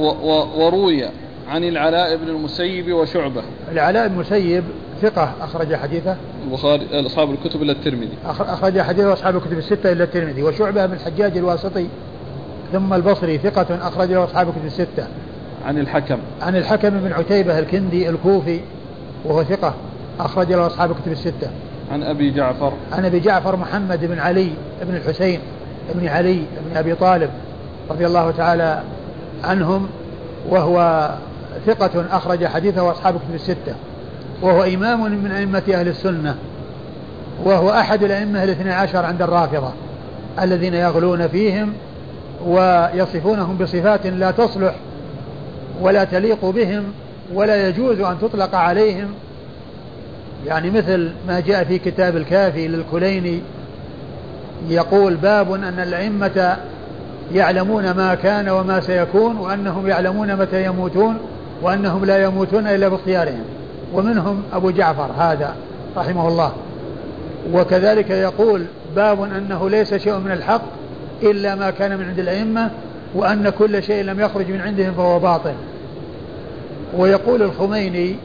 وروي 0.56 1.04
عن 1.48 1.64
العلاء 1.64 2.16
بن 2.16 2.28
المسيب 2.28 2.92
وشعبة. 2.92 3.42
العلاء 3.72 4.08
بن 4.08 4.14
المسيب 4.14 4.64
ثقة 5.02 5.32
أخرج 5.40 5.74
حديثه. 5.74 6.16
البخاري 6.46 7.06
أصحاب 7.06 7.30
الكتب 7.30 7.62
إلا 7.62 7.72
الترمذي. 7.72 8.18
أخرج 8.26 8.80
حديثه 8.80 9.12
أصحاب 9.12 9.36
الكتب 9.36 9.58
الستة 9.58 9.92
إلا 9.92 10.04
الترمذي. 10.04 10.42
وشعبة 10.42 10.86
بن 10.86 10.92
الحجاج 10.92 11.36
الواسطي 11.36 11.86
ثم 12.72 12.94
البصري 12.94 13.38
ثقة 13.38 13.88
أخرج 13.88 14.12
له 14.12 14.24
أصحاب 14.24 14.48
الكتب 14.48 14.66
الستة. 14.66 15.06
عن 15.66 15.78
الحكم. 15.78 16.18
عن 16.42 16.56
الحكم 16.56 16.90
بن 16.90 17.12
عتيبة 17.12 17.58
الكندي 17.58 18.08
الكوفي 18.08 18.60
وهو 19.24 19.44
ثقة 19.44 19.74
أخرج 20.20 20.52
له 20.52 20.66
أصحاب 20.66 20.90
الكتب 20.90 21.12
الستة. 21.12 21.50
عن 21.92 22.02
أبي 22.02 22.30
جعفر. 22.30 22.72
عن 22.92 23.04
أبي 23.04 23.20
جعفر 23.20 23.56
محمد 23.56 24.04
بن 24.04 24.18
علي 24.18 24.50
بن 24.82 24.96
الحسين 24.96 25.40
بن 25.94 26.08
علي 26.08 26.42
بن 26.70 26.76
أبي 26.76 26.94
طالب 26.94 27.30
رضي 27.90 28.06
الله 28.06 28.30
تعالى 28.30 28.82
عنهم 29.44 29.88
وهو 30.48 31.08
ثقة 31.66 32.04
أخرج 32.10 32.46
حديثه 32.46 32.92
أصحاب 32.92 33.14
الكتب 33.14 33.34
الستة. 33.34 33.74
وهو 34.42 34.62
إمام 34.62 35.12
من 35.12 35.30
أئمة 35.30 35.62
أهل 35.74 35.88
السنة 35.88 36.36
وهو 37.44 37.70
أحد 37.70 38.02
الأئمة 38.02 38.44
الاثنى 38.44 38.72
عشر 38.72 39.04
عند 39.04 39.22
الرافضة 39.22 39.72
الذين 40.42 40.74
يغلون 40.74 41.28
فيهم 41.28 41.72
ويصفونهم 42.46 43.56
بصفات 43.56 44.06
لا 44.06 44.30
تصلح 44.30 44.74
ولا 45.80 46.04
تليق 46.04 46.44
بهم 46.44 46.84
ولا 47.34 47.68
يجوز 47.68 48.00
أن 48.00 48.16
تطلق 48.20 48.54
عليهم 48.54 49.08
يعني 50.46 50.70
مثل 50.70 51.10
ما 51.28 51.40
جاء 51.40 51.64
في 51.64 51.78
كتاب 51.78 52.16
الكافي 52.16 52.68
للكليني 52.68 53.40
يقول 54.68 55.14
باب 55.14 55.52
أن 55.52 55.80
الأئمة 55.80 56.56
يعلمون 57.34 57.90
ما 57.90 58.14
كان 58.14 58.48
وما 58.48 58.80
سيكون 58.80 59.36
وأنهم 59.36 59.86
يعلمون 59.86 60.36
متى 60.36 60.64
يموتون 60.64 61.18
وأنهم 61.62 62.04
لا 62.04 62.22
يموتون 62.24 62.66
إلا 62.66 62.88
باختيارهم. 62.88 63.44
ومنهم 63.94 64.42
أبو 64.52 64.70
جعفر 64.70 65.10
هذا 65.18 65.54
رحمه 65.96 66.28
الله. 66.28 66.52
وكذلك 67.52 68.10
يقول 68.10 68.64
باب 68.96 69.22
أنه 69.22 69.70
ليس 69.70 69.94
شيء 69.94 70.18
من 70.18 70.32
الحق 70.32 70.62
إلا 71.22 71.54
ما 71.54 71.70
كان 71.70 71.98
من 71.98 72.04
عند 72.04 72.18
الأئمة 72.18 72.70
وأن 73.14 73.48
كل 73.48 73.82
شيء 73.82 74.04
لم 74.04 74.20
يخرج 74.20 74.50
من 74.50 74.60
عندهم 74.60 74.92
فهو 74.92 75.18
باطل. 75.18 75.54
ويقول 76.96 77.42
الخميني 77.42 78.16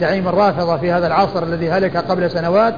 زعيم 0.00 0.28
الرافضة 0.28 0.76
في 0.76 0.92
هذا 0.92 1.06
العصر 1.06 1.42
الذي 1.42 1.70
هلك 1.70 1.96
قبل 1.96 2.30
سنوات 2.30 2.74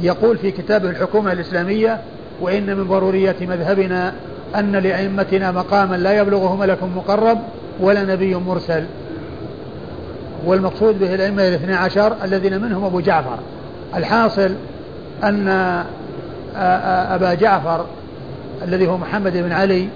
يقول 0.00 0.38
في 0.38 0.50
كتابه 0.50 0.90
الحكومة 0.90 1.32
الإسلامية 1.32 2.00
وإن 2.40 2.76
من 2.76 2.88
ضروريات 2.88 3.42
مذهبنا 3.42 4.12
أن 4.56 4.72
لأئمتنا 4.72 5.52
مقاما 5.52 5.96
لا 5.96 6.18
يبلغه 6.18 6.56
ملك 6.56 6.78
مقرب 6.82 7.38
ولا 7.80 8.04
نبي 8.04 8.34
مرسل. 8.34 8.84
والمقصود 10.46 10.98
به 10.98 11.14
الأئمة 11.14 11.48
الاثنى 11.48 11.74
عشر 11.74 12.12
الذين 12.24 12.60
منهم 12.60 12.84
أبو 12.84 13.00
جعفر. 13.00 13.38
الحاصل 13.96 14.54
أن 15.24 15.48
أبا 17.10 17.34
جعفر 17.34 17.86
الذي 18.62 18.86
هو 18.86 18.98
محمد 18.98 19.32
بن 19.36 19.52
علي 19.52 19.88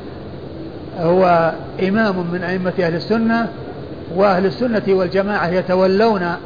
هو 1.01 1.53
إمام 1.89 2.15
من 2.33 2.43
أئمة 2.43 2.73
أهل 2.81 2.95
السنة 2.95 3.49
وأهل 4.15 4.47
السنة 4.47 4.83
والجماعة 4.89 5.49
يتولون 5.49 6.37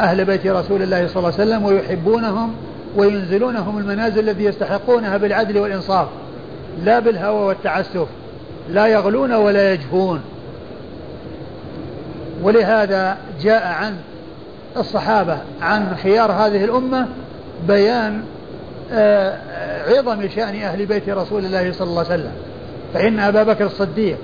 أهل 0.00 0.24
بيت 0.24 0.46
رسول 0.46 0.82
الله 0.82 1.06
صلى 1.06 1.16
الله 1.16 1.32
عليه 1.38 1.42
وسلم 1.42 1.64
ويحبونهم 1.64 2.54
وينزلونهم 2.96 3.78
المنازل 3.78 4.28
التي 4.28 4.44
يستحقونها 4.44 5.16
بالعدل 5.16 5.58
والإنصاف 5.58 6.08
لا 6.84 6.98
بالهوى 6.98 7.46
والتعسف 7.46 8.06
لا 8.70 8.86
يغلون 8.86 9.32
ولا 9.32 9.72
يجفون 9.72 10.20
ولهذا 12.42 13.16
جاء 13.42 13.66
عن 13.66 13.96
الصحابة 14.76 15.38
عن 15.62 15.96
خيار 16.02 16.32
هذه 16.32 16.64
الأمة 16.64 17.08
بيان 17.68 18.22
آه، 18.92 19.38
عظم 19.88 20.28
شأن 20.28 20.62
أهل 20.62 20.86
بيت 20.86 21.08
رسول 21.08 21.44
الله 21.44 21.72
صلى 21.72 21.88
الله 21.88 22.04
عليه 22.04 22.14
وسلم. 22.14 22.32
فإن 22.94 23.18
أبا 23.18 23.42
بكر 23.42 23.66
الصديق 23.66 24.18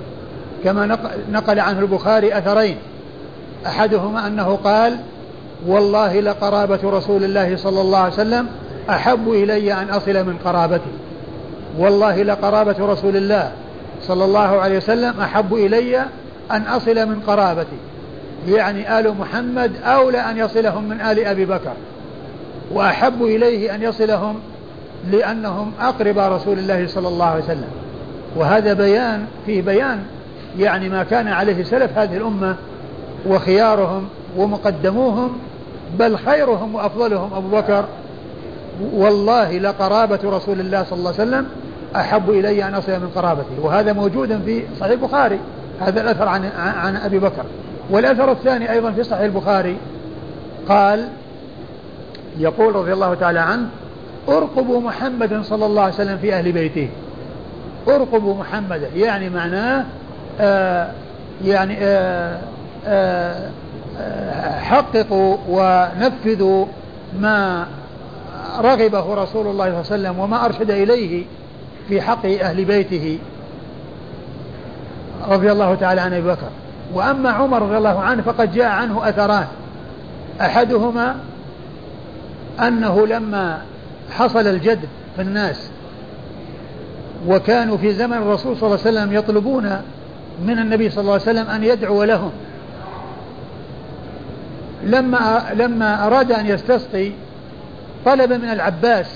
كما 0.64 0.98
نقل 1.32 1.60
عنه 1.60 1.78
البخاري 1.78 2.38
أثرين. 2.38 2.76
أحدهما 3.66 4.26
أنه 4.26 4.58
قال 4.64 4.96
والله 5.66 6.20
لقرابة 6.20 6.80
رسول 6.84 7.24
الله 7.24 7.56
صلى 7.56 7.80
الله 7.80 7.98
عليه 7.98 8.12
وسلم 8.12 8.46
أحب 8.90 9.28
إلي 9.28 9.72
أن 9.72 9.90
أصل 9.90 10.26
من 10.26 10.36
قرابتي. 10.44 10.90
والله 11.78 12.22
لقرابة 12.22 12.76
رسول 12.80 13.16
الله 13.16 13.52
صلى 14.02 14.24
الله 14.24 14.60
عليه 14.60 14.76
وسلم 14.76 15.20
أحب 15.20 15.54
إلي 15.54 15.98
أن 16.50 16.62
أصل 16.62 17.08
من 17.08 17.20
قرابتي. 17.26 17.76
يعني 18.48 18.98
آل 18.98 19.14
محمد 19.18 19.72
أولى 19.84 20.18
أن 20.18 20.36
يصلهم 20.36 20.88
من 20.88 21.00
آل 21.00 21.24
أبي 21.24 21.44
بكر. 21.44 21.72
وأحب 22.72 23.22
إليه 23.22 23.74
أن 23.74 23.82
يصلهم 23.82 24.40
لأنهم 25.10 25.72
أقرب 25.80 26.18
رسول 26.18 26.58
الله 26.58 26.86
صلى 26.86 27.08
الله 27.08 27.26
عليه 27.26 27.44
وسلم. 27.44 27.68
وهذا 28.36 28.72
بيان 28.72 29.26
فيه 29.46 29.62
بيان 29.62 30.02
يعني 30.58 30.88
ما 30.88 31.02
كان 31.02 31.28
عليه 31.28 31.64
سلف 31.64 31.98
هذه 31.98 32.16
الأمة 32.16 32.56
وخيارهم 33.26 34.08
ومقدموهم 34.36 35.38
بل 35.98 36.16
خيرهم 36.16 36.74
وأفضلهم 36.74 37.34
أبو 37.34 37.48
بكر. 37.48 37.84
والله 38.92 39.58
لقرابة 39.58 40.18
رسول 40.24 40.60
الله 40.60 40.84
صلى 40.84 40.98
الله 40.98 41.12
عليه 41.18 41.22
وسلم 41.22 41.46
أحب 41.96 42.30
إلي 42.30 42.64
أن 42.64 42.74
أصل 42.74 42.92
من 42.92 43.10
قرابته 43.14 43.62
وهذا 43.62 43.92
موجود 43.92 44.42
في 44.44 44.62
صحيح 44.80 44.92
البخاري. 44.92 45.38
هذا 45.80 46.00
الأثر 46.00 46.28
عن, 46.28 46.50
عن 46.56 46.96
أبي 46.96 47.18
بكر. 47.18 47.44
والأثر 47.90 48.32
الثاني 48.32 48.72
أيضا 48.72 48.90
في 48.92 49.04
صحيح 49.04 49.22
البخاري. 49.22 49.76
قال 50.68 51.08
يقول 52.38 52.76
رضي 52.76 52.92
الله 52.92 53.14
تعالى 53.14 53.40
عنه 53.40 53.66
أرقبوا 54.28 54.80
محمدا 54.80 55.42
صلى 55.42 55.66
الله 55.66 55.82
عليه 55.82 55.94
وسلم 55.94 56.18
في 56.18 56.34
أهل 56.34 56.52
بيته. 56.52 56.88
أرقبوا 57.88 58.34
محمدا 58.34 58.88
يعني 58.96 59.30
معناه 59.30 59.84
يعني 61.44 61.76
آه 61.80 62.38
آه, 62.86 63.50
آه، 63.98 64.60
حققوا 64.60 65.36
ونفذوا 65.48 66.66
ما 67.20 67.66
رغبه 68.58 69.14
رسول 69.14 69.46
الله 69.46 69.64
صلى 69.64 69.66
الله 69.66 69.68
عليه 69.68 69.78
وسلم 69.78 70.18
وما 70.18 70.44
أرشد 70.44 70.70
إليه 70.70 71.24
في 71.88 72.00
حق 72.00 72.26
أهل 72.26 72.64
بيته 72.64 73.18
رضي 75.28 75.52
الله 75.52 75.74
تعالى 75.74 76.00
عن 76.00 76.12
أبي 76.12 76.28
بكر. 76.28 76.48
وأما 76.94 77.30
عمر 77.30 77.62
رضي 77.62 77.76
الله 77.76 78.00
عنه 78.00 78.22
فقد 78.22 78.52
جاء 78.52 78.66
عنه 78.66 79.08
أثران. 79.08 79.46
أحدهما 80.40 81.16
أنه 82.60 83.06
لما 83.06 83.62
حصل 84.10 84.46
الجد 84.46 84.80
في 85.16 85.22
الناس 85.22 85.68
وكانوا 87.26 87.76
في 87.76 87.92
زمن 87.92 88.16
الرسول 88.16 88.56
صلى 88.56 88.66
الله 88.66 88.78
عليه 88.86 88.98
وسلم 88.98 89.12
يطلبون 89.12 89.82
من 90.46 90.58
النبي 90.58 90.90
صلى 90.90 91.00
الله 91.00 91.12
عليه 91.12 91.22
وسلم 91.22 91.46
أن 91.46 91.64
يدعو 91.64 92.04
لهم. 92.04 92.30
لما 94.84 95.46
لما 95.54 96.06
أراد 96.06 96.32
أن 96.32 96.46
يستسقي 96.46 97.10
طلب 98.04 98.32
من 98.32 98.48
العباس 98.50 99.06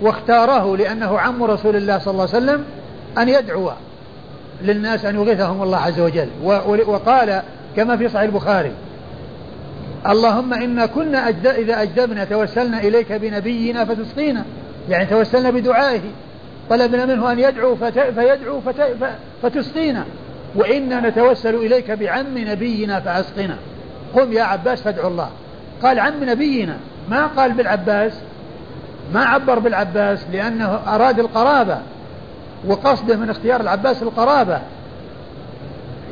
واختاره 0.00 0.76
لأنه 0.76 1.18
عم 1.18 1.42
رسول 1.42 1.76
الله 1.76 1.98
صلى 1.98 2.12
الله 2.12 2.28
عليه 2.34 2.44
وسلم 2.44 2.64
أن 3.18 3.28
يدعو 3.28 3.70
للناس 4.62 5.04
أن 5.04 5.14
يغيثهم 5.14 5.62
الله 5.62 5.78
عز 5.78 6.00
وجل. 6.00 6.28
وقال 6.86 7.42
كما 7.76 7.96
في 7.96 8.08
صحيح 8.08 8.22
البخاري 8.22 8.72
اللهم 10.08 10.54
إنا 10.54 10.86
كنا 10.86 11.28
أجد 11.28 11.46
إذا 11.46 11.82
أجدبنا 11.82 12.24
توسلنا 12.24 12.80
إليك 12.80 13.12
بنبينا 13.12 13.84
فتسقينا. 13.84 14.44
يعني 14.88 15.06
توسلنا 15.06 15.50
بدعائه. 15.50 16.00
طلبنا 16.70 17.06
منه 17.06 17.32
أن 17.32 17.38
يدعو 17.38 17.76
فيدعو 18.14 18.60
فتسقينا. 19.42 20.04
وإنا 20.54 21.08
نتوسل 21.08 21.54
إليك 21.54 21.90
بعم 21.90 22.38
نبينا 22.38 23.00
فأسقنا. 23.00 23.56
قم 24.14 24.32
يا 24.32 24.42
عباس 24.42 24.82
فادعو 24.82 25.08
الله. 25.08 25.28
قال 25.82 26.00
عم 26.00 26.24
نبينا. 26.24 26.76
ما 27.10 27.26
قال 27.26 27.52
بالعباس؟ 27.52 28.12
ما 29.14 29.24
عبر 29.24 29.58
بالعباس 29.58 30.24
لأنه 30.32 30.80
أراد 30.86 31.18
القرابة 31.18 31.78
وقصده 32.66 33.16
من 33.16 33.30
اختيار 33.30 33.60
العباس 33.60 34.02
القرابة. 34.02 34.60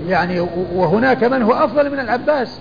يعني 0.09 0.41
وهناك 0.74 1.24
من 1.24 1.43
هو 1.43 1.53
أفضل 1.53 1.91
من 1.91 2.01
العباس. 2.01 2.59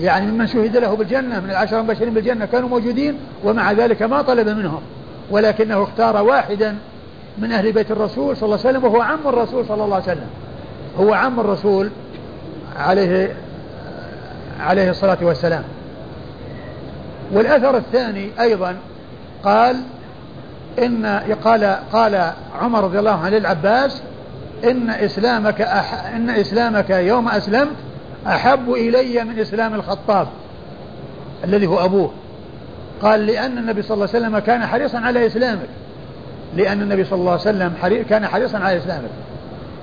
يعني 0.00 0.26
ممن 0.26 0.46
شهد 0.46 0.76
له 0.76 0.94
بالجنة 0.94 1.40
من 1.40 1.50
العشرة 1.50 1.80
المبشرين 1.80 2.14
بالجنة 2.14 2.46
كانوا 2.46 2.68
موجودين 2.68 3.18
ومع 3.44 3.72
ذلك 3.72 4.02
ما 4.02 4.22
طلب 4.22 4.48
منهم. 4.48 4.80
ولكنه 5.30 5.82
اختار 5.82 6.22
واحدا 6.22 6.76
من 7.38 7.52
أهل 7.52 7.72
بيت 7.72 7.90
الرسول 7.90 8.36
صلى 8.36 8.46
الله 8.46 8.58
عليه 8.66 8.78
وسلم 8.78 8.84
وهو 8.84 9.00
عم 9.00 9.18
الرسول 9.26 9.66
صلى 9.66 9.84
الله 9.84 9.94
عليه 9.94 10.04
وسلم. 10.04 10.26
هو 10.98 11.14
عم 11.14 11.40
الرسول 11.40 11.90
عليه 12.76 13.36
عليه 14.60 14.90
الصلاة 14.90 15.18
والسلام. 15.22 15.62
والأثر 17.32 17.76
الثاني 17.76 18.30
أيضا 18.40 18.76
قال 19.44 19.76
إن 20.78 21.06
قال 21.44 21.78
قال 21.92 22.32
عمر 22.60 22.84
رضي 22.84 22.98
الله 22.98 23.10
عنه 23.10 23.28
للعباس 23.28 24.02
إن 24.64 24.90
إسلامك 24.90 25.60
أح 25.60 26.04
إن 26.04 26.30
إسلامك 26.30 26.90
يوم 26.90 27.28
أسلمت 27.28 27.76
أحب 28.26 28.72
إلي 28.72 29.24
من 29.24 29.38
إسلام 29.38 29.74
الخطاب 29.74 30.28
الذي 31.44 31.66
هو 31.66 31.84
أبوه. 31.84 32.10
قال 33.02 33.26
لأن 33.26 33.58
النبي 33.58 33.82
صلى 33.82 33.94
الله 33.94 34.08
عليه 34.14 34.18
وسلم 34.18 34.38
كان 34.38 34.66
حريصا 34.66 34.98
على 34.98 35.26
إسلامك. 35.26 35.68
لأن 36.56 36.82
النبي 36.82 37.04
صلى 37.04 37.18
الله 37.20 37.30
عليه 37.30 37.40
وسلم 37.40 37.72
كان 38.08 38.26
حريصا 38.26 38.58
على 38.58 38.78
إسلامك 38.78 39.10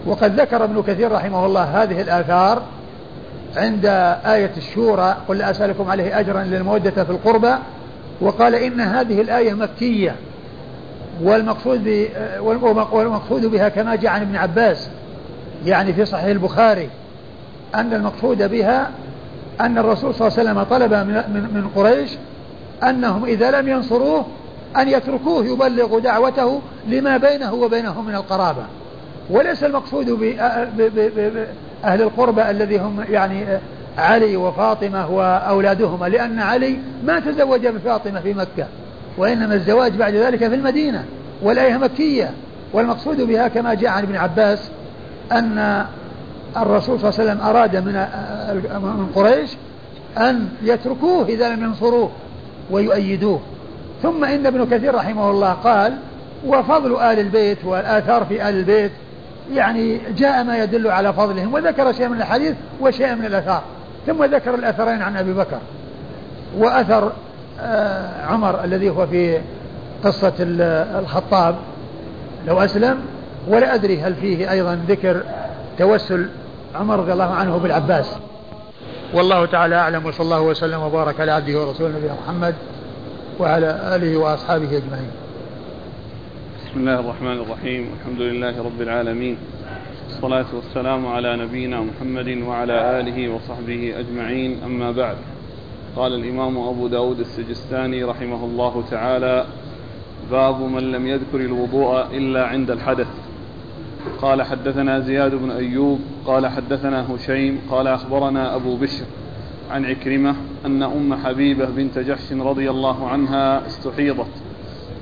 وقد 0.05 0.39
ذكر 0.39 0.63
ابن 0.63 0.83
كثير 0.87 1.11
رحمه 1.11 1.45
الله 1.45 1.83
هذه 1.83 2.01
الآثار 2.01 2.61
عند 3.55 3.85
آية 4.25 4.51
الشورى 4.57 5.17
قل 5.27 5.41
أسألكم 5.41 5.91
عليه 5.91 6.19
أجرا 6.19 6.43
للمودة 6.43 7.03
في 7.03 7.09
القربى 7.09 7.53
وقال 8.21 8.55
إن 8.55 8.79
هذه 8.81 9.21
الآية 9.21 9.53
مكية 9.53 10.15
والمقصود 11.21 12.07
والمقصود 12.91 13.45
بها 13.45 13.69
كما 13.69 13.95
جاء 13.95 14.11
عن 14.11 14.21
ابن 14.21 14.35
عباس 14.35 14.89
يعني 15.65 15.93
في 15.93 16.05
صحيح 16.05 16.25
البخاري 16.25 16.89
أن 17.75 17.93
المقصود 17.93 18.51
بها 18.51 18.89
أن 19.61 19.77
الرسول 19.77 20.15
صلى 20.15 20.27
الله 20.27 20.39
عليه 20.39 20.49
وسلم 20.49 20.63
طلب 20.63 20.93
من 21.53 21.69
قريش 21.75 22.11
أنهم 22.83 23.25
إذا 23.25 23.61
لم 23.61 23.67
ينصروه 23.67 24.25
أن 24.77 24.87
يتركوه 24.87 25.45
يبلغ 25.45 25.99
دعوته 25.99 26.61
لما 26.87 27.17
بينه 27.17 27.53
وبينهم 27.53 28.05
من 28.05 28.15
القرابة. 28.15 28.63
وليس 29.29 29.63
المقصود 29.63 30.09
بأهل 30.09 32.01
القربة 32.01 32.49
الذي 32.49 32.77
هم 32.77 33.05
يعني 33.09 33.45
علي 33.97 34.37
وفاطمة 34.37 35.11
وأولادهما 35.11 36.05
لأن 36.05 36.39
علي 36.39 36.77
ما 37.05 37.19
تزوج 37.19 37.67
بفاطمة 37.67 38.19
في 38.19 38.33
مكة 38.33 38.67
وإنما 39.17 39.55
الزواج 39.55 39.91
بعد 39.95 40.13
ذلك 40.13 40.39
في 40.39 40.55
المدينة 40.55 41.05
والآية 41.41 41.77
مكية. 41.77 42.31
والمقصود 42.73 43.21
بها 43.21 43.47
كما 43.47 43.73
جاء 43.73 43.91
عن 43.91 44.03
ابن 44.03 44.15
عباس 44.15 44.59
أن 45.31 45.85
الرسول 46.57 46.99
صلى 46.99 47.09
الله 47.09 47.19
عليه 47.19 47.31
وسلم 47.31 47.41
أراد 47.41 47.75
من 47.75 47.93
من 48.97 49.11
قريش 49.15 49.49
أن 50.17 50.49
يتركوه 50.63 51.25
إذا 51.25 51.55
لم 51.55 51.63
ينصروه 51.63 52.11
ويؤيدوه. 52.71 53.39
ثم 54.03 54.23
إن 54.23 54.45
ابن 54.45 54.65
كثير 54.65 54.95
رحمه 54.95 55.31
الله 55.31 55.51
قال 55.53 55.97
وفضل 56.45 56.95
آل 56.95 57.19
البيت 57.19 57.65
والآثار 57.65 58.25
في 58.25 58.49
آل 58.49 58.55
البيت 58.55 58.91
يعني 59.53 59.99
جاء 60.17 60.43
ما 60.43 60.63
يدل 60.63 60.87
على 60.87 61.13
فضلهم 61.13 61.53
وذكر 61.53 61.93
شيء 61.93 62.07
من 62.07 62.17
الحديث 62.17 62.55
وشيء 62.81 63.15
من 63.15 63.25
الآثار 63.25 63.61
ثم 64.07 64.23
ذكر 64.23 64.55
الأثرين 64.55 65.01
عن 65.01 65.17
أبي 65.17 65.33
بكر 65.33 65.59
وأثر 66.57 67.11
آه، 67.59 68.25
عمر 68.25 68.63
الذي 68.63 68.89
هو 68.89 69.07
في 69.07 69.39
قصة 70.03 70.33
الخطاب 70.39 71.55
لو 72.47 72.59
أسلم 72.59 72.99
ولا 73.47 73.75
أدري 73.75 74.01
هل 74.01 74.15
فيه 74.15 74.51
أيضا 74.51 74.79
ذكر 74.87 75.23
توسل 75.77 76.29
عمر 76.75 76.99
رضي 76.99 77.13
الله 77.13 77.33
عنه 77.33 77.57
بالعباس. 77.57 78.05
والله 79.13 79.45
تعالى 79.45 79.75
أعلم 79.75 80.05
وصلى 80.05 80.25
الله 80.25 80.41
وسلم 80.41 80.81
وبارك 80.81 81.19
على 81.19 81.31
عبده 81.31 81.59
ورسوله 81.59 81.97
نبينا 81.97 82.13
محمد. 82.25 82.55
وعلى 83.39 83.95
آله 83.95 84.17
وأصحابه 84.17 84.77
أجمعين. 84.77 85.11
بسم 86.59 86.79
الله 86.79 86.99
الرحمن 86.99 87.37
الرحيم 87.37 87.89
الحمد 87.99 88.21
لله 88.21 88.63
رب 88.63 88.81
العالمين 88.81 89.37
الصلاة 90.09 90.45
والسلام 90.55 91.07
على 91.07 91.37
نبينا 91.37 91.81
محمد 91.81 92.37
وعلى 92.47 92.99
آله 92.99 93.29
وصحبه 93.33 93.99
أجمعين 93.99 94.63
أما 94.65 94.91
بعد. 94.91 95.17
قال 95.95 96.13
الإمام 96.13 96.57
أبو 96.57 96.87
داود 96.87 97.19
السجستاني 97.19 98.03
رحمه 98.03 98.45
الله 98.45 98.83
تعالى 98.91 99.45
باب 100.31 100.61
من 100.61 100.91
لم 100.91 101.07
يذكر 101.07 101.39
الوضوء 101.39 102.17
إلا 102.17 102.45
عند 102.45 102.71
الحدث 102.71 103.07
قال 104.21 104.41
حدثنا 104.41 104.99
زياد 104.99 105.35
بن 105.35 105.51
أيوب 105.51 105.99
قال 106.25 106.47
حدثنا 106.47 107.15
هشيم 107.15 107.61
قال 107.71 107.87
أخبرنا 107.87 108.55
أبو 108.55 108.75
بشر 108.75 109.05
عن 109.71 109.85
عكرمة 109.85 110.35
أن 110.65 110.83
أم 110.83 111.15
حبيبة 111.15 111.65
بنت 111.65 111.99
جحش 111.99 112.31
رضي 112.31 112.69
الله 112.69 113.07
عنها 113.07 113.67
استحيضت 113.67 114.31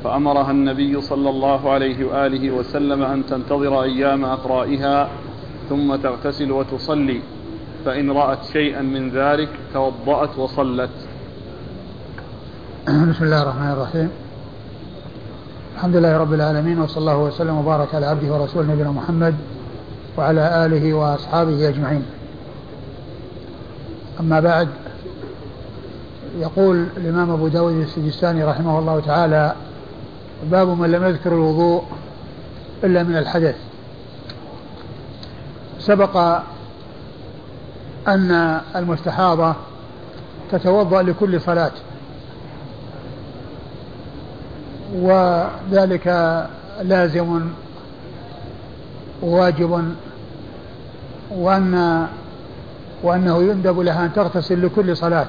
فأمرها 0.03 0.51
النبي 0.51 1.01
صلى 1.01 1.30
الله 1.30 1.70
عليه 1.70 2.05
وآله 2.05 2.51
وسلم 2.51 3.03
أن 3.03 3.26
تنتظر 3.26 3.84
أيام 3.84 4.26
أقرائها 4.26 5.09
ثم 5.70 5.95
تغتسل 5.95 6.51
وتصلي 6.51 7.22
فإن 7.86 8.11
رأت 8.11 8.39
شيئا 8.53 8.82
من 8.82 9.09
ذلك 9.09 9.49
توضأت 9.74 10.38
وصلت. 10.38 10.89
بسم 12.88 13.24
الله 13.24 13.41
الرحمن 13.41 13.72
الرحيم. 13.72 14.09
الحمد 15.76 15.95
لله 15.95 16.18
رب 16.18 16.34
العالمين 16.34 16.80
وصلى 16.80 16.97
الله 16.97 17.18
وسلم 17.18 17.57
وبارك 17.57 17.95
على 17.95 18.05
عبده 18.05 18.34
ورسوله 18.34 18.74
نبينا 18.74 18.91
محمد 18.91 19.36
وعلى 20.18 20.66
آله 20.66 20.93
وأصحابه 20.93 21.70
أجمعين. 21.70 22.03
أما 24.20 24.39
بعد 24.39 24.70
يقول 26.39 26.88
الإمام 26.97 27.32
أبو 27.32 27.47
داود 27.47 27.74
السجستاني 27.74 28.43
رحمه 28.43 28.80
الله 28.80 28.99
تعالى 28.99 29.55
باب 30.51 30.68
من 30.68 30.91
لم 30.91 31.03
يذكر 31.03 31.34
الوضوء 31.34 31.84
إلا 32.84 33.03
من 33.03 33.18
الحدث. 33.18 33.55
سبق 35.80 36.41
أن 38.07 38.61
المستحاضة 38.76 39.55
تتوضأ 40.51 41.01
لكل 41.01 41.41
صلاة 41.41 41.72
وذلك 44.95 46.07
لازم 46.84 47.41
واجب 49.22 49.93
وأن 51.32 52.07
وأنه 53.06 53.43
يندب 53.43 53.80
لها 53.80 54.06
أن 54.06 54.14
تغتسل 54.14 54.66
لكل 54.66 54.97
صلاة. 54.97 55.28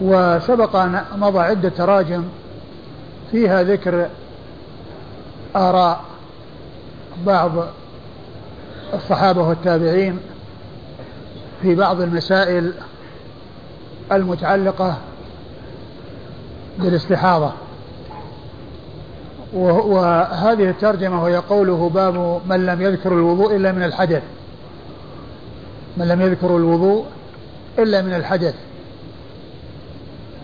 وسبق 0.00 0.76
أن 0.76 1.04
مضى 1.16 1.38
عدة 1.38 1.68
تراجم 1.68 2.24
فيها 3.30 3.62
ذكر 3.62 4.08
آراء 5.56 6.00
بعض 7.26 7.50
الصحابة 8.94 9.42
والتابعين 9.42 10.18
في 11.62 11.74
بعض 11.74 12.00
المسائل 12.00 12.72
المتعلقة 14.12 14.96
بالاستحاضة. 16.78 17.52
وهذه 19.54 20.70
الترجمة 20.70 21.22
وهي 21.22 21.36
قوله 21.36 21.90
باب 21.94 22.40
من 22.46 22.66
لم 22.66 22.82
يذكر 22.82 23.12
الوضوء 23.12 23.56
إلا 23.56 23.72
من 23.72 23.82
الحدث. 23.82 24.22
من 25.96 26.08
لم 26.08 26.20
يذكر 26.20 26.56
الوضوء 26.56 27.04
إلا 27.78 28.02
من 28.02 28.14
الحدث. 28.14 28.54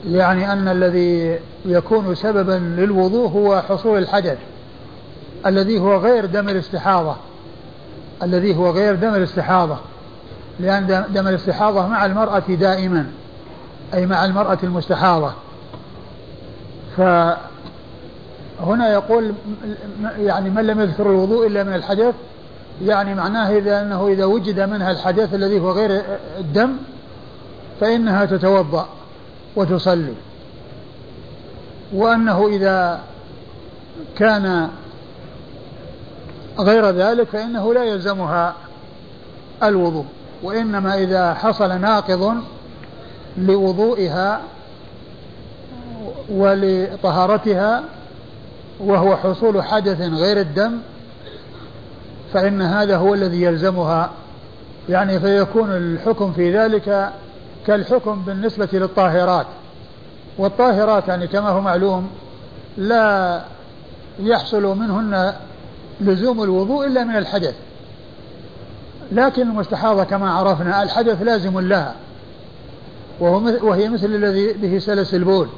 يعني 0.08 0.52
أن 0.52 0.68
الذي 0.68 1.38
يكون 1.64 2.14
سببا 2.14 2.52
للوضوء 2.52 3.28
هو 3.28 3.62
حصول 3.68 3.98
الحدث. 3.98 4.38
الذي 5.46 5.78
هو 5.78 5.96
غير 5.96 6.26
دم 6.26 6.48
الاستحاضة. 6.48 7.16
الذي 8.22 8.56
هو 8.56 8.70
غير 8.70 8.94
دم 8.94 9.14
الاستحاضة. 9.14 9.76
لأن 10.60 11.04
دم 11.08 11.28
الاستحاضة 11.28 11.86
مع 11.86 12.06
المرأة 12.06 12.42
دائما. 12.48 13.06
أي 13.94 14.06
مع 14.06 14.24
المرأة 14.24 14.58
المستحاضة. 14.62 15.32
فهنا 18.58 18.92
يقول 18.92 19.34
يعني 20.18 20.50
من 20.50 20.66
لم 20.66 20.80
يذكر 20.80 21.10
الوضوء 21.10 21.46
إلا 21.46 21.62
من 21.62 21.74
الحدث 21.74 22.14
يعني 22.82 23.14
معناه 23.14 23.50
إذا 23.58 23.82
أنه 23.82 24.08
إذا 24.08 24.24
وجد 24.24 24.60
منها 24.60 24.90
الحدث 24.90 25.34
الذي 25.34 25.60
هو 25.60 25.70
غير 25.70 26.02
الدم 26.38 26.76
فإنها 27.80 28.24
تتوضأ 28.24 28.88
وتصلي. 29.56 30.14
وأنه 31.92 32.46
إذا 32.46 33.00
كان 34.16 34.68
غير 36.58 36.90
ذلك 36.90 37.28
فإنه 37.28 37.74
لا 37.74 37.84
يلزمها 37.84 38.54
الوضوء 39.62 40.04
وإنما 40.42 40.98
إذا 40.98 41.34
حصل 41.34 41.80
ناقض 41.80 42.34
لوضوئها 43.38 44.40
ولطهارتها 46.28 47.84
وهو 48.80 49.16
حصول 49.16 49.62
حدث 49.62 50.00
غير 50.00 50.40
الدم 50.40 50.78
فإن 52.32 52.62
هذا 52.62 52.96
هو 52.96 53.14
الذي 53.14 53.42
يلزمها. 53.42 54.10
يعني 54.88 55.20
فيكون 55.20 55.70
الحكم 55.70 56.32
في 56.32 56.58
ذلك 56.58 57.12
كالحكم 57.66 58.22
بالنسبة 58.26 58.68
للطاهرات. 58.72 59.46
والطاهرات 60.38 61.08
يعني 61.08 61.26
كما 61.26 61.48
هو 61.48 61.60
معلوم 61.60 62.08
لا 62.76 63.42
يحصل 64.20 64.78
منهن 64.78 65.32
لزوم 66.00 66.42
الوضوء 66.42 66.86
إلا 66.86 67.04
من 67.04 67.16
الحدث. 67.16 67.54
لكن 69.12 69.42
المستحاضة 69.42 70.04
كما 70.04 70.30
عرفنا 70.30 70.82
الحدث 70.82 71.22
لازم 71.22 71.60
لها 71.60 71.94
وهو 73.20 73.52
وهي 73.62 73.88
مثل 73.88 74.06
الذي 74.06 74.52
به 74.52 74.78
سلس 74.78 75.14
البول. 75.14 75.48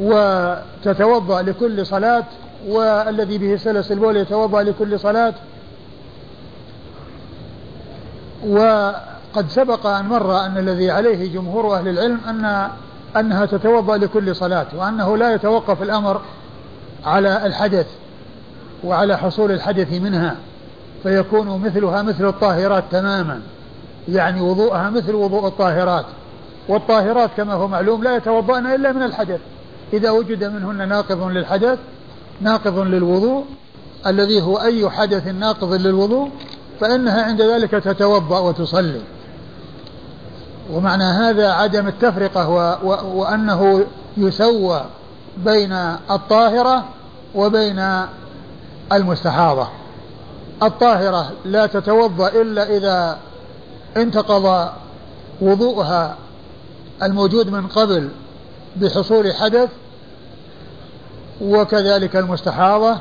وتتوضأ 0.00 1.42
لكل 1.42 1.86
صلاة 1.86 2.24
والذي 2.66 3.38
به 3.38 3.56
سلس 3.56 3.92
البول 3.92 4.16
يتوضأ 4.16 4.62
لكل 4.62 5.00
صلاة. 5.00 5.34
وقد 8.46 9.48
سبق 9.48 9.86
أن 9.86 10.04
مر 10.04 10.46
أن 10.46 10.58
الذي 10.58 10.90
عليه 10.90 11.32
جمهور 11.32 11.76
أهل 11.76 11.88
العلم 11.88 12.20
أن 12.28 12.68
أنها 13.16 13.46
تتوضأ 13.46 13.96
لكل 13.96 14.36
صلاة 14.36 14.66
وأنه 14.76 15.16
لا 15.16 15.34
يتوقف 15.34 15.82
الأمر 15.82 16.20
على 17.04 17.46
الحدث 17.46 17.86
وعلى 18.84 19.18
حصول 19.18 19.52
الحدث 19.52 19.92
منها 19.92 20.36
فيكون 21.02 21.60
مثلها 21.60 22.02
مثل 22.02 22.28
الطاهرات 22.28 22.84
تماما 22.90 23.40
يعني 24.08 24.40
وضوءها 24.40 24.90
مثل 24.90 25.14
وضوء 25.14 25.46
الطاهرات. 25.46 26.04
والطاهرات 26.68 27.30
كما 27.36 27.54
هو 27.54 27.68
معلوم 27.68 28.04
لا 28.04 28.16
يتوضأن 28.16 28.66
إلا 28.66 28.92
من 28.92 29.02
الحدث. 29.02 29.40
إذا 29.92 30.10
وجد 30.10 30.44
منهن 30.44 30.88
ناقض 30.88 31.22
للحدث 31.22 31.78
ناقض 32.40 32.78
للوضوء. 32.78 33.44
الذي 34.06 34.42
هو 34.42 34.56
أي 34.56 34.90
حدث 34.90 35.26
ناقض 35.26 35.72
للوضوء 35.72 36.30
فإنها 36.80 37.22
عند 37.22 37.42
ذلك 37.42 37.70
تتوضأ 37.70 38.38
وتصلي. 38.38 39.00
ومعنى 40.72 41.04
هذا 41.04 41.52
عدم 41.52 41.88
التفرقة 41.88 42.48
و 42.48 42.76
و 42.82 43.18
وأنه 43.18 43.84
يسوى 44.16 44.84
بين 45.44 45.72
الطاهرة 46.10 46.84
وبين 47.34 48.06
المستحاضة. 48.92 49.68
الطاهرة 50.62 51.30
لا 51.44 51.66
تتوضأ 51.66 52.28
إلا 52.28 52.76
إذا 52.76 53.18
انتقض 53.96 54.68
وضوءها 55.40 56.16
الموجود 57.02 57.50
من 57.50 57.66
قبل 57.66 58.08
بحصول 58.76 59.34
حدث 59.34 59.68
وكذلك 61.40 62.16
المستحاضة 62.16 62.96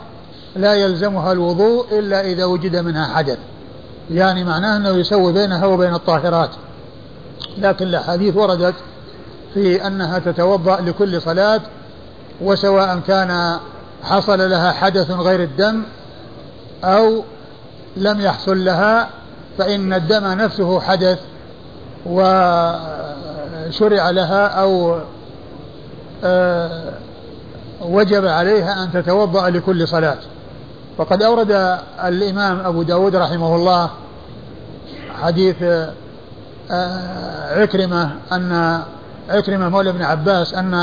لا 0.55 0.74
يلزمها 0.74 1.32
الوضوء 1.32 1.99
إلا 1.99 2.22
إذا 2.22 2.45
وجد 2.45 2.76
منها 2.76 3.05
حدث. 3.05 3.38
يعني 4.11 4.43
معناه 4.43 4.78
أنه 4.78 4.89
يسوي 4.89 5.34
بينها 5.34 5.65
وبين 5.65 5.93
الطاهرات. 5.93 6.49
لكن 7.57 7.88
الأحاديث 7.88 8.36
وردت 8.36 8.76
في 9.53 9.88
أنها 9.88 10.20
تتوضأ 10.20 10.82
لكل 10.82 11.22
صلاة 11.22 11.61
وسواء 12.41 12.99
كان 13.07 13.59
حصل 14.03 14.49
لها 14.49 14.72
حدث 14.72 15.11
غير 15.11 15.43
الدم 15.43 15.84
أو 16.84 17.24
لم 17.97 18.22
يحصل 18.22 18.65
لها 18.65 19.09
فإن 19.57 19.93
الدم 19.93 20.26
نفسه 20.26 20.80
حدث 20.80 21.20
وشرع 22.05 22.49
لها 24.09 24.47
أو 24.47 24.99
وجب 27.82 28.26
عليها 28.26 28.84
أن 28.84 28.91
تتوضأ 28.91 29.49
لكل 29.49 29.88
صلاة. 29.88 30.18
وقد 30.97 31.24
أورد 31.24 31.80
الإمام 32.03 32.59
أبو 32.59 32.84
داود 32.84 33.15
رحمه 33.15 33.55
الله 33.55 33.89
حديث 35.22 35.63
آه، 36.72 37.61
عكرمة 37.61 38.11
أن 38.32 38.82
عكرمة 39.30 39.70
مولى 39.70 39.89
ابن 39.89 40.01
عباس 40.01 40.53
أن 40.53 40.74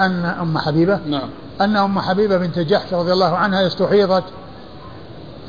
أن 0.00 0.24
أم 0.24 0.58
حبيبة 0.58 0.98
نعم. 1.06 1.28
أن 1.60 1.76
أم 1.76 2.00
حبيبة 2.00 2.36
بنت 2.36 2.58
جحش 2.58 2.94
رضي 2.94 3.12
الله 3.12 3.36
عنها 3.36 3.66
استحيضت 3.66 4.24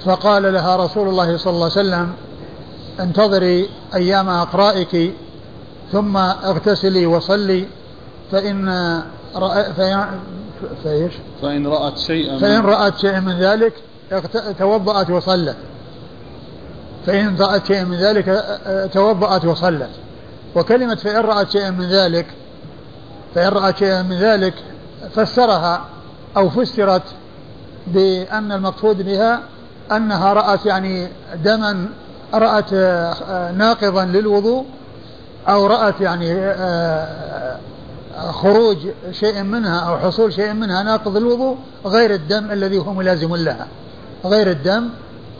فقال 0.05 0.53
لها 0.53 0.75
رسول 0.75 1.07
الله 1.07 1.37
صلى 1.37 1.53
الله 1.53 1.71
عليه 1.77 1.87
وسلم 1.89 2.13
انتظري 2.99 3.69
أيام 3.95 4.29
أقرائك 4.29 5.13
ثم 5.91 6.17
اغتسلي 6.17 7.05
وصلي 7.05 7.65
فإن 8.31 8.69
رأ... 9.35 9.63
فإيش؟ 10.83 11.13
فإن 11.41 11.67
رأت 11.67 11.97
شيئا. 11.97 12.39
فإن 12.39 12.61
رأت 12.61 12.97
شيئا 12.97 13.19
من 13.19 13.39
ذلك 13.39 13.73
توضأت 14.59 15.09
وصلت. 15.09 15.57
فإن 17.05 17.37
رأت 17.37 17.65
شيئا 17.65 17.83
من 17.83 17.97
ذلك 17.97 18.43
توضأت 18.93 19.45
وصلت. 19.45 19.89
وكلمة 20.55 20.95
فإن 20.95 21.25
رأت 21.25 21.51
شيئا 21.51 21.69
من 21.69 21.85
ذلك 21.85 22.25
فإن 23.35 23.47
رأت 23.47 23.77
شيئا 23.77 24.01
من 24.01 24.15
ذلك 24.19 24.53
فسرها 25.15 25.85
أو 26.37 26.49
فسرت 26.49 27.03
بأن 27.87 28.51
المقصود 28.51 29.01
بها 29.01 29.39
أنها 29.91 30.33
رأت 30.33 30.65
يعني 30.65 31.07
دما 31.43 31.85
رأت 32.33 32.73
ناقضا 33.53 34.05
للوضوء 34.05 34.65
أو 35.47 35.65
رأت 35.65 36.01
يعني 36.01 36.33
خروج 38.31 38.77
شيء 39.11 39.43
منها 39.43 39.79
أو 39.79 39.97
حصول 39.97 40.33
شيء 40.33 40.53
منها 40.53 40.83
ناقض 40.83 41.17
الوضوء 41.17 41.57
غير 41.85 42.13
الدم 42.13 42.51
الذي 42.51 42.77
هو 42.77 42.93
ملازم 42.93 43.35
لها 43.35 43.67
غير 44.25 44.51
الدم 44.51 44.89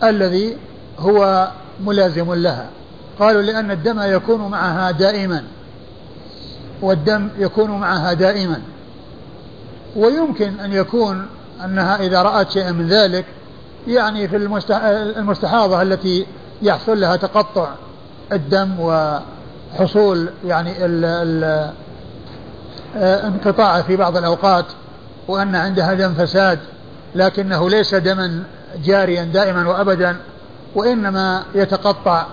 الذي 0.04 0.58
هو 1.00 1.48
ملازم 1.86 2.34
لها. 2.34 2.70
قالوا 3.20 3.42
لأن 3.42 3.72
الدم 3.72 4.02
يكون 4.02 4.52
معها 4.52 4.92
دائما 4.92 5.44
والدم 6.82 7.30
يكون 7.38 7.72
معها 7.72 8.14
دائما. 8.14 8.62
ويمكن 9.96 10.60
أن 10.60 10.74
يكون 10.74 11.26
أنها 11.66 11.96
إذا 11.96 12.22
رأت 12.22 12.52
شيئا 12.52 12.72
من 12.72 12.88
ذلك 12.88 13.26
يعني 13.88 14.28
في 14.28 14.36
المستحاضة 15.18 15.82
التي 15.82 16.26
يحصل 16.62 17.02
لها 17.02 17.16
تقطع 17.16 17.70
الدم 18.32 18.80
وحصول 18.80 20.30
يعني 20.46 20.86
ال 20.86 21.06
ال 21.06 21.72
آه، 22.98 23.28
انقطاع 23.28 23.82
في 23.82 23.96
بعض 23.96 24.18
الأوقات 24.18 24.66
وأن 25.28 25.56
عندها 25.56 25.94
دم 25.94 26.14
فساد 26.14 26.60
لكنه 27.16 27.70
ليس 27.70 27.96
دما 27.96 28.44
جاريا 28.86 29.24
دائما 29.24 29.70
وأبدا 29.70 30.18
وإنما 30.76 31.44
يتقطع 31.56 32.26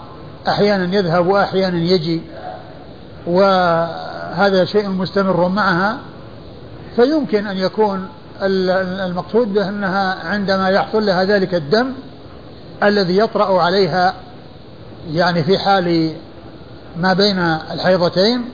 أحيانا 0.49 0.97
يذهب 0.97 1.27
وأحيانا 1.27 1.79
يجي 1.79 2.23
وهذا 3.27 4.65
شيء 4.65 4.89
مستمر 4.89 5.49
معها 5.49 5.99
فيمكن 6.97 7.47
أن 7.47 7.57
يكون 7.57 8.09
المقصود 8.43 9.55
به 9.55 9.69
أنها 9.69 10.29
عندما 10.29 10.69
يحصل 10.69 11.07
لها 11.07 11.25
ذلك 11.25 11.55
الدم 11.55 11.93
الذي 12.83 13.19
يطرأ 13.19 13.63
عليها 13.63 14.15
يعني 15.13 15.45
في 15.45 15.59
حال 15.59 16.13
ما 16.97 17.13
بين 17.13 17.39
الحيضتين 17.73 18.45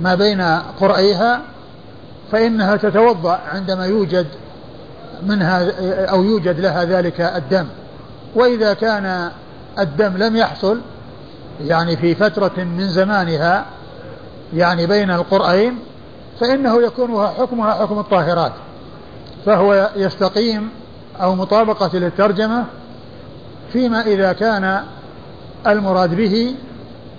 ما 0.00 0.14
بين 0.14 0.40
قرئيها 0.80 1.40
فإنها 2.32 2.76
تتوضأ 2.76 3.40
عندما 3.52 3.86
يوجد 3.86 4.26
منها 5.26 5.70
أو 6.04 6.24
يوجد 6.24 6.60
لها 6.60 6.84
ذلك 6.84 7.20
الدم. 7.20 7.66
وإذا 8.34 8.74
كان 8.74 9.30
الدم 9.78 10.16
لم 10.16 10.36
يحصل 10.36 10.80
يعني 11.64 11.96
في 11.96 12.14
فترة 12.14 12.64
من 12.64 12.88
زمانها 12.88 13.64
يعني 14.54 14.86
بين 14.86 15.10
القرئين 15.10 15.78
فإنه 16.40 16.82
يكون 16.82 17.26
حكمها 17.26 17.72
حكم 17.72 17.98
الطاهرات. 17.98 18.52
فهو 19.46 19.90
يستقيم 19.96 20.70
أو 21.20 21.34
مطابقة 21.34 21.90
للترجمة 21.98 22.64
فيما 23.72 24.00
إذا 24.00 24.32
كان 24.32 24.84
المراد 25.66 26.14
به 26.14 26.54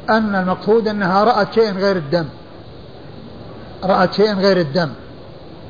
أن 0.10 0.36
المقصود 0.36 0.88
أنها 0.88 1.24
رأت 1.24 1.54
شيئا 1.54 1.72
غير 1.72 1.96
الدم. 1.96 2.26
رأت 3.84 4.14
شيئا 4.14 4.34
غير 4.34 4.58
الدم. 4.58 4.90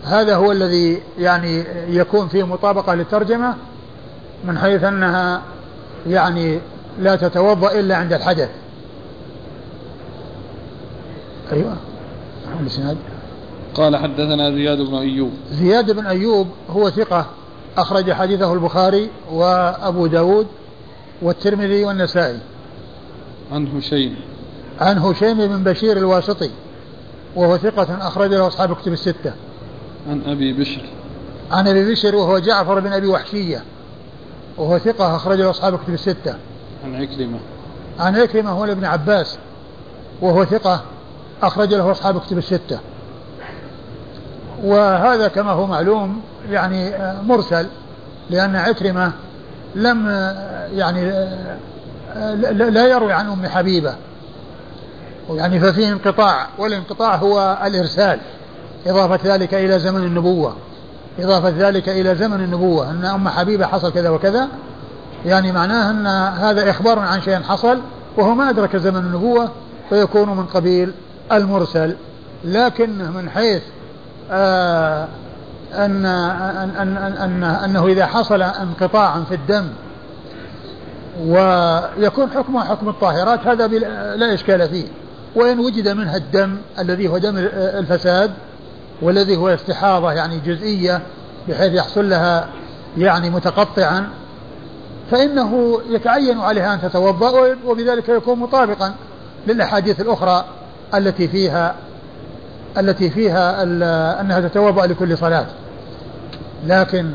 هذا 0.03 0.35
هو 0.35 0.51
الذي 0.51 1.01
يعني 1.19 1.63
يكون 1.89 2.27
فيه 2.27 2.43
مطابقة 2.43 2.93
للترجمة 2.93 3.55
من 4.45 4.57
حيث 4.57 4.83
أنها 4.83 5.41
يعني 6.07 6.59
لا 6.99 7.15
تتوضأ 7.15 7.79
إلا 7.79 7.95
عند 7.95 8.13
الحدث. 8.13 8.49
أيوة. 11.51 11.77
الإسناد 12.61 12.97
قال 13.73 13.97
حدثنا 13.97 14.51
زياد 14.51 14.77
بن 14.77 14.95
أيوب. 14.95 15.31
زياد 15.51 15.91
بن 15.91 16.05
أيوب 16.05 16.47
هو 16.69 16.89
ثقة 16.89 17.25
أخرج 17.77 18.11
حديثه 18.11 18.53
البخاري 18.53 19.09
وأبو 19.31 20.07
داود 20.07 20.47
والترمذي 21.21 21.85
والنسائي. 21.85 22.39
عن 23.51 23.67
هشيم. 23.67 24.15
عن 24.81 24.97
هشيم 24.97 25.47
بن 25.47 25.63
بشير 25.63 25.97
الواسطي. 25.97 26.49
وهو 27.35 27.57
ثقة 27.57 28.07
أخرج 28.07 28.33
له 28.33 28.47
أصحاب 28.47 28.75
كتب 28.75 28.93
الستة. 28.93 29.33
عن 30.09 30.21
أبي 30.25 30.53
بشر. 30.53 30.81
عن 31.51 31.67
أبي 31.67 31.91
بشر 31.91 32.15
وهو 32.15 32.39
جعفر 32.39 32.79
بن 32.79 32.93
أبي 32.93 33.07
وحشية 33.07 33.63
وهو 34.57 34.77
ثقة 34.77 35.15
أخرج 35.15 35.37
له 35.37 35.49
أصحاب 35.49 35.79
كتب 35.79 35.93
الستة. 35.93 36.35
عن 36.83 36.95
عكرمة. 36.95 37.39
عن 37.99 38.15
عكرمة 38.15 38.51
هو 38.51 38.65
ابن 38.65 38.85
عباس 38.85 39.37
وهو 40.21 40.45
ثقة 40.45 40.81
أخرج 41.43 41.73
له 41.73 41.91
أصحاب 41.91 42.21
كتب 42.21 42.37
الستة. 42.37 42.79
وهذا 44.63 45.27
كما 45.27 45.51
هو 45.51 45.67
معلوم 45.67 46.21
يعني 46.49 46.93
مرسل 47.23 47.67
لأن 48.29 48.55
عكرمة 48.55 49.11
لم 49.75 50.07
يعني 50.73 51.11
لا 52.51 52.87
يروي 52.87 53.13
عن 53.13 53.27
أم 53.27 53.47
حبيبة. 53.47 53.95
يعني 55.35 55.59
ففيه 55.59 55.91
انقطاع 55.91 56.47
والانقطاع 56.57 57.15
هو 57.15 57.57
الإرسال 57.65 58.19
إضافة 58.87 59.35
ذلك 59.35 59.53
إلى 59.53 59.79
زمن 59.79 60.03
النبوة. 60.03 60.55
إضافة 61.19 61.49
ذلك 61.49 61.89
إلى 61.89 62.15
زمن 62.15 62.43
النبوة 62.43 62.89
أن 62.89 63.05
أم 63.05 63.29
حبيبة 63.29 63.65
حصل 63.67 63.93
كذا 63.93 64.09
وكذا 64.09 64.47
يعني 65.25 65.51
معناه 65.51 65.91
أن 65.91 66.07
هذا 66.41 66.69
إخبار 66.69 66.99
عن 66.99 67.21
شيء 67.21 67.39
حصل 67.39 67.79
وهو 68.17 68.33
ما 68.35 68.49
أدرك 68.49 68.75
زمن 68.75 68.99
النبوة 68.99 69.51
فيكون 69.89 70.29
من 70.29 70.45
قبيل 70.45 70.93
المرسل. 71.31 71.95
لكن 72.43 72.89
من 72.89 73.29
حيث 73.29 73.61
آه 74.31 75.07
أن, 75.73 76.05
أن, 76.05 76.97
أن, 76.97 76.97
أن 76.97 77.43
أنه 77.43 77.87
إذا 77.87 78.05
حصل 78.05 78.41
انقطاع 78.41 79.23
في 79.29 79.35
الدم 79.35 79.67
ويكون 81.25 82.29
حكمه 82.31 82.63
حكم 82.63 82.89
الطاهرات 82.89 83.47
هذا 83.47 83.67
لا 84.15 84.33
إشكال 84.33 84.69
فيه. 84.69 84.87
وإن 85.35 85.59
وجد 85.59 85.87
منها 85.87 86.17
الدم 86.17 86.57
الذي 86.79 87.07
هو 87.07 87.17
دم 87.17 87.37
الفساد 87.53 88.31
والذي 89.01 89.37
هو 89.37 89.49
استحاضة 89.49 90.11
يعني 90.11 90.39
جزئية 90.39 91.01
بحيث 91.49 91.73
يحصل 91.73 92.09
لها 92.09 92.47
يعني 92.97 93.29
متقطعا 93.29 94.09
فإنه 95.11 95.81
يتعين 95.89 96.39
عليها 96.39 96.73
أن 96.73 96.81
تتوضأ 96.81 97.55
وبذلك 97.65 98.09
يكون 98.09 98.39
مطابقا 98.39 98.93
للأحاديث 99.47 100.01
الأخرى 100.01 100.45
التي 100.93 101.27
فيها 101.27 101.75
التي 102.77 103.09
فيها 103.09 103.63
أنها 104.21 104.39
تتوضأ 104.39 104.85
لكل 104.85 105.17
صلاة. 105.17 105.45
لكن 106.65 107.09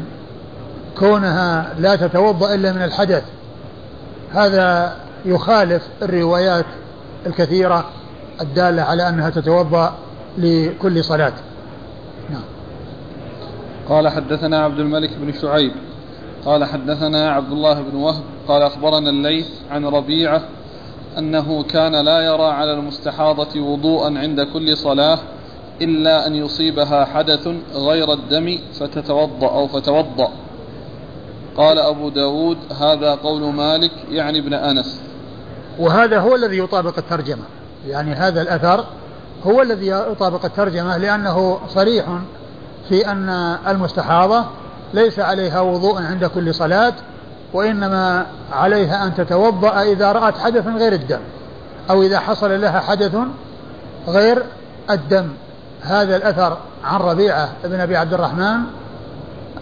كونها 0.99 1.75
لا 1.79 1.97
تتوضأ 1.97 2.55
إلا 2.55 2.73
من 2.73 2.83
الحدث 2.83 3.23
هذا 4.33 4.97
يخالف 5.25 5.83
الروايات 6.03 6.65
الكثيرة 7.27 7.91
الدالة 8.41 8.83
على 8.83 9.09
أنها 9.09 9.31
تتوضأ 9.31 9.95
لكل 10.39 11.05
صلاة. 11.05 11.33
نعم. 12.31 12.45
قال 13.89 14.09
حدثنا 14.09 14.65
عبد 14.65 14.79
الملك 14.79 15.11
بن 15.21 15.33
شعيب. 15.33 15.73
قال 16.45 16.65
حدثنا 16.65 17.31
عبد 17.31 17.53
الله 17.53 17.81
بن 17.83 17.97
وهب. 17.97 18.23
قال 18.49 18.63
أخبرنا 18.63 19.11
الليث 19.11 19.49
عن 19.71 19.85
ربيعة 19.85 20.43
أنه 21.19 21.63
كان 21.63 22.05
لا 22.05 22.21
يرى 22.21 22.47
على 22.47 22.73
المستحاضة 22.73 23.61
وضوءا 23.61 24.19
عند 24.19 24.41
كل 24.41 24.77
صلاة 24.77 25.19
إلا 25.83 26.27
أن 26.27 26.35
يصيبها 26.35 27.05
حدث 27.05 27.49
غير 27.75 28.13
الدم 28.13 28.59
فتتوضأ 28.81 29.49
أو 29.49 29.69
فتوضأ. 29.69 30.31
قال 31.57 31.79
أبو 31.79 32.09
داود 32.09 32.59
هذا 32.81 33.15
قول 33.15 33.43
مالك 33.43 33.91
يعني 34.11 34.39
ابن 34.39 34.55
أنس. 34.55 35.01
وهذا 35.79 36.19
هو 36.19 36.35
الذي 36.35 36.59
يطابق 36.59 36.99
الترجمة. 36.99 37.43
يعني 37.87 38.15
هذا 38.15 38.43
الأثر 38.43 38.85
هو 39.47 39.63
الذي 39.63 39.87
يطابق 39.87 40.45
الترجمة 40.45 40.97
لأنه 40.97 41.59
صريح 41.69 42.05
في 42.89 43.11
أن 43.11 43.29
المستحاضة 43.69 44.45
ليس 44.95 45.19
عليها 45.19 45.61
وضوء 45.61 46.03
عند 46.03 46.25
كل 46.25 46.55
صلاة 46.55 46.95
وإنما 47.53 48.27
عليها 48.53 49.05
أن 49.07 49.15
تتوضأ 49.15 49.83
إذا 49.83 50.13
رأت 50.13 50.39
حدثا 50.39 50.71
غير 50.71 50.93
الدم 50.93 51.21
أو 51.91 52.03
إذا 52.03 52.19
حصل 52.19 52.61
لها 52.61 52.81
حدث 52.81 53.17
غير 54.09 54.43
الدم. 54.91 55.29
هذا 55.83 56.17
الأثر 56.17 56.57
عن 56.85 57.01
ربيعة 57.01 57.49
بن 57.65 57.81
أبي 57.81 57.97
عبد 57.97 58.15
الرحمن 58.15 58.57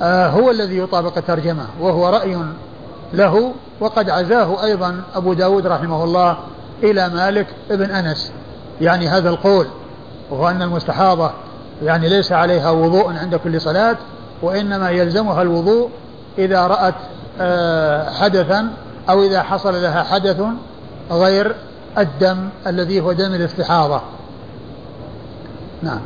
آه 0.03 0.29
هو 0.29 0.51
الذي 0.51 0.79
يطابق 0.79 1.19
الترجمة 1.19 1.67
وهو 1.81 2.09
رأي 2.09 2.39
له 3.13 3.53
وقد 3.81 4.11
عزاه 4.11 4.65
أيضا 4.65 5.03
أبو 5.15 5.33
داود 5.33 5.67
رحمه 5.67 6.05
الله 6.05 6.37
إلى 6.85 7.09
مالك 7.09 7.47
بن 7.71 7.91
أنس. 7.91 8.33
يعني 8.81 9.09
هذا 9.09 9.31
القول 9.31 9.67
وهو 10.31 10.49
أن 10.49 10.63
المستحاضة 10.63 11.31
يعني 11.83 12.09
ليس 12.09 12.33
عليها 12.33 12.71
وضوء 12.71 13.13
عند 13.13 13.37
كل 13.37 13.61
صلاة 13.61 13.97
وإنما 14.43 14.91
يلزمها 14.91 15.43
الوضوء 15.43 15.91
إذا 16.39 16.67
رأت 16.67 16.95
آه، 17.41 18.11
حدثا 18.11 18.69
أو 19.09 19.23
إذا 19.23 19.43
حصل 19.43 19.83
لها 19.83 20.03
حدث 20.03 20.43
غير 21.11 21.55
الدم 21.99 22.49
الذي 22.67 23.01
هو 23.01 23.13
دم 23.13 23.35
الاستحاضة. 23.35 24.01
نعم. 25.83 26.01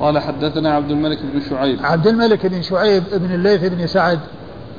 قال 0.00 0.18
حدثنا 0.18 0.74
عبد 0.74 0.90
الملك 0.90 1.18
بن 1.22 1.40
شعيب. 1.50 1.78
عبد 1.82 2.06
الملك 2.06 2.46
بن 2.46 2.62
شعيب 2.62 3.04
بن 3.12 3.34
الليث 3.34 3.64
بن 3.64 3.86
سعد 3.86 4.20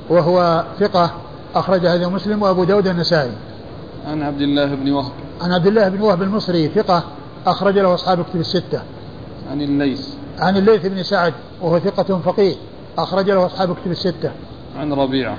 وهو 0.09 0.63
ثقة 0.79 1.11
أخرج 1.55 1.86
هذا 1.86 2.07
مسلم 2.07 2.41
وأبو 2.41 2.63
داود 2.63 2.88
النسائي. 2.88 3.31
عن 4.05 4.23
عبد 4.23 4.41
الله 4.41 4.75
بن 4.75 4.91
وهب. 4.91 5.11
عن 5.41 5.51
عبد 5.51 5.67
الله 5.67 5.89
بن 5.89 6.01
وهب 6.01 6.21
المصري 6.21 6.67
ثقة 6.67 7.03
أخرج 7.47 7.77
له 7.77 7.93
أصحاب 7.93 8.25
كتب 8.25 8.39
الستة. 8.39 8.81
عن 9.51 9.61
الليث. 9.61 10.07
عن 10.39 10.57
الليث 10.57 10.85
بن 10.85 11.03
سعد 11.03 11.33
وهو 11.61 11.79
ثقة 11.79 12.19
فقيه 12.19 12.55
أخرج 12.97 13.29
له 13.29 13.45
أصحاب 13.45 13.75
كتب 13.75 13.91
الستة. 13.91 14.31
عن 14.77 14.93
ربيعة. 14.93 15.37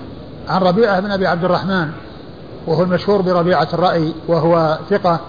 عن 0.49 0.61
ربيعة 0.61 1.01
بن 1.01 1.11
أبي 1.11 1.27
عبد 1.27 1.45
الرحمن 1.45 1.91
وهو 2.67 2.83
المشهور 2.83 3.23
بربيعة 3.23 3.69
الرأي 3.73 4.13
وهو 4.29 4.79
ثقة 4.91 5.21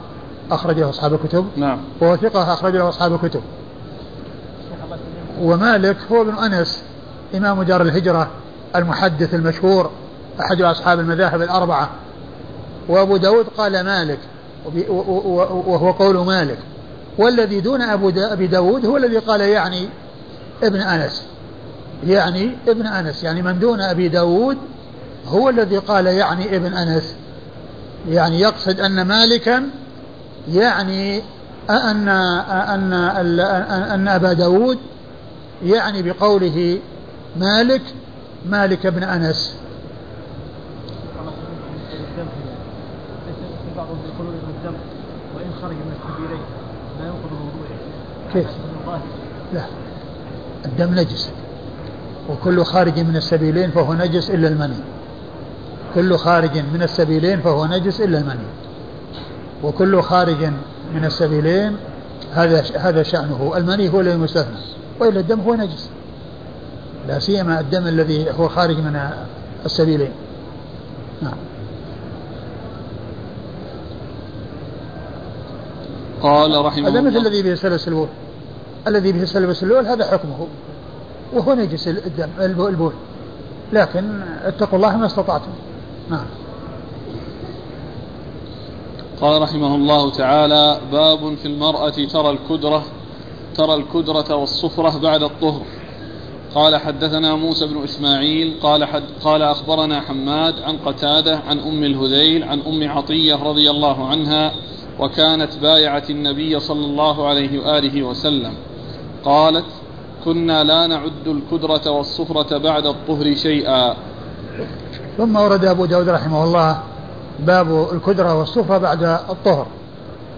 أخرج 0.52 0.80
له 0.80 0.90
أصحاب 0.90 1.14
الكتب. 1.14 1.48
نعم. 1.58 1.80
وهو 2.02 2.18
ثقة 2.18 2.54
أخرج 2.54 2.76
له 2.76 2.90
أصحاب 2.90 3.14
الكتب. 3.14 3.42
ومالك 5.42 5.98
هو 6.12 6.22
ابن 6.22 6.34
أنس 6.38 6.84
إمام 7.36 7.64
دار 7.64 7.82
الهجرة 7.82 8.28
المحدث 8.76 9.34
المشهور 9.34 9.92
أحد 10.40 10.62
أصحاب 10.62 11.00
المذاهب 11.00 11.42
الأربعة. 11.42 11.90
وأبو 12.90 13.18
داود 13.18 13.46
قال 13.58 13.84
مالك 13.84 14.20
وهو 15.68 15.92
قول 15.92 16.18
مالك 16.18 16.58
والذي 17.18 17.62
دون 17.62 17.82
أبو 17.82 18.12
أبي 18.18 18.48
داود 18.48 18.86
هو 18.86 18.98
الذي 18.98 19.18
قال 19.18 19.42
يعني 19.42 19.90
ابن 20.64 20.82
أنس 20.82 21.24
يعني 22.08 22.52
ابن 22.68 22.88
أنس 22.88 23.24
يعني 23.24 23.42
من 23.42 23.60
دون 23.60 23.82
أبي 23.82 24.08
داود 24.08 24.58
هو 25.28 25.50
الذي 25.50 25.78
قال 25.78 26.06
يعني 26.06 26.56
ابن 26.56 26.74
أنس. 26.74 27.16
يعني 28.10 28.40
يقصد 28.40 28.80
أن 28.80 29.02
مالكا 29.02 29.70
يعني 30.52 31.22
أن 31.70 32.08
أن 32.10 32.94
أن, 32.94 33.40
أن 33.70 34.08
أبا 34.08 34.34
داود 34.34 34.78
يعني 35.64 36.02
بقوله 36.02 36.80
مالك 37.38 37.82
مالك 38.50 38.88
بن 38.88 39.04
أنس. 39.04 39.56
كيف؟ 48.34 48.48
لا. 49.54 49.66
الدم 50.66 50.94
نجس. 50.94 51.32
وكل 52.30 52.64
خارج 52.64 53.00
من 53.00 53.16
السبيلين 53.16 53.72
فهو 53.72 53.94
نجس 53.94 54.30
إلا 54.30 54.48
المني. 54.48 54.80
كل 55.96 56.18
خارج 56.18 56.58
من 56.58 56.84
السبيلين 56.84 57.42
فهو 57.42 57.66
نجس 57.66 58.02
إلا 58.02 58.18
المني. 58.20 58.48
وكل 59.64 60.02
خارج 60.02 60.44
من 60.94 61.06
السبيلين 61.06 61.78
هذا 62.34 62.64
هذا 62.78 63.04
شأنه. 63.04 63.54
المني 63.58 63.90
هو 63.90 64.02
الذي 64.02 64.18
مستثنى 64.18 64.58
وإلا 65.00 65.20
الدم 65.20 65.40
هو 65.40 65.56
نجس. 65.56 65.90
لا 67.08 67.20
سيما 67.20 67.60
الدم 67.60 67.88
الذي 67.88 68.32
هو 68.32 68.48
خارج 68.48 68.78
من 68.78 69.00
السبيلين. 69.66 70.12
نعم. 71.22 71.38
قال 76.24 76.66
رحمه 76.66 76.88
الله 76.88 77.00
هذا 77.00 77.02
مثل 77.02 77.18
الذي 77.18 77.42
به 77.42 77.56
سلس 77.56 77.90
الذي 78.88 79.12
به 79.12 79.26
سلس 79.26 79.64
البول 79.64 79.88
هذا 79.88 80.12
حكمه. 80.12 80.48
وهو 81.34 81.54
نجس 81.54 81.88
الدم 81.88 82.30
البول. 82.40 82.94
لكن 83.74 84.22
اتقوا 84.44 84.78
الله 84.78 84.98
ما 84.98 85.06
استطعتم. 85.06 85.52
نعم. 86.10 86.26
قال 89.22 89.42
رحمه 89.42 89.76
الله 89.76 90.12
تعالى 90.12 90.80
باب 90.92 91.36
في 91.36 91.46
المرأة 91.46 91.90
ترى 91.90 92.30
الكدرة 92.30 92.84
ترى 93.56 93.74
الكدرة 93.74 94.36
والصفرة 94.36 94.98
بعد 94.98 95.24
الطهر. 95.24 95.62
قال 96.56 96.78
حدثنا 96.78 97.36
موسى 97.36 97.68
بن 97.68 97.84
إسماعيل 97.84 98.54
قال, 98.62 98.86
حد 98.86 99.04
قال 99.24 99.42
أخبرنا 99.42 100.02
حماد 100.02 100.60
عن 100.60 100.78
قتادة 100.78 101.38
عن 101.38 101.60
أم 101.60 101.84
الهذيل 101.84 102.44
عن 102.44 102.60
أم 102.60 102.90
عطية 102.90 103.36
رضي 103.36 103.70
الله 103.70 104.08
عنها 104.08 104.54
وكانت 105.00 105.58
بايعت 105.62 106.10
النبي 106.10 106.60
صلى 106.60 106.86
الله 106.86 107.28
عليه 107.28 107.60
وآله 107.60 108.04
وسلم. 108.04 108.54
قالت 109.24 109.66
كنا 110.26 110.64
لا 110.64 110.88
نعد 110.88 111.28
الكدرة 111.28 111.92
والصفرة 111.92 112.58
بعد 112.58 112.86
الطهر 112.86 113.36
شيئا. 113.36 113.96
ثم 115.18 115.36
ورد 115.36 115.66
أبو 115.66 115.86
داود 115.86 116.10
رحمه 116.10 116.44
الله 116.44 116.80
باب 117.40 117.88
الكدرة 117.94 118.40
والصفرة 118.40 118.78
بعد 118.78 119.04
الطهر. 119.04 119.68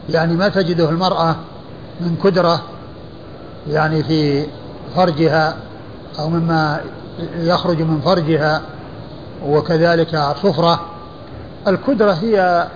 يعني 0.09 0.33
ما 0.33 0.49
تجده 0.49 0.89
المرأة 0.89 1.35
من 2.01 2.15
كدرة 2.23 2.61
يعني 3.69 4.03
في 4.03 4.45
فرجها 4.95 5.57
أو 6.19 6.29
مما 6.29 6.81
يخرج 7.35 7.81
من 7.81 8.01
فرجها 8.01 8.61
وكذلك 9.45 10.15
صفرة 10.43 10.85
الكدرة 11.67 12.11
هي 12.11 12.67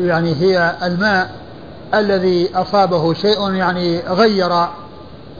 يعني 0.00 0.34
هي 0.34 0.74
الماء 0.82 1.30
الذي 1.94 2.50
أصابه 2.54 3.14
شيء 3.14 3.52
يعني 3.52 4.00
غير 4.00 4.66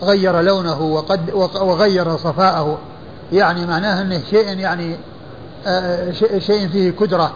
غير 0.02 0.40
لونه 0.40 0.82
وقد 0.82 1.30
وغير 1.60 2.16
صفاءه 2.16 2.78
يعني 3.32 3.66
معناه 3.66 4.02
إنه 4.02 4.20
شيء 4.30 4.58
يعني 4.58 4.96
آه، 5.66 6.10
شيء 6.38 6.68
فيه 6.68 6.90
كدرة 6.90 7.32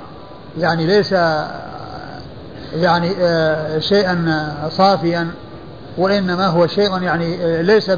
يعني 0.59 0.87
ليس 0.87 1.15
يعني 2.75 3.11
شيئا 3.81 4.49
صافيا 4.71 5.31
وإنما 5.99 6.47
هو 6.47 6.67
شيء 6.67 7.03
يعني 7.03 7.63
ليس 7.63 7.91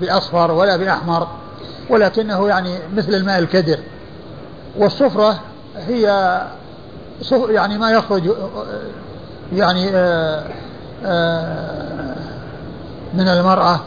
بأصفر 0.00 0.50
ولا 0.50 0.76
بأحمر 0.76 1.28
ولكنه 1.90 2.48
يعني 2.48 2.78
مثل 2.96 3.14
الماء 3.14 3.38
الكدر. 3.38 3.78
والصفرة 4.78 5.40
هي 5.86 6.42
يعني 7.48 7.78
ما 7.78 7.90
يخرج 7.90 8.30
يعني 9.52 9.90
من 13.14 13.28
المرأة 13.28 13.80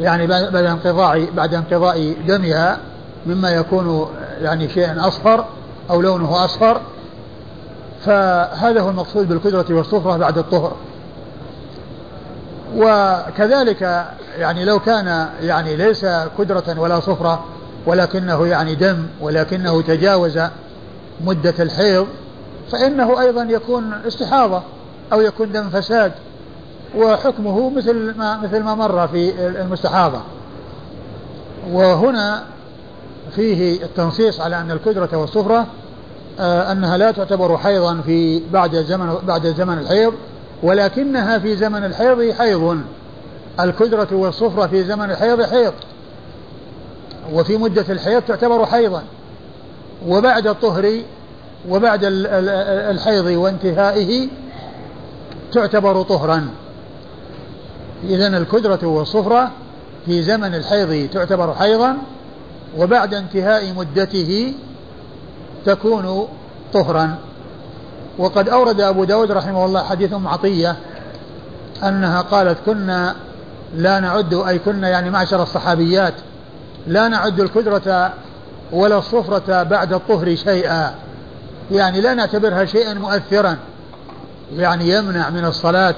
يعني 0.00 0.26
بعد 0.26 0.54
انقضاء 0.54 1.30
بعد 1.30 1.54
انقضاء 1.54 2.14
دمها 2.26 2.78
مما 3.26 3.50
يكون 3.50 4.08
يعني 4.42 4.68
شيء 4.68 5.08
أصفر 5.08 5.44
أو 5.90 6.00
لونه 6.00 6.44
أصفر. 6.44 6.80
فهذا 8.04 8.80
هو 8.80 8.88
المقصود 8.88 9.28
بالكدرة 9.28 9.66
والصفرة 9.70 10.16
بعد 10.16 10.38
الطهر. 10.38 10.72
وكذلك 12.76 14.06
يعني 14.38 14.64
لو 14.64 14.78
كان 14.78 15.28
يعني 15.40 15.76
ليس 15.76 16.06
كدرة 16.38 16.80
ولا 16.80 17.00
صفرة 17.00 17.44
ولكنه 17.86 18.46
يعني 18.46 18.74
دم 18.74 19.06
ولكنه 19.20 19.82
تجاوز 19.82 20.38
مدة 21.24 21.54
الحيض 21.60 22.06
فإنه 22.72 23.20
أيضا 23.20 23.42
يكون 23.42 23.92
استحاضة 24.06 24.62
أو 25.12 25.20
يكون 25.20 25.52
دم 25.52 25.70
فساد 25.70 26.12
وحكمه 26.96 27.70
مثل 27.70 28.14
ما 28.18 28.36
مثل 28.36 28.62
ما 28.62 28.74
مر 28.74 29.08
في 29.08 29.46
المستحاضة. 29.46 30.20
وهنا 31.72 32.44
فيه 33.34 33.82
التنصيص 33.82 34.40
على 34.40 34.60
أن 34.60 34.70
الكدرة 34.70 35.16
والصفرة 35.16 35.66
آه، 36.40 36.72
أنها 36.72 36.96
لا 36.96 37.10
تعتبر 37.10 37.58
حيضا 37.58 38.00
في 38.00 38.42
بعد 38.52 38.76
زمن 38.76 39.14
بعد 39.26 39.46
زمن 39.46 39.78
الحيض 39.78 40.14
ولكنها 40.62 41.38
في 41.38 41.56
زمن 41.56 41.84
الحيض 41.84 42.32
حيض. 42.32 42.80
الكدرة 43.60 44.08
والصفرة 44.12 44.66
في 44.66 44.84
زمن 44.84 45.10
الحيض 45.10 45.42
حيض 45.42 45.72
وفي 47.32 47.56
مدة 47.56 47.84
الحيض 47.88 48.22
تعتبر 48.22 48.66
حيضا. 48.66 49.02
وبعد 50.08 50.46
الطهر 50.46 51.00
وبعد 51.68 52.00
الحيض 52.04 53.24
وانتهائه 53.24 54.28
تعتبر 55.52 56.02
طهرا. 56.02 56.48
إذا 58.04 58.26
الكدرة 58.26 58.86
والصفرة 58.86 59.50
في 60.06 60.22
زمن 60.22 60.54
الحيض 60.54 61.08
تعتبر 61.12 61.54
حيضا 61.54 61.96
وبعد 62.78 63.14
انتهاء 63.14 63.72
مدته 63.72 64.54
تكون 65.66 66.28
طهرا. 66.72 67.18
وقد 68.18 68.48
أورد 68.48 68.80
أبو 68.80 69.04
داود 69.04 69.32
رحمه 69.32 69.64
الله 69.64 69.82
حديث 69.82 70.12
أم 70.12 70.28
عطية 70.28 70.76
أنها 71.82 72.20
قالت 72.20 72.58
كنا 72.66 73.14
لا 73.76 74.00
نعد 74.00 74.34
أي 74.34 74.58
كنا 74.58 74.88
يعني 74.88 75.10
معشر 75.10 75.42
الصحابيات 75.42 76.14
لا 76.86 77.08
نعد 77.08 77.40
الكدرة 77.40 78.12
ولا 78.72 78.98
الصفرة 78.98 79.62
بعد 79.62 79.92
الطهر 79.92 80.36
شيئا. 80.36 80.94
يعني 81.70 82.00
لا 82.00 82.14
نعتبرها 82.14 82.64
شيئا 82.64 82.94
مؤثرا. 82.94 83.56
يعني 84.56 84.88
يمنع 84.88 85.30
من 85.30 85.44
الصلاة 85.44 85.94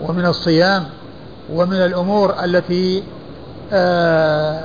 ومن 0.00 0.26
الصيام 0.26 0.84
ومن 1.52 1.76
الأمور 1.76 2.44
التي 2.44 3.02
آه 3.72 4.64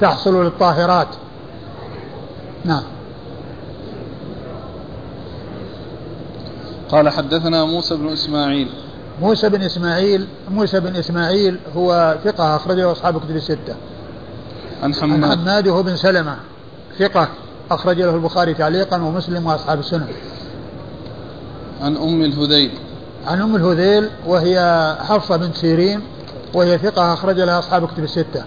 تحصل 0.00 0.44
للطاهرات. 0.44 1.08
نعم. 2.64 2.82
قال 6.88 7.08
حدثنا 7.08 7.64
موسى 7.64 7.96
بن 7.96 8.08
إسماعيل. 8.08 8.68
موسى 9.20 9.48
بن 9.48 9.62
إسماعيل 9.62 10.26
موسى 10.50 10.80
بن 10.80 10.96
إسماعيل 10.96 11.58
هو 11.76 12.16
ثقة 12.24 12.56
أخرجه 12.56 12.92
أصحاب 12.92 13.20
كتب 13.20 13.36
الستة. 13.36 13.74
عن 14.82 14.94
حماد 14.94 15.24
عن 15.24 15.38
حماد 15.38 15.68
هو 15.68 15.82
بن 15.82 15.96
سلمة 15.96 16.36
ثقة 16.98 17.28
أخرج 17.70 18.00
له 18.00 18.14
البخاري 18.14 18.54
تعليقا 18.54 19.02
ومسلم 19.02 19.46
وأصحاب 19.46 19.78
السنن 19.78 20.08
عن 21.80 21.96
أم 21.96 22.22
الهذيل. 22.22 22.70
عن 23.26 23.40
أم 23.40 23.56
الهذيل 23.56 24.10
وهي 24.26 24.96
حفصة 25.00 25.36
بنت 25.36 25.54
سيرين 25.56 26.00
وهي 26.54 26.78
ثقة 26.78 27.12
أخرج 27.12 27.40
لها 27.40 27.58
أصحاب 27.58 27.86
كتب 27.86 28.04
الستة. 28.04 28.44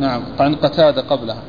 نعم. 0.00 0.22
عن 0.38 0.54
قتادة 0.54 1.02
قبلها. 1.02 1.42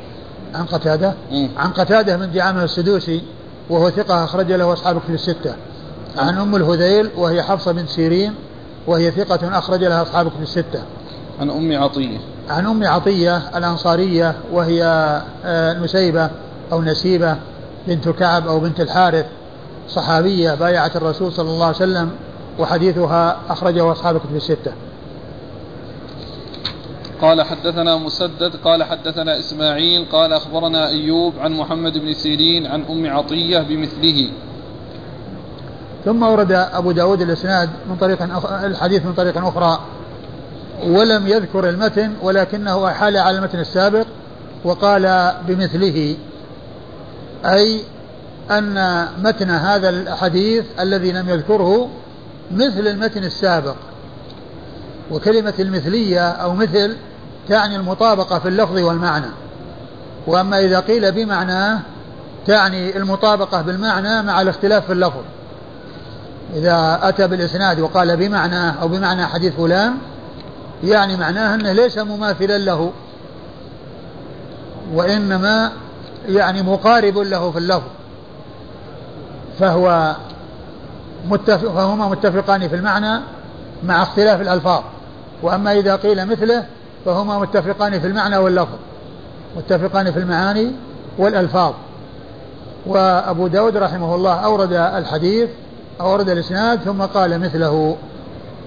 عن 0.56 0.66
قتادة؟ 0.66 1.14
مم. 1.32 1.50
عن 1.58 1.70
قتادة 1.70 2.18
من 2.18 2.32
دعامة 2.32 2.64
السدوسي 2.64 3.22
وهو 3.70 3.90
ثقة 3.90 4.24
أخرج 4.24 4.52
له 4.52 4.74
أصحاب 4.74 5.00
كتب 5.00 5.14
الستة. 5.14 5.56
عن 6.18 6.38
أم 6.38 6.56
الهذيل 6.56 7.10
وهي 7.18 7.44
حفصة 7.44 7.72
بنت 7.72 7.90
سيرين 7.90 8.34
وهي 8.88 9.12
ثقة 9.12 9.58
أخرج 9.58 9.84
لها 9.84 10.02
أصحاب 10.02 10.30
كتب 10.30 10.42
الستة. 10.42 10.84
عن 11.40 11.50
أم 11.50 11.84
عطية. 11.84 12.33
عن 12.50 12.66
أم 12.66 12.88
عطية 12.88 13.38
الأنصارية 13.58 14.36
وهي 14.52 14.84
آه، 15.46 15.74
نسيبة 15.74 16.30
أو 16.72 16.82
نسيبة 16.82 17.38
بنت 17.88 18.10
كعب 18.10 18.48
أو 18.48 18.60
بنت 18.60 18.80
الحارث 18.80 19.26
صحابية 19.90 20.56
بايعت 20.56 20.96
الرسول 20.96 21.34
صلى 21.34 21.50
الله 21.50 21.66
عليه 21.66 21.76
وسلم 21.76 22.12
وحديثها 22.60 23.38
أخرجه 23.50 23.92
أصحاب 23.92 24.18
كتب 24.18 24.36
الستة. 24.36 24.72
قال 27.22 27.42
حدثنا 27.42 27.98
مسدد 27.98 28.56
قال 28.64 28.84
حدثنا 28.84 29.40
إسماعيل 29.40 30.06
قال 30.12 30.34
أخبرنا 30.34 30.88
أيوب 30.88 31.34
عن 31.40 31.52
محمد 31.54 31.98
بن 31.98 32.14
سيرين 32.14 32.68
عن 32.68 32.84
أم 32.90 33.08
عطية 33.08 33.60
بمثله. 33.60 34.30
ثم 36.06 36.24
ورد 36.24 36.52
أبو 36.52 36.92
داود 36.92 37.22
الإسناد 37.22 37.70
من 37.90 37.96
طريق 37.96 38.22
الحديث 38.64 39.06
من 39.06 39.14
طريق 39.14 39.38
أخرى. 39.38 39.80
ولم 40.82 41.28
يذكر 41.28 41.70
المتن 41.70 42.14
ولكنه 42.22 42.88
أحال 42.88 43.18
على 43.18 43.38
المتن 43.38 43.60
السابق 43.60 44.06
وقال 44.64 45.34
بمثله 45.48 46.16
أي 47.46 47.82
أن 48.52 49.08
متن 49.24 49.50
هذا 49.50 49.90
الحديث 49.90 50.66
الذي 50.80 51.12
لم 51.12 51.30
يذكره 51.30 51.90
مثل 52.52 52.88
المتن 52.88 53.24
السابق. 53.24 53.76
وكلمة 55.12 55.54
المثلية 55.60 56.30
أو 56.30 56.54
مثل 56.54 56.96
تعني 57.50 57.76
المطابقة 57.76 58.40
في 58.40 58.48
اللفظ 58.48 58.78
والمعنى. 58.78 59.30
وأما 60.28 60.60
إذا 60.60 60.80
قيل 60.80 61.12
بمعناه 61.12 61.80
تعني 62.48 62.98
المطابقة 62.98 63.62
بالمعنى 63.62 64.22
مع 64.22 64.42
الاختلاف 64.42 64.86
في 64.86 64.94
اللفظ. 64.94 65.22
إذا 66.56 67.00
أتى 67.04 67.28
بالإسناد 67.28 67.80
وقال 67.80 68.18
بمعنى 68.18 68.82
أو 68.82 68.88
بمعنى 68.88 69.26
حديث 69.26 69.56
فلان 69.56 69.94
يعني 70.84 71.18
معناه 71.18 71.56
أنه 71.56 71.72
ليس 71.72 71.98
مماثلا 71.98 72.58
له 72.58 72.92
وإنما 74.94 75.72
يعني 76.28 76.62
مقارب 76.62 77.18
له 77.18 77.52
في 77.52 77.58
اللفظ 77.58 77.90
فهو 79.60 80.16
متفق 81.26 81.72
فهما 81.72 82.08
متفقان 82.08 82.68
في 82.68 82.76
المعنى 82.76 83.22
مع 83.84 84.04
اختلاف 84.04 84.42
الألفاظ 84.42 84.84
وأما 85.42 85.72
إذا 85.72 85.96
قيل 85.96 86.26
مثله 86.26 86.66
فهما 87.06 87.40
متفقان 87.40 88.00
في 88.00 88.08
المعنى 88.08 88.38
واللفظ 88.38 88.78
متفقان 89.58 90.12
في 90.12 90.20
المعاني 90.20 90.72
والألفاظ. 91.18 91.74
وأبو 92.86 93.48
داود 93.48 93.78
رحمه 93.78 94.16
الله 94.16 94.34
أورد 94.34 94.74
الحديث 94.74 95.50
أورد 96.02 96.30
الإسناد 96.30 96.80
ثم 96.80 97.02
قال 97.02 97.40
مثله. 97.40 97.98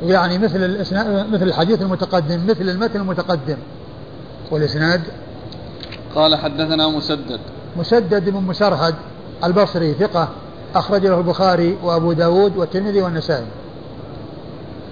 يعني 0.02 0.38
مثل 0.38 0.64
الإسناد 0.64 1.32
مثل 1.32 1.42
الحديث 1.42 1.82
المتقدم 1.82 2.40
مثل 2.46 2.68
المتن 2.68 3.00
المتقدم. 3.00 3.56
والإسناد؟ 4.50 5.02
قال 6.14 6.36
حدثنا 6.36 6.88
مسدد. 6.88 7.40
مسدد 7.76 8.30
بن 8.30 8.42
مسرهد 8.42 8.94
البصري 9.44 9.94
ثقة 9.94 10.28
أخرج 10.74 11.06
له 11.06 11.18
البخاري 11.18 11.76
وأبو 11.82 12.12
داود 12.12 12.56
والترمذي 12.56 13.02
والنسائي. 13.02 13.46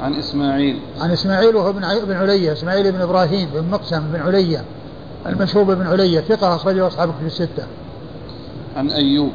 عن 0.00 0.14
إسماعيل. 0.14 0.80
عن 1.00 1.10
إسماعيل 1.10 1.56
وهو 1.56 1.72
بن 1.72 1.82
بن 2.04 2.12
علية 2.12 2.52
إسماعيل 2.52 2.92
بن 2.92 3.00
إبراهيم 3.00 3.48
بن 3.54 3.70
مقسم 3.70 4.00
بن 4.12 4.20
علية 4.20 4.64
المشهور 5.26 5.74
بن 5.74 5.86
علية 5.86 6.20
ثقة 6.20 6.54
أخرجه 6.54 6.86
أصحاب 6.86 7.14
في 7.20 7.26
الستة. 7.26 7.66
عن 8.76 8.90
أيوب. 8.90 9.32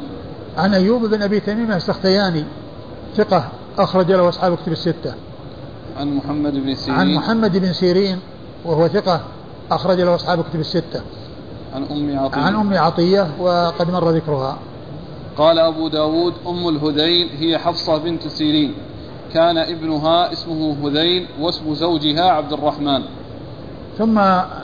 عن 0.58 0.74
أيوب 0.74 1.04
بن 1.04 1.22
أبي 1.22 1.40
تميم 1.40 1.72
السختياني 1.72 2.44
ثقة 3.16 3.48
أخرج 3.78 4.12
له 4.12 4.28
أصحاب 4.28 4.56
كتب 4.56 4.72
الستة. 4.72 5.14
عن 5.96 6.14
محمد 6.14 6.52
بن 6.52 6.74
سيرين. 6.74 7.00
عن 7.00 7.14
محمد 7.14 7.56
بن 7.56 7.72
سيرين 7.72 8.18
وهو 8.64 8.88
ثقة 8.88 9.20
أخرج 9.70 10.00
له 10.00 10.14
أصحاب 10.14 10.44
كتب 10.44 10.60
الستة. 10.60 11.00
عن 11.74 11.84
أم 11.90 12.18
عطية. 12.18 12.40
عن 12.40 12.54
أم 12.54 12.74
عطية 12.74 13.30
وقد 13.40 13.90
مر 13.90 14.10
ذكرها. 14.10 14.58
قال 15.36 15.58
أبو 15.58 15.88
داود 15.88 16.34
أم 16.46 16.68
الهذيل 16.68 17.28
هي 17.38 17.58
حفصة 17.58 17.98
بنت 17.98 18.28
سيرين. 18.28 18.74
كان 19.34 19.58
ابنها 19.58 20.32
اسمه 20.32 20.76
هذيل 20.84 21.26
واسم 21.40 21.74
زوجها 21.74 22.30
عبد 22.30 22.52
الرحمن. 22.52 23.02
ثم 23.98 24.20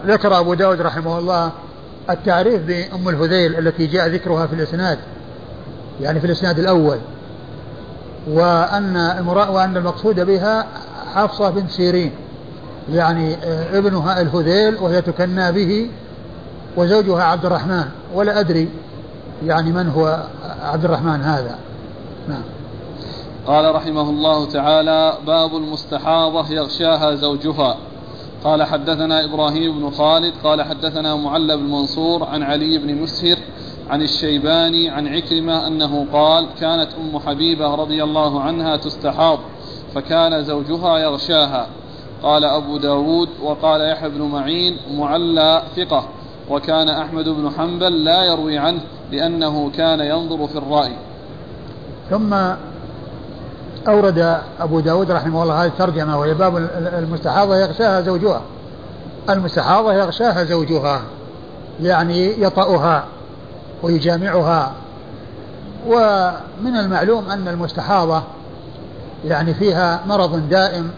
ذكر 0.07 0.39
أبو 0.39 0.55
داود 0.55 0.81
رحمه 0.81 1.19
الله 1.19 1.51
التعريف 2.11 2.63
بأم 2.63 3.09
الهذيل 3.09 3.59
التي 3.59 3.87
جاء 3.87 4.09
ذكرها 4.09 4.47
في 4.47 4.53
الإسناد 4.53 4.99
يعني 6.01 6.21
في 6.21 6.27
الإسناد 6.27 6.59
الأول. 6.59 6.99
وأن 8.31 8.97
وأن 9.29 9.77
المقصود 9.77 10.21
بها 10.21 10.67
حفصة 11.17 11.51
بنت 11.51 11.71
سيرين 11.71 12.13
يعني 12.93 13.35
آه، 13.35 13.79
ابنها 13.79 14.21
الهذيل 14.21 14.75
وهي 14.75 15.03
تكنى 15.03 15.53
به 15.53 15.91
وزوجها 16.77 17.23
عبد 17.23 17.47
الرحمن. 17.47 17.85
ولا 18.15 18.41
أدري 18.41 18.69
يعني 19.47 19.73
من 19.73 19.89
هو 19.89 20.23
عبد 20.61 20.85
الرحمن 20.85 21.23
هذا. 21.23 21.59
نعم. 22.29 22.43
قال 23.47 23.75
رحمه 23.75 24.11
الله 24.11 24.47
تعالى 24.47 25.15
باب 25.27 25.57
المستحاضة 25.57 26.49
يغشاها 26.51 27.15
زوجها. 27.15 27.77
قال 28.45 28.63
حدثنا 28.63 29.25
إبراهيم 29.25 29.81
بن 29.81 29.91
خالد 29.91 30.33
قال 30.45 30.63
حدثنا 30.63 31.17
معلى 31.17 31.57
بن 31.57 31.63
منصور 31.63 32.25
عن 32.25 32.43
علي 32.43 32.79
بن 32.79 32.95
مسهر 32.95 33.37
عن 33.91 34.03
الشيباني 34.03 34.91
عن 34.91 35.07
عكرمة 35.09 35.67
أنه 35.67 36.07
قال 36.13 36.47
كانت 36.61 36.89
أم 37.01 37.19
حبيبة 37.19 37.75
رضي 37.75 38.05
الله 38.05 38.41
عنها 38.41 38.77
تستحاض. 38.77 39.39
فكان 39.97 40.45
زوجها 40.45 40.99
يغشاها. 40.99 41.67
قال 42.23 42.45
أبو 42.45 42.77
داود 42.77 43.29
وقال 43.43 43.81
يحيى 43.81 44.09
بن 44.09 44.23
معين 44.23 44.77
معلى 44.91 45.63
ثقة 45.77 46.09
وكان 46.51 46.89
أحمد 46.89 47.29
بن 47.29 47.51
حنبل 47.51 48.05
لا 48.05 48.25
يروي 48.25 48.59
عنه 48.59 48.81
لأنه 49.11 49.71
كان 49.71 50.01
ينظر 50.01 50.47
في 50.47 50.59
الرأي. 50.59 50.93
ثم 52.11 52.35
أورد 53.89 54.41
أبو 54.61 54.81
داود 54.81 55.11
رحمه 55.11 55.43
الله 55.43 55.65
هذه 55.65 55.69
الترجمة 55.69 56.19
وهي 56.19 56.35
باب 56.35 56.57
المستحاضة 56.99 57.57
يغشاها 57.57 58.01
زوجها. 58.01 58.43
المستحاضة 59.31 59.93
يغشاها 59.93 60.45
زوجها 60.45 61.03
يعني 61.83 62.43
يطأها 62.43 63.05
ويجامعها. 63.83 64.73
ومن 65.87 66.77
المعلوم 66.77 67.31
أن 67.31 67.49
المستحاضة 67.49 68.23
يعني 69.25 69.55
فيها 69.55 70.01
مرض 70.07 70.49
دائم 70.49 70.91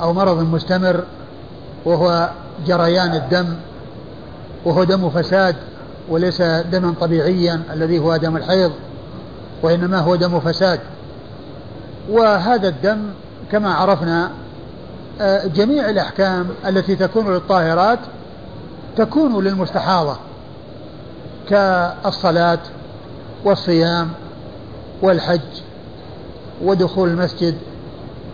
أو 0.00 0.12
مرض 0.12 0.54
مستمر 0.54 1.04
وهو 1.84 2.30
جريان 2.66 3.14
الدم 3.14 3.46
وهو 4.64 4.84
دم 4.84 5.10
فساد 5.10 5.56
وليس 6.08 6.42
دما 6.42 6.94
طبيعيا 7.00 7.62
الذي 7.72 7.98
هو 7.98 8.16
دم 8.16 8.36
الحيض 8.36 8.72
وإنما 9.62 9.98
هو 9.98 10.14
دم 10.16 10.40
فساد. 10.40 10.80
وهذا 12.10 12.68
الدم 12.68 12.98
كما 13.52 13.74
عرفنا 13.74 14.30
آه، 15.20 15.46
جميع 15.46 15.90
الأحكام 15.90 16.48
التي 16.66 16.96
تكون 16.96 17.32
للطاهرات 17.32 17.98
تكون 18.96 19.44
للمستحاضة 19.44 20.16
كالصلاة 21.48 22.58
والصيام 23.44 24.08
والحج. 25.02 25.40
ودخول 26.62 27.08
المسجد 27.08 27.54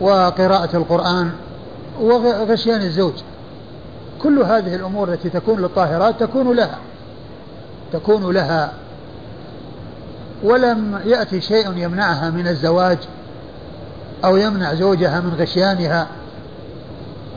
وقراءة 0.01 0.77
القرآن 0.77 1.31
وغشيان 2.01 2.83
الزوج. 2.83 3.13
كل 4.23 4.39
هذه 4.39 4.75
الأمور 4.75 5.13
التي 5.13 5.31
تكون 5.31 5.61
للطاهرات 5.61 6.21
تكون 6.21 6.57
لها 6.57 6.79
تكون 7.93 8.35
لها. 8.35 8.73
ولم 10.45 11.01
يأتي 11.05 11.41
شيء 11.41 11.77
يمنعها 11.77 12.31
من 12.31 12.49
الزواج 12.49 12.99
أو 14.25 14.37
يمنع 14.37 14.75
زوجها 14.75 15.21
من 15.21 15.35
غشيانها. 15.35 16.07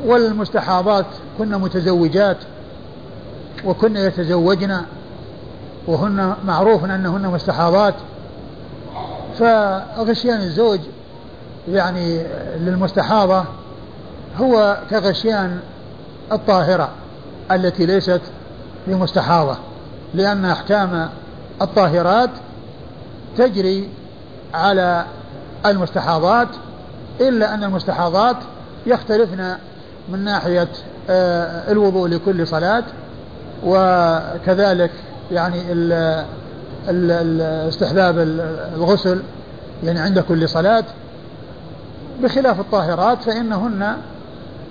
والمستحاضات 0.06 1.06
كن 1.38 1.50
متزوجات 1.50 2.38
وكن 3.66 3.98
يتزوجن 3.98 4.82
وهن 5.88 6.36
معروف 6.46 6.86
أنهن 6.86 7.28
مستحاضات. 7.28 7.94
فغشيان 9.42 10.42
الزوج 10.42 10.80
يعني 11.68 12.24
للمستحاضة 12.60 13.44
هو 14.38 14.78
كغشيان 14.89 15.60
الطاهرة 16.32 16.89
التي 17.52 17.86
ليست 17.86 18.22
بمستحاضة 18.88 19.58
لأن 20.14 20.46
أحكام 20.46 21.10
الطاهرات 21.62 22.30
تجري 23.38 23.89
على 24.54 25.06
المستحاضات 25.66 26.48
إلا 27.22 27.54
أن 27.54 27.64
المستحاضات 27.64 28.38
يختلفن 28.86 29.56
من 30.10 30.24
ناحية 30.24 30.68
آه، 31.10 31.72
الوضوء 31.72 32.08
لكل 32.08 32.48
صلاة 32.48 32.84
وكذلك 33.64 34.92
يعني 35.32 35.62
استحباب 36.90 38.20
الغسل 38.76 39.22
يعني 39.84 40.00
عند 40.00 40.20
كل 40.20 40.50
صلاة 40.50 40.84
بخلاف 42.24 42.60
الطاهرات 42.60 43.24
فإنهن 43.24 43.98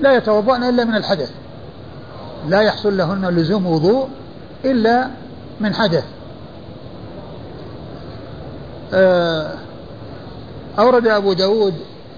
لا 0.00 0.16
يتوضأن 0.16 0.64
إلا 0.64 0.84
من 0.84 0.94
الحدث. 0.94 1.30
لا 2.48 2.60
يحصل 2.60 2.96
لهن 2.96 3.28
لزوم 3.28 3.66
وضوء 3.66 4.08
إلا 4.64 5.08
من 5.60 5.74
حدث. 5.74 6.04
آه، 8.94 9.50
أورد 10.78 11.06
أبو 11.06 11.32
داود 11.32 11.74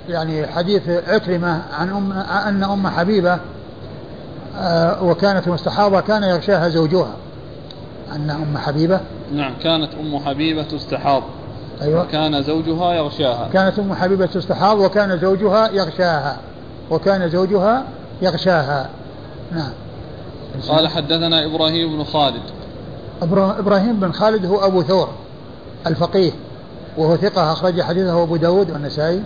يعني 0.09 0.47
حديث 0.47 0.89
عكرمة 0.89 1.63
عن 1.73 1.91
أم 1.91 2.13
أن 2.13 2.65
أم 2.65 2.89
حبيبة 2.89 3.39
آه، 4.59 5.03
وكانت 5.03 5.49
مستحاضة 5.49 6.01
كان 6.01 6.23
يغشاها 6.23 6.69
زوجها. 6.69 7.13
أن 8.15 8.31
أم 8.31 8.59
حبيبة؟ 8.59 9.01
نعم 9.35 9.53
كانت 9.63 9.89
أم 10.01 10.19
حبيبة 10.19 10.63
تستحاض. 10.63 11.23
أيوة. 11.83 12.03
وكان 12.03 12.43
زوجها 12.43 12.95
يغشاها. 12.95 13.49
كانت 13.53 13.79
أم 13.79 13.95
حبيبة 13.95 14.27
تستحاض 14.27 14.79
وكان 14.79 15.19
زوجها 15.19 15.71
يغشاها. 15.71 16.37
وكان 16.91 17.31
زوجها 17.31 17.85
يغشاها. 18.23 18.91
نعم. 19.53 19.73
قال 20.69 20.89
حدثنا 20.89 21.47
إبراهيم 21.47 21.97
بن 21.97 22.05
خالد. 22.05 22.43
إبراهيم 23.59 24.01
بن 24.01 24.13
خالد 24.13 24.47
هو 24.47 24.67
أبو 24.67 24.83
ثور 24.83 25.09
الفقيه 25.87 26.31
وهو 26.99 27.17
ثقة 27.17 27.53
أخرج 27.53 27.83
حديثه 27.83 28.23
أبو 28.23 28.37
داود 28.37 28.71
والنسائي. 28.71 29.23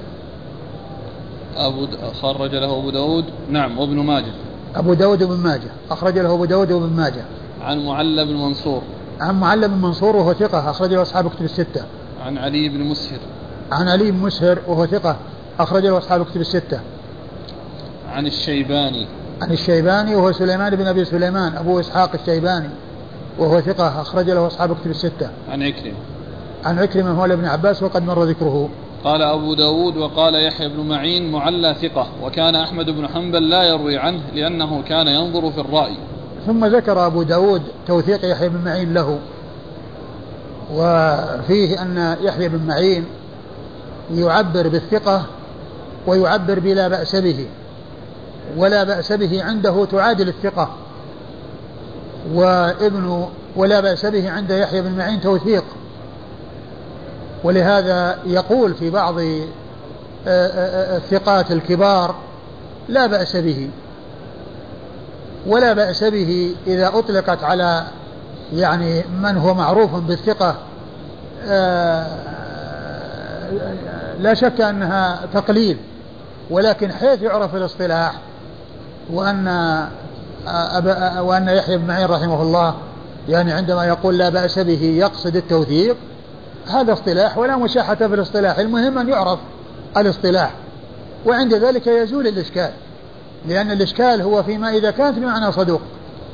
أبو 1.56 1.86
خرج 2.22 2.54
له 2.54 2.78
أبو 2.78 2.90
داود. 2.90 3.24
نعم 3.50 3.78
وابن 3.78 3.96
ماجه. 3.96 4.32
أبو 4.76 4.94
داود 4.94 5.24
بن 5.24 5.36
ماجه 5.36 5.70
أخرج 5.90 6.18
له 6.18 6.34
أبو 6.34 6.44
داود 6.44 6.72
وابن 6.72 6.96
ماجه. 6.96 7.24
عن 7.66 7.86
معلى 7.86 8.24
بن 8.24 8.34
منصور. 8.34 8.82
عن 9.20 9.40
معلى 9.40 9.68
بن 9.68 9.74
منصور 9.74 10.16
وهو 10.16 10.32
ثقة 10.32 10.70
أخرج 10.70 10.92
له 10.92 11.02
أصحاب 11.02 11.30
كتب 11.30 11.44
الستة. 11.44 11.84
عن 12.24 12.38
علي 12.38 12.68
بن 12.68 12.80
مسهر. 12.80 13.18
عن 13.72 13.88
علي 13.88 14.10
بن 14.10 14.18
مسهر 14.18 14.58
وهو 14.66 14.86
ثقة 14.86 15.16
أخرج 15.58 15.86
له 15.86 15.98
أصحاب 15.98 16.24
كتب 16.24 16.40
الستة. 16.40 16.80
عن 18.12 18.26
الشيباني. 18.26 19.06
عن 19.42 19.52
الشيباني 19.52 20.14
وهو 20.14 20.32
سليمان 20.32 20.76
بن 20.76 20.86
أبي 20.86 21.04
سليمان 21.04 21.56
أبو 21.56 21.80
إسحاق 21.80 22.10
الشيباني 22.14 22.68
وهو 23.38 23.60
ثقة 23.60 24.00
أخرج 24.00 24.30
له 24.30 24.46
أصحاب 24.46 24.76
كتب 24.76 24.90
الستة. 24.90 25.30
عن 25.48 25.62
عكرمة. 25.62 25.96
عن 26.64 26.78
عكرمة 26.78 27.12
مولى 27.12 27.34
ابن 27.34 27.44
عباس 27.44 27.82
وقد 27.82 28.02
مر 28.02 28.24
ذكره. 28.24 28.68
قال 29.04 29.22
أبو 29.22 29.54
داود 29.54 29.96
وقال 29.96 30.34
يحيى 30.34 30.68
بن 30.68 30.80
معين 30.80 31.32
معلى 31.32 31.74
ثقة 31.82 32.06
وكان 32.22 32.54
أحمد 32.54 32.90
بن 32.90 33.08
حنبل 33.08 33.50
لا 33.50 33.62
يروي 33.62 33.98
عنه 33.98 34.20
لأنه 34.34 34.82
كان 34.82 35.08
ينظر 35.08 35.50
في 35.50 35.60
الرأي. 35.60 35.96
ثم 36.46 36.64
ذكر 36.64 37.06
أبو 37.06 37.22
داود 37.22 37.62
توثيق 37.86 38.24
يحيى 38.24 38.48
بن 38.48 38.64
معين 38.64 38.94
له 38.94 39.18
وفيه 40.74 41.82
أن 41.82 42.16
يحيى 42.20 42.48
بن 42.48 42.66
معين 42.66 43.04
يعبر 44.14 44.68
بالثقة 44.68 45.26
ويعبر 46.06 46.58
بلا 46.58 46.88
بأس 46.88 47.16
به 47.16 47.46
ولا 48.56 48.84
بأس 48.84 49.12
به 49.12 49.44
عنده 49.44 49.84
تعادل 49.84 50.28
الثقة 50.28 50.70
وابن 52.34 53.28
ولا 53.56 53.80
بأس 53.80 54.06
به 54.06 54.30
عند 54.30 54.50
يحيى 54.50 54.82
بن 54.82 54.92
معين 54.92 55.20
توثيق. 55.20 55.64
ولهذا 57.44 58.18
يقول 58.26 58.74
في 58.74 58.90
بعض 58.90 59.18
آه، 59.18 59.46
آه، 60.26 60.26
آه، 60.26 60.96
الثقات 60.96 61.50
الكبار 61.50 62.14
لا 62.88 63.06
بأس 63.06 63.36
به. 63.36 63.70
ولا 65.46 65.72
بأس 65.72 66.04
به 66.04 66.54
إذا 66.66 66.88
أطلقت 66.88 67.44
على 67.44 67.86
يعني 68.52 69.04
من 69.22 69.36
هو 69.36 69.54
معروف 69.54 69.94
بالثقة 69.94 70.56
لا 74.20 74.34
شك 74.34 74.60
أنها 74.60 75.20
تقليل 75.34 75.78
ولكن 76.50 76.92
حيث 76.92 77.22
يعرف 77.22 77.54
الاصطلاح 77.54 78.12
وأن 79.12 79.48
أبا 80.46 81.20
وأن 81.20 81.48
يحيى 81.48 81.76
بن 81.76 81.86
معين 81.86 82.06
رحمه 82.06 82.42
الله 82.42 82.74
يعني 83.28 83.52
عندما 83.52 83.84
يقول 83.84 84.18
لا 84.18 84.28
بأس 84.28 84.58
به 84.58 84.82
يقصد 84.82 85.36
التوثيق 85.36 85.96
هذا 86.66 86.92
اصطلاح 86.92 87.38
ولا 87.38 87.56
مشاحة 87.56 87.94
في 87.94 88.04
الاصطلاح 88.14 88.58
المهم 88.58 88.98
أن 88.98 89.08
يعرف 89.08 89.38
الاصطلاح 89.96 90.50
وعند 91.26 91.54
ذلك 91.54 91.86
يزول 91.86 92.26
الإشكال. 92.26 92.70
لأن 93.48 93.70
الإشكال 93.70 94.22
هو 94.22 94.42
فيما 94.42 94.70
إذا 94.70 94.90
كانت 94.90 95.18
بمعنى 95.18 95.52
صدوق. 95.52 95.80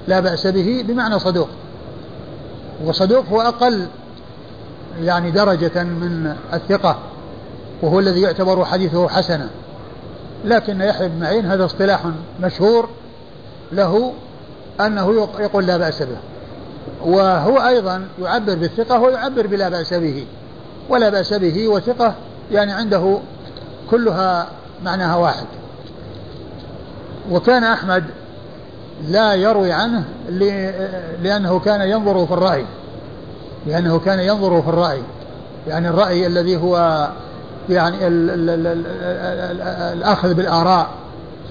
لا 0.09 0.21
بأس 0.21 0.47
به 0.47 0.85
بمعنى 0.89 1.19
صدوق. 1.19 1.49
وصدوق 2.85 3.27
هو 3.29 3.41
أقل 3.41 3.87
يعني 5.01 5.31
درجة 5.31 5.83
من 5.83 6.37
الثقة 6.53 6.99
وهو 7.83 8.01
الذي 8.01 8.21
يعتبر 8.21 8.65
حديثه 8.65 9.09
حسنا. 9.09 9.49
لكن 10.45 10.81
يحيى 10.81 11.09
بن 11.09 11.21
معين 11.21 11.47
هذا 11.47 11.65
اصطلاح 11.65 12.01
مشهور 12.43 12.89
له 13.73 14.13
أنه 14.81 15.29
يقول 15.39 15.67
لا 15.67 15.77
بأس 15.77 16.03
به. 16.03 16.19
وهو 17.05 17.59
أيضا 17.59 18.09
يعبر 18.23 18.55
بالثقة 18.55 19.01
ويعبر 19.01 19.47
بلا 19.47 19.69
بأس 19.69 19.95
به. 19.95 20.27
ولا 20.89 21.09
بأس 21.09 21.33
به 21.33 21.69
وثقة 21.69 22.15
يعني 22.53 22.73
عنده 22.73 23.19
كلها 23.91 24.49
معناها 24.85 25.17
واحد. 25.17 25.47
وكان 27.31 27.65
أحمد 27.65 28.05
لا 29.09 29.35
يروي 29.35 29.73
عنه 29.73 30.05
لأنه 31.23 31.59
كان 31.59 31.81
ينظر 31.81 32.27
في 32.27 32.33
الرأي 32.33 32.65
لأنه 33.67 33.99
كان 33.99 34.21
ينظر 34.21 34.63
في 34.63 34.69
الرأي 34.69 35.03
يعني 35.69 35.89
الرأي 35.89 36.27
الذي 36.27 36.57
هو 36.57 37.09
يعني 37.69 38.07
ال 38.07 38.31
ال 38.31 38.51
ال 38.51 38.67
ال 38.67 39.63
الأخذ 39.99 40.35
بالآراء 40.35 40.91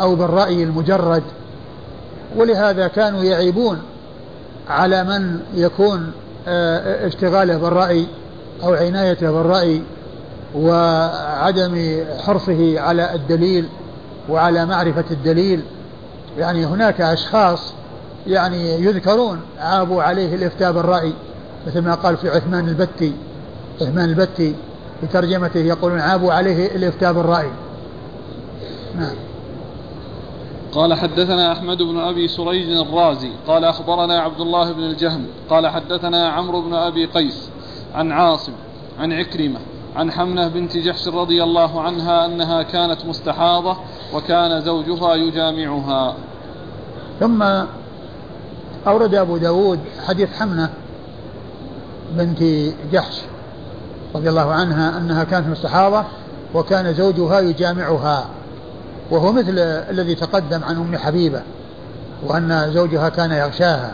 أو 0.01 0.15
بالرأي 0.15 0.63
المجرد. 0.63 1.23
ولهذا 2.35 2.87
كانوا 2.87 3.23
يعيبون 3.23 3.81
على 4.69 5.03
من 5.03 5.39
يكون 5.53 6.11
آه، 6.47 7.07
اشتغاله 7.07 7.57
بالرأي 7.57 8.07
أو 8.63 8.73
عنايته 8.73 9.31
بالرأي 9.31 9.81
وعدم 10.55 12.03
حرصه 12.25 12.79
على 12.79 13.15
الدليل. 13.15 13.65
وعلى 14.29 14.65
معرفة 14.65 15.05
الدليل. 15.11 15.63
يعني 16.37 16.65
هناك 16.65 17.01
أشخاص 17.01 17.73
يعني 18.27 18.69
يذكرون 18.69 19.41
عابوا 19.59 20.03
عليه 20.03 20.35
الإفتاء 20.35 20.71
بالرأي 20.71 21.13
مثل 21.67 21.81
ما 21.81 21.95
قال 21.95 22.17
في 22.17 22.29
عثمان 22.29 22.67
البتي. 22.69 23.13
عثمان 23.81 24.09
البتي 24.09 24.55
في 25.01 25.07
ترجمته 25.07 25.59
يقولون 25.59 25.99
عابوا 25.99 26.33
عليه 26.33 26.75
الإفتاء 26.75 27.13
بالرأي. 27.13 27.51
نعم. 28.95 29.15
قال 30.71 30.93
حدثنا 30.93 31.51
أحمد 31.51 31.77
بن 31.77 31.99
أبي 31.99 32.27
سريج 32.27 32.77
الرازي 32.77 33.31
قال 33.47 33.65
أخبرنا 33.65 34.19
عبد 34.19 34.41
الله 34.41 34.71
بن 34.71 34.83
الجهم 34.83 35.25
قال 35.49 35.67
حدثنا 35.67 36.29
عمرو 36.29 36.61
بن 36.61 36.73
أبي 36.73 37.05
قيس 37.05 37.49
عن 37.95 38.11
عاصم 38.11 38.51
عن 38.99 39.13
عكرمة 39.13 39.59
عن 39.95 40.11
حمنة 40.11 40.47
بنت 40.47 40.77
جحش 40.77 41.07
رضي 41.07 41.43
الله 41.43 41.81
عنها 41.81 42.25
أنها 42.25 42.63
كانت 42.63 43.05
مستحاضة 43.05 43.77
وكان 44.13 44.61
زوجها 44.61 45.15
يجامعها. 45.15 46.15
ثم 47.19 47.43
أورد 48.87 49.15
أبو 49.15 49.37
داود 49.37 49.79
حديث 50.07 50.33
حمنة 50.39 50.69
بنت 52.11 52.43
جحش 52.91 53.21
رضي 54.15 54.29
الله 54.29 54.51
عنها 54.53 54.97
أنها 54.97 55.23
كانت 55.23 55.47
مستحاضة 55.47 56.03
وكان 56.53 56.93
زوجها 56.93 57.39
يجامعها. 57.39 58.25
وهو 59.11 59.31
مثل 59.31 59.59
الذي 59.89 60.15
تقدم 60.15 60.63
عن 60.63 60.75
أم 60.75 60.97
حبيبة 60.97 61.41
وأن 62.23 62.71
زوجها 62.73 63.09
كان 63.09 63.31
يغشاها. 63.31 63.91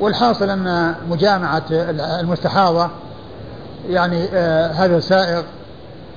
والحاصل 0.00 0.50
أن 0.50 0.94
مجامعة 1.10 1.64
المستحاضة 2.20 2.90
يعني 3.88 4.24
آه 4.32 4.66
هذا 4.72 5.00
سائغ 5.00 5.42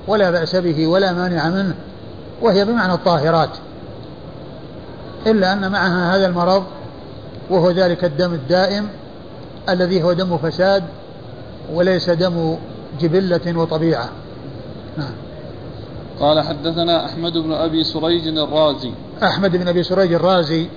ولا 0.08 0.30
بأس 0.30 0.56
به 0.56 0.86
ولا 0.86 1.12
مانع 1.12 1.48
منه. 1.48 1.74
وهي 2.42 2.64
بمعنى 2.64 2.92
الطاهرات. 2.92 3.50
إلا 5.26 5.52
أن 5.52 5.72
معها 5.72 6.16
هذا 6.16 6.26
المرض 6.26 6.64
وهو 7.50 7.70
ذلك 7.70 8.04
الدم 8.04 8.34
الدائم 8.34 8.88
الذي 9.68 10.02
هو 10.02 10.12
دم 10.12 10.38
فساد 10.38 10.84
وليس 11.72 12.10
دم 12.10 12.56
جبلة 13.00 13.58
وطبيعة. 13.58 14.08
نعم. 14.96 15.12
قال 16.20 16.40
حدثنا 16.40 17.04
أحمد 17.04 17.32
بن 17.32 17.52
أبي 17.52 17.84
سريج 17.84 18.28
الرازي. 18.38 18.92
أحمد 19.22 19.56
بن 19.56 19.68
أبي 19.68 19.82
سريج 19.82 20.12
الرازي. 20.12 20.68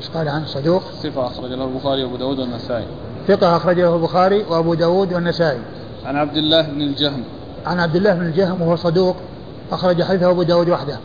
إيش 0.00 0.08
قال 0.14 0.28
عنه؟ 0.28 0.46
صدوق؟ 0.46 0.82
ثقة 1.02 1.26
أخرج 1.26 1.52
له 1.52 1.64
البخاري 1.64 2.04
وأبو 2.04 2.16
داود 2.16 2.38
والنسائي. 2.38 2.86
ثقة 3.28 3.56
أخرج 3.56 3.80
له 3.80 3.96
البخاري 3.96 4.44
وأبو 4.50 4.74
داود 4.74 5.12
والنسائي. 5.12 5.60
عن 6.04 6.16
عبد 6.16 6.36
الله 6.36 6.62
بن 6.62 6.82
الجهم. 6.82 7.24
عن 7.66 7.80
عبد 7.80 7.96
الله 7.96 8.14
بن 8.14 8.26
الجهم 8.26 8.62
وهو 8.62 8.76
صدوق. 8.76 9.16
أخرج 9.72 10.02
حديثه 10.02 10.30
أبو 10.30 10.42
داود 10.42 10.68
وحده. 10.68 10.98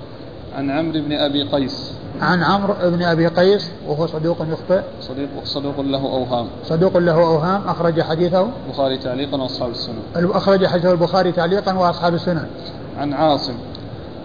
عن 0.56 0.72
عمرو 0.72 1.02
بن 1.02 1.12
أبي 1.12 1.44
قيس. 1.44 1.94
عن 2.22 2.44
عمرو 2.44 2.74
بن 2.84 3.04
أبي 3.04 3.28
قيس 3.28 3.72
وهو 3.88 4.08
صدوق 4.08 4.38
يخطئ. 4.42 4.82
صديق 5.02 5.30
صدوق 5.44 5.80
له 5.82 6.00
أوهام. 6.00 6.48
صدوق 6.66 6.98
له 6.98 7.14
أوهام 7.14 7.62
أخرج 7.68 8.02
حديثه. 8.02 8.48
البخاري 8.68 8.98
تعليقا 8.98 9.38
وأصحاب 9.38 9.72
السنن 9.72 10.00
أخرج 10.16 10.66
حديثه 10.66 10.92
البخاري 10.92 11.32
تعليقا 11.32 11.74
وأصحاب 11.74 12.14
السنن 12.14 12.48
عن 12.98 13.14
عاصم. 13.14 13.54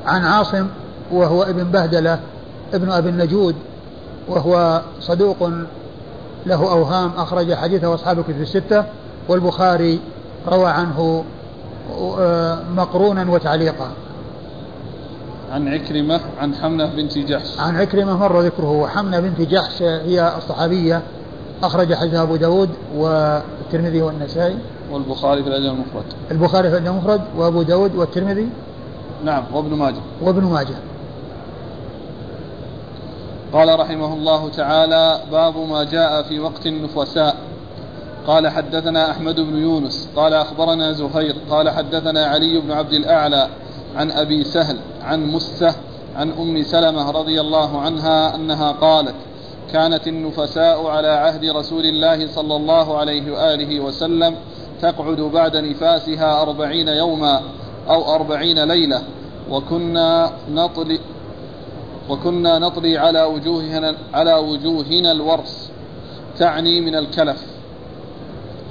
عن 0.07 0.24
عاصم 0.24 0.66
وهو 1.12 1.43
ابن 1.43 1.64
بهدلة 1.64 2.20
ابن 2.74 2.90
أبي 2.90 3.09
النجود 3.09 3.55
وهو 4.28 4.82
صدوق 5.01 5.51
له 6.47 6.73
أوهام 6.73 7.10
أخرج 7.16 7.55
حديثه 7.55 7.94
أصحاب 7.94 8.19
الكتب 8.19 8.40
الستة. 8.40 8.85
والبخاري 9.28 10.01
روى 10.48 10.70
عنه 10.70 11.24
آه، 12.19 12.59
مقرونا 12.77 13.31
وتعليقا. 13.31 13.90
عن 15.52 15.68
عكرمة 15.68 16.20
عن 16.38 16.54
حمنة 16.54 16.86
بنت 16.86 17.18
جحش. 17.18 17.60
عن 17.60 17.76
عكرمة 17.76 18.16
مر 18.16 18.40
ذكره. 18.40 18.70
وحمنة 18.70 19.20
بنت 19.20 19.40
جحش 19.40 19.82
هي 19.82 20.32
الصحابية. 20.36 21.02
أخرج 21.62 21.94
حديث 21.94 22.14
أبو 22.14 22.36
داود 22.36 22.70
والترمذي 22.94 24.02
والنسائي. 24.02 24.58
والبخاري 24.92 25.42
في 25.42 25.48
الأدب 25.48 25.64
المفرد. 25.64 26.04
البخاري 26.30 26.70
في 26.70 26.76
الأدب 26.76 26.86
المفرد 26.86 27.20
وأبو 27.36 27.62
داود 27.62 27.96
والترمذي. 27.96 28.48
نعم 29.24 29.44
وابن 29.52 29.74
ماجه. 29.74 30.00
وابن 30.22 30.44
ماجه. 30.44 30.74
قال 33.52 33.80
رحمه 33.80 34.14
الله 34.14 34.48
تعالى 34.48 35.20
باب 35.32 35.56
ما 35.56 35.84
جاء 35.84 36.22
في 36.22 36.40
وقت 36.40 36.66
النفساء. 36.66 37.36
قال 38.26 38.48
حدثنا 38.48 39.10
أحمد 39.10 39.34
بن 39.34 39.56
يونس. 39.56 40.08
قال 40.16 40.34
أخبرنا 40.34 40.92
زهير. 40.92 41.36
قال 41.50 41.70
حدثنا 41.70 42.26
علي 42.26 42.60
بن 42.60 42.72
عبد 42.72 42.92
الأعلى. 42.92 43.48
عن 43.97 44.10
أبي 44.10 44.44
سهل 44.44 44.78
عن 45.02 45.27
مسة 45.27 45.74
عن 46.16 46.31
أم 46.31 46.62
سلمة 46.62 47.10
رضي 47.10 47.40
الله 47.40 47.81
عنها 47.81 48.35
أنها 48.35 48.73
قالت 48.73 49.15
كانت 49.73 50.09
النفساء 50.09 50.86
على 50.86 51.09
عهد 51.09 51.44
رسول 51.44 51.86
الله 51.86 52.28
صلى 52.35 52.56
الله 52.56 52.98
عليه 52.98 53.32
وآله 53.32 53.81
وسلم 53.81 54.35
تقعد 54.82 55.20
بعد 55.20 55.56
نفاسها 55.56 56.43
أربعين 56.43 56.89
يوما 56.89 57.40
أو 57.89 58.15
أربعين 58.15 58.65
ليلة 58.65 59.02
وكنا 59.51 60.32
نطلي 60.51 61.01
وكنا 62.09 62.59
نطلي 62.59 62.98
على 62.98 63.23
وجوهنا 63.23 63.94
على 64.15 64.35
وجوهنا 64.35 65.12
الورس 65.12 65.70
تعني 66.39 66.81
من 66.81 66.94
الكلف. 66.94 67.43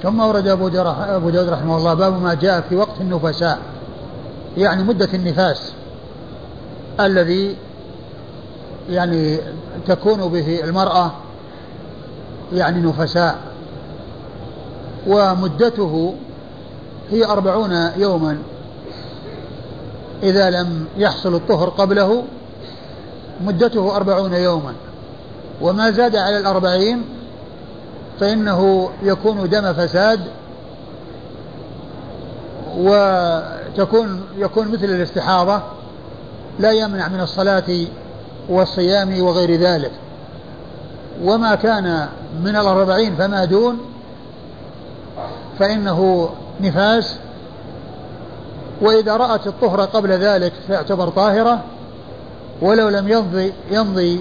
ثم 0.02 0.20
ورد 0.20 0.46
أبو 0.46 0.66
أبو 0.66 1.30
داود 1.30 1.48
رحمه 1.48 1.76
الله 1.76 1.94
باب 1.94 2.22
ما 2.22 2.34
جاء 2.34 2.60
في 2.60 2.76
وقت 2.76 3.00
النفساء. 3.00 3.58
يعني 4.58 4.82
مدة 4.82 5.08
النفاس 5.14 5.72
الذي 7.00 7.56
يعني 8.90 9.38
تكون 9.86 10.28
به 10.28 10.64
المرأة 10.64 11.12
يعني 12.52 12.80
نفساء 12.80 13.38
ومدته 15.06 16.14
هي 17.10 17.24
أربعون 17.24 17.90
يوما. 17.96 18.38
إذا 20.22 20.50
لم 20.50 20.86
يحصل 20.96 21.34
الطهر 21.34 21.68
قبله 21.68 22.24
مدته 23.40 23.96
أربعون 23.96 24.32
يوما. 24.32 24.74
وما 25.60 25.90
زاد 25.90 26.16
على 26.16 26.38
الأربعين 26.38 27.04
فإنه 28.20 28.90
يكون 29.02 29.48
دم 29.48 29.72
فساد 29.72 30.20
وتكون 32.78 34.22
يكون 34.36 34.68
مثل 34.68 34.84
الاستحاضة 34.84 35.62
لا 36.58 36.72
يمنع 36.72 37.08
من 37.08 37.20
الصلاة 37.20 37.86
والصيام 38.48 39.22
وغير 39.22 39.60
ذلك. 39.60 39.90
وما 41.22 41.54
كان 41.54 42.08
من 42.42 42.56
الأربعين 42.56 43.16
فما 43.16 43.44
دون 43.44 43.78
فإنه 45.58 46.30
نفاس. 46.60 47.16
وإذا 48.80 49.16
رأت 49.16 49.46
الطهر 49.46 49.80
قبل 49.80 50.10
ذلك 50.10 50.52
فيعتبر 50.66 51.08
طاهرة. 51.08 51.60
ولو 52.62 52.88
لم 52.88 53.08
يمضي 53.08 53.52
يمضي 53.70 54.20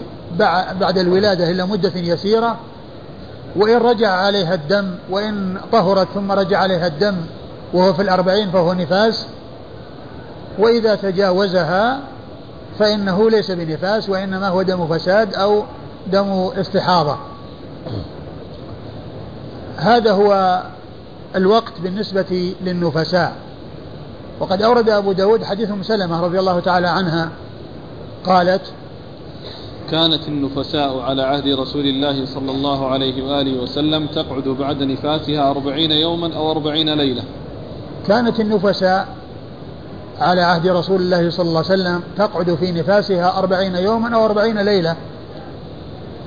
بعد 0.79 0.97
الولادة 0.97 1.51
إلا 1.51 1.65
مدة 1.65 1.91
يسيرة. 1.95 2.57
وإن 3.55 3.77
رجع 3.77 4.11
عليها 4.11 4.53
الدم 4.53 4.95
وإن 5.09 5.57
طهرت 5.71 6.07
ثم 6.13 6.31
رجع 6.31 6.59
عليها 6.59 6.87
الدم 6.87 7.15
وهو 7.73 7.93
في 7.93 8.01
الأربعين 8.01 8.51
فهو 8.51 8.73
نفاس 8.73 9.27
وإذا 10.59 10.95
تجاوزها 10.95 11.99
فإنه 12.79 13.29
ليس 13.29 13.51
بنفاس 13.51 14.09
وإنما 14.09 14.47
هو 14.47 14.61
دم 14.61 14.87
فساد 14.87 15.33
أو 15.35 15.63
دم 16.11 16.49
استحاضة. 16.57 17.17
هذا 19.77 20.11
هو 20.11 20.63
الوقت 21.35 21.73
بالنسبة 21.83 22.53
للنفساء. 22.61 23.35
وقد 24.39 24.61
أورد 24.61 24.89
أبو 24.89 25.11
داود 25.11 25.43
حديث 25.43 25.71
أم 25.71 25.83
سلمة 25.83 26.21
رضي 26.21 26.39
الله 26.39 26.59
تعالى 26.59 26.87
عنها 26.87 27.29
قالت 28.25 28.61
كانت 29.91 30.27
النفساء 30.27 30.99
على 30.99 31.21
عهد 31.21 31.47
رسول 31.47 31.85
الله 31.85 32.25
صلى 32.25 32.51
الله 32.51 32.87
عليه 32.87 33.23
وآله 33.23 33.61
وسلم 33.61 34.07
تقعد 34.07 34.43
بعد 34.43 34.83
نفاسها 34.83 35.51
أربعين 35.51 35.91
يوما 35.91 36.35
أو 36.35 36.51
أربعين 36.51 36.93
ليلة. 36.93 37.23
كانت 38.07 38.39
النفساء 38.39 39.07
على 40.19 40.41
عهد 40.41 40.67
رسول 40.67 41.01
الله 41.01 41.29
صلى 41.29 41.49
الله 41.49 41.63
عليه 41.69 41.81
وسلم 41.81 42.03
تقعد 42.17 42.55
في 42.55 42.71
نفاسها 42.71 43.39
أربعين 43.39 43.75
يوما 43.75 44.15
أو 44.15 44.25
أربعين 44.25 44.59
ليلة. 44.59 44.95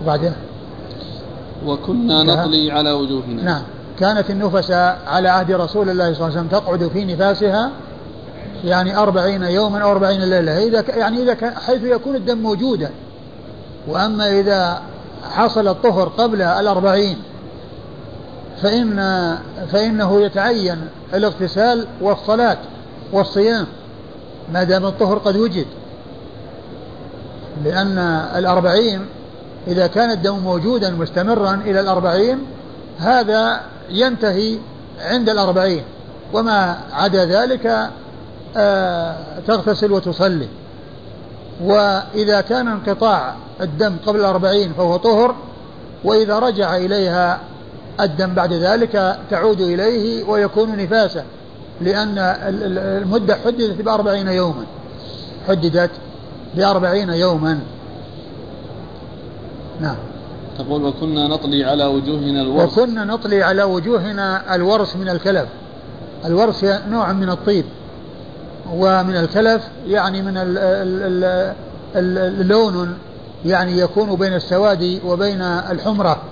وبعدين؟ 0.02 0.32
وكنا 1.66 2.22
نطلي 2.22 2.72
على 2.72 2.92
وجوهنا. 2.92 3.42
نعم. 3.42 3.62
كانت 3.98 4.30
النفساء 4.30 4.98
على 5.06 5.28
عهد 5.28 5.52
رسول 5.52 5.90
الله 5.90 6.14
صلى 6.14 6.26
الله 6.26 6.38
عليه 6.38 6.48
وسلم 6.48 6.60
تقعد 6.60 6.88
في 6.88 7.04
نفاسها 7.04 7.70
يعني 8.64 8.96
أربعين 8.96 9.42
يوما 9.42 9.78
أو 9.78 9.90
أربعين 9.90 10.20
ليلة. 10.20 10.58
إذا 10.58 10.84
يعني 10.96 11.22
إذا 11.22 11.34
كان 11.34 11.54
حيث 11.54 11.82
يكون 11.82 12.16
الدم 12.16 12.38
موجودا. 12.38 12.90
وأما 13.88 14.40
إذا 14.40 14.82
حصل 15.30 15.68
الطهر 15.68 16.08
قبل 16.08 16.42
الأربعين 16.42 17.16
فإن 18.62 19.38
فإنه 19.72 20.20
يتعين 20.20 20.88
الاغتسال 21.14 21.86
والصلاة 22.00 22.58
والصيام 23.12 23.66
ما 24.52 24.64
دام 24.64 24.86
الطهر 24.86 25.18
قد 25.18 25.36
وجد. 25.36 25.66
لأن 27.64 27.98
الأربعين 28.36 29.06
إذا 29.66 29.86
كان 29.86 30.10
الدم 30.10 30.38
موجودا 30.38 30.90
مستمرا 30.90 31.54
إلى 31.54 31.80
الأربعين 31.80 32.38
هذا 32.98 33.60
ينتهي 33.90 34.58
عند 35.00 35.28
الأربعين. 35.28 35.82
وما 36.32 36.78
عدا 36.92 37.24
ذلك 37.24 37.90
آه 38.56 39.16
تغتسل 39.46 39.92
وتصلي. 39.92 40.48
وإذا 41.64 42.40
كان 42.40 42.68
انقطاع 42.68 43.34
الدم 43.60 43.96
قبل 44.06 44.20
الأربعين 44.20 44.72
فهو 44.72 44.96
طهر 44.96 45.34
وإذا 46.04 46.38
رجع 46.38 46.76
إليها 46.76 47.40
الدم 48.04 48.34
بعد 48.34 48.52
ذلك 48.52 49.18
تعود 49.30 49.60
إليه 49.60 50.24
ويكون 50.24 50.76
نفاسا 50.76 51.24
لأن 51.80 52.18
المدة 53.02 53.34
حددت 53.34 53.82
بأربعين 53.82 54.28
يوما. 54.28 54.64
حددت 55.48 55.90
بأربعين 56.54 57.08
يوما. 57.08 57.58
نعم. 59.80 59.96
تقول 60.58 60.84
وكنا 60.84 61.28
نطلي 61.28 61.64
على 61.64 61.84
وجوهنا 61.84 62.42
الورس 62.42 62.78
وكنا 62.78 63.04
نطلي 63.04 63.42
على 63.42 63.62
وجوهنا 63.62 64.54
الورس 64.54 64.96
من 64.96 65.08
الكلف. 65.08 65.48
الورس 66.24 66.64
نوع 66.64 67.12
من 67.12 67.30
الطيب 67.30 67.64
ومن 68.74 69.16
الكلف 69.16 69.62
يعني 69.86 70.22
من 70.22 70.34
اللون 71.96 72.94
يعني 73.46 73.78
يكون 73.78 74.14
بين 74.14 74.34
السواد 74.34 75.00
وبين 75.06 75.42
الحمرة. 75.42 76.22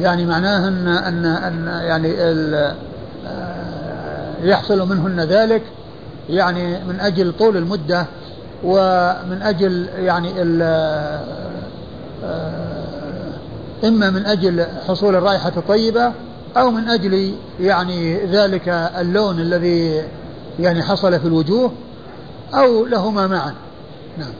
يعني 0.00 0.26
معناه 0.26 0.68
أن 0.68 0.88
أن 0.88 1.26
أن 1.26 1.66
يعني 1.66 2.14
آه، 3.26 3.64
يحصل 4.42 4.88
منهن 4.88 5.20
ذلك 5.20 5.62
يعني 6.28 6.84
من 6.84 7.00
أجل 7.00 7.32
طول 7.38 7.56
المدة 7.56 8.06
ومن 8.64 9.42
أجل 9.42 9.88
يعني 9.98 10.30
آه، 10.62 11.20
إما 13.84 14.10
من 14.10 14.26
أجل 14.26 14.66
حصول 14.88 15.16
الرائحة 15.16 15.52
الطيبة 15.56 16.12
أو 16.56 16.70
من 16.70 16.88
أجل 16.88 17.34
يعني 17.60 18.26
ذلك 18.26 18.68
اللون 18.68 19.40
الذي 19.40 20.02
يعني 20.58 20.82
حصل 20.82 21.20
في 21.20 21.26
الوجوه 21.26 21.72
أو 22.54 22.86
لهما 22.86 23.26
معا. 23.26 23.54
نعم. 24.18 24.32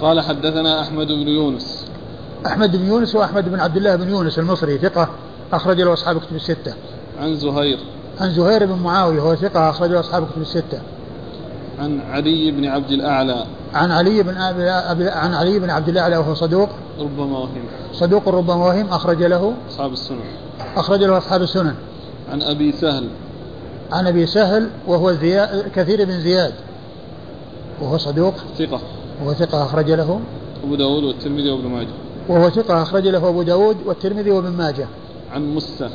قال 0.00 0.20
حدثنا 0.20 0.82
أحمد 0.82 1.06
بن 1.06 1.28
يونس. 1.28 1.75
أحمد 2.46 2.76
بن 2.76 2.86
يونس 2.86 3.14
وأحمد 3.14 3.48
بن 3.48 3.60
عبد 3.60 3.76
الله 3.76 3.96
بن 3.96 4.08
يونس 4.08 4.38
المصري 4.38 4.78
ثقة 4.78 5.08
أخرج 5.52 5.80
له 5.80 5.92
أصحاب 5.92 6.20
كتب 6.20 6.36
الستة. 6.36 6.74
عن 7.20 7.36
زهير. 7.36 7.78
عن 8.20 8.30
زهير 8.30 8.66
بن 8.66 8.72
معاوية 8.82 9.20
هو 9.20 9.34
ثقة 9.34 9.70
أخرج 9.70 9.90
له 9.90 10.00
أصحاب 10.00 10.26
كتب 10.26 10.42
الستة. 10.42 10.80
عن 11.78 12.00
علي 12.00 12.50
بن 12.50 12.64
عبد 12.64 12.90
الأعلى. 12.90 13.46
عن 13.74 13.90
علي 13.90 14.22
بن 14.22 14.36
أبي 14.36 15.08
عن 15.08 15.34
علي 15.34 15.58
بن 15.58 15.70
عبد 15.70 15.88
الأعلى 15.88 16.16
وهو 16.16 16.34
صدوق. 16.34 16.68
ربما 17.00 17.38
وهم 17.38 17.64
صدوق 17.92 18.28
ربما 18.28 18.54
وهم 18.54 18.86
أخرج 18.88 19.22
له. 19.22 19.54
أصحاب 19.70 19.92
السنن. 19.92 20.18
أخرج 20.76 21.02
له 21.02 21.18
أصحاب 21.18 21.42
السنن. 21.42 21.74
عن 22.32 22.42
أبي 22.42 22.72
سهل. 22.72 23.08
عن 23.92 24.06
أبي 24.06 24.26
سهل 24.26 24.70
وهو 24.86 25.12
زياد 25.12 25.70
كثير 25.74 26.04
بن 26.04 26.20
زياد. 26.20 26.54
وهو 27.82 27.98
صدوق. 27.98 28.34
ثقة. 28.58 28.80
وهو 29.22 29.34
ثقة 29.34 29.64
أخرج 29.64 29.90
له. 29.90 30.20
أبو 30.64 30.74
داود 30.74 31.04
والترمذي 31.04 31.50
وابن 31.50 31.68
ماجه. 31.68 32.05
وهو 32.28 32.50
ثقة 32.50 32.82
أخرج 32.82 33.08
له 33.08 33.28
أبو 33.28 33.42
داود 33.42 33.76
والترمذي 33.86 34.30
وابن 34.30 34.52
ماجه. 34.52 34.86
عن 35.32 35.54
مسة 35.54 35.90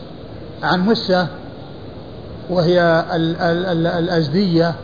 عن 0.63 0.85
مسة 0.85 1.27
وهي 2.49 3.05
ال 3.15 3.35
ال 3.41 3.65
ال 3.65 3.87
الأزدية 3.87 4.75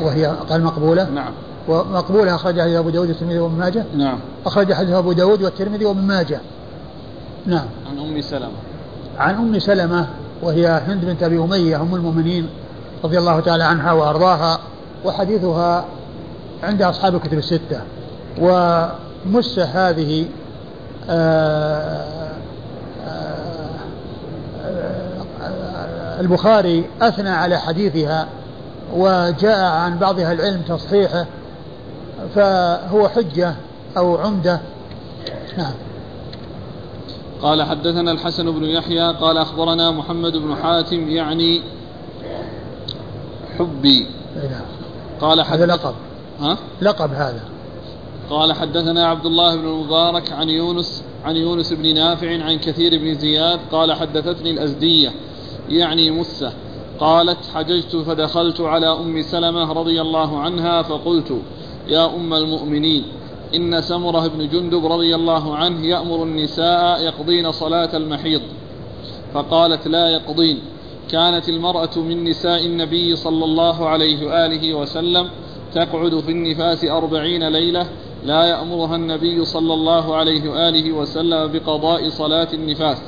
وهي 0.00 0.26
قال 0.26 0.64
مقبولة. 0.64 1.10
نعم. 1.10 1.32
ومقبولة 1.68 2.34
أخرج 2.34 2.60
حديث 2.60 2.76
أبو 2.76 2.90
داود 2.90 3.08
والترمذي 3.08 3.38
وابن 3.38 3.58
ماجه. 3.58 3.84
نعم. 3.96 4.18
أخرج 4.46 4.72
حديث 4.72 4.94
أبو 4.94 5.12
داود 5.12 5.42
والترمذي 5.42 5.84
وابن 5.84 6.00
ماجه. 6.00 6.40
نعم. 7.46 7.66
عن 7.90 7.98
أم 7.98 8.20
سلمة. 8.20 8.58
عن 9.18 9.34
أم 9.34 9.58
سلمة 9.58 10.06
وهي 10.42 10.66
هند 10.66 11.04
بنت 11.04 11.22
أبي 11.22 11.38
أمية 11.38 11.82
أم 11.82 11.94
المؤمنين 11.94 12.48
رضي 13.04 13.18
الله 13.18 13.40
تعالى 13.40 13.64
عنها 13.64 13.92
وأرضاها 13.92 14.58
وحديثها 15.04 15.84
عند 16.62 16.82
أصحاب 16.82 17.14
الكتب 17.14 17.38
الستة. 17.38 17.80
ومسة 19.28 19.64
هذه 19.64 20.26
آه، 21.10 22.32
آه، 23.06 23.78
البخاري 26.20 26.84
أثنى 27.02 27.28
على 27.28 27.58
حديثها 27.58 28.28
وجاء 28.94 29.64
عن 29.64 29.98
بعض 29.98 30.20
أهل 30.20 30.40
العلم 30.40 30.62
تصحيحه 30.62 31.26
فهو 32.34 33.08
حجة 33.08 33.54
أو 33.96 34.16
عمدة. 34.16 34.60
نعم. 35.58 35.74
قال 37.42 37.62
حدثنا 37.62 38.12
الحسن 38.12 38.50
بن 38.50 38.64
يحيى 38.64 39.12
قال 39.12 39.38
أخبرنا 39.38 39.90
محمد 39.90 40.32
بن 40.32 40.56
حاتم 40.56 41.08
يعني 41.08 41.62
حبي. 43.58 44.06
نعم. 44.36 44.64
قال 45.20 45.40
هذا 45.40 45.66
لقب. 45.66 45.94
ها؟ 46.40 46.58
لقب 46.82 47.12
هذا. 47.12 47.57
قال 48.30 48.52
حدثنا 48.52 49.06
عبد 49.06 49.26
الله 49.26 49.56
بن 49.56 49.66
المبارك 49.68 50.32
عن 50.32 50.48
يونس 50.48 51.04
عن 51.24 51.36
يونس 51.36 51.72
بن 51.72 51.94
نافع 51.94 52.44
عن 52.44 52.58
كثير 52.58 52.98
بن 52.98 53.14
زياد 53.14 53.60
قال 53.72 53.92
حدثتني 53.92 54.50
الأزدية 54.50 55.12
يعني 55.70 56.10
مسة 56.10 56.52
قالت 57.00 57.38
حججت 57.54 57.96
فدخلت 57.96 58.60
على 58.60 58.86
أم 58.86 59.22
سلمة 59.22 59.72
رضي 59.72 60.00
الله 60.00 60.40
عنها 60.40 60.82
فقلت 60.82 61.42
يا 61.88 62.16
أم 62.16 62.34
المؤمنين 62.34 63.04
إن 63.54 63.80
سمرة 63.80 64.26
بن 64.26 64.48
جندب 64.48 64.86
رضي 64.86 65.14
الله 65.14 65.56
عنه 65.56 65.86
يأمر 65.86 66.22
النساء 66.22 67.02
يقضين 67.02 67.52
صلاة 67.52 67.96
المحيض. 67.96 68.42
فقالت 69.34 69.88
لا 69.88 70.08
يقضين. 70.08 70.58
كانت 71.10 71.48
المرأة 71.48 71.98
من 71.98 72.24
نساء 72.24 72.66
النبي 72.66 73.16
صلى 73.16 73.44
الله 73.44 73.88
عليه 73.88 74.26
وآله 74.26 74.74
وسلم 74.74 75.28
تقعد 75.74 76.20
في 76.20 76.30
النفاس 76.30 76.84
أربعين 76.84 77.48
ليلة 77.48 77.86
لا 78.24 78.44
يأمرها 78.44 78.96
النبي 78.96 79.44
صلى 79.44 79.74
الله 79.74 80.16
عليه 80.16 80.50
وآله 80.50 80.92
وسلم 80.92 81.52
بقضاء 81.52 82.08
صلاة 82.08 82.48
النفاس. 82.54 82.98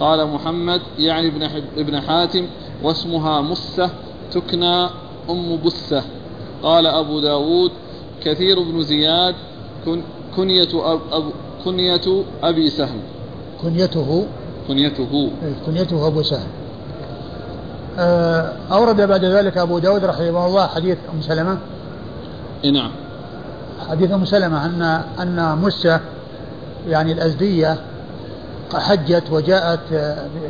قال 0.00 0.26
محمد 0.26 0.80
يعني 0.98 1.28
ابن, 1.28 1.42
ابن 1.76 2.00
حاتم 2.00 2.46
واسمها 2.82 3.40
مسة 3.40 3.90
تكنى 4.32 4.88
أم 5.30 5.58
بسة. 5.64 6.02
قال 6.62 6.86
أبو 6.86 7.20
داود 7.20 7.70
كثير 8.24 8.62
بن 8.62 8.82
زياد 8.82 9.34
كن 9.84 10.02
كنية, 10.36 10.68
أب 10.74 11.00
أب 11.12 11.24
كنية 11.64 12.24
أبي 12.42 12.70
سهم. 12.70 13.00
كنيته؟ 13.62 14.26
كنيته. 14.68 15.30
إيه، 15.42 15.54
كنيته 15.66 16.06
أبو 16.06 16.22
سهم. 16.22 16.48
آه، 17.98 18.52
أورد 18.72 19.00
بعد 19.00 19.24
ذلك 19.24 19.58
أبو 19.58 19.78
داود 19.78 20.04
رحمه 20.04 20.46
الله 20.46 20.66
حديث 20.66 20.98
أم 21.14 21.20
سلمة؟ 21.20 21.58
نعم. 22.64 22.90
حديث 23.90 24.10
أم 24.10 24.24
سلمة 24.24 24.66
أن 24.66 24.82
أن 25.20 25.58
مسة 25.58 26.00
يعني 26.88 27.12
الأزدية 27.12 27.78
حجت 28.74 29.24
وجاءت 29.30 29.80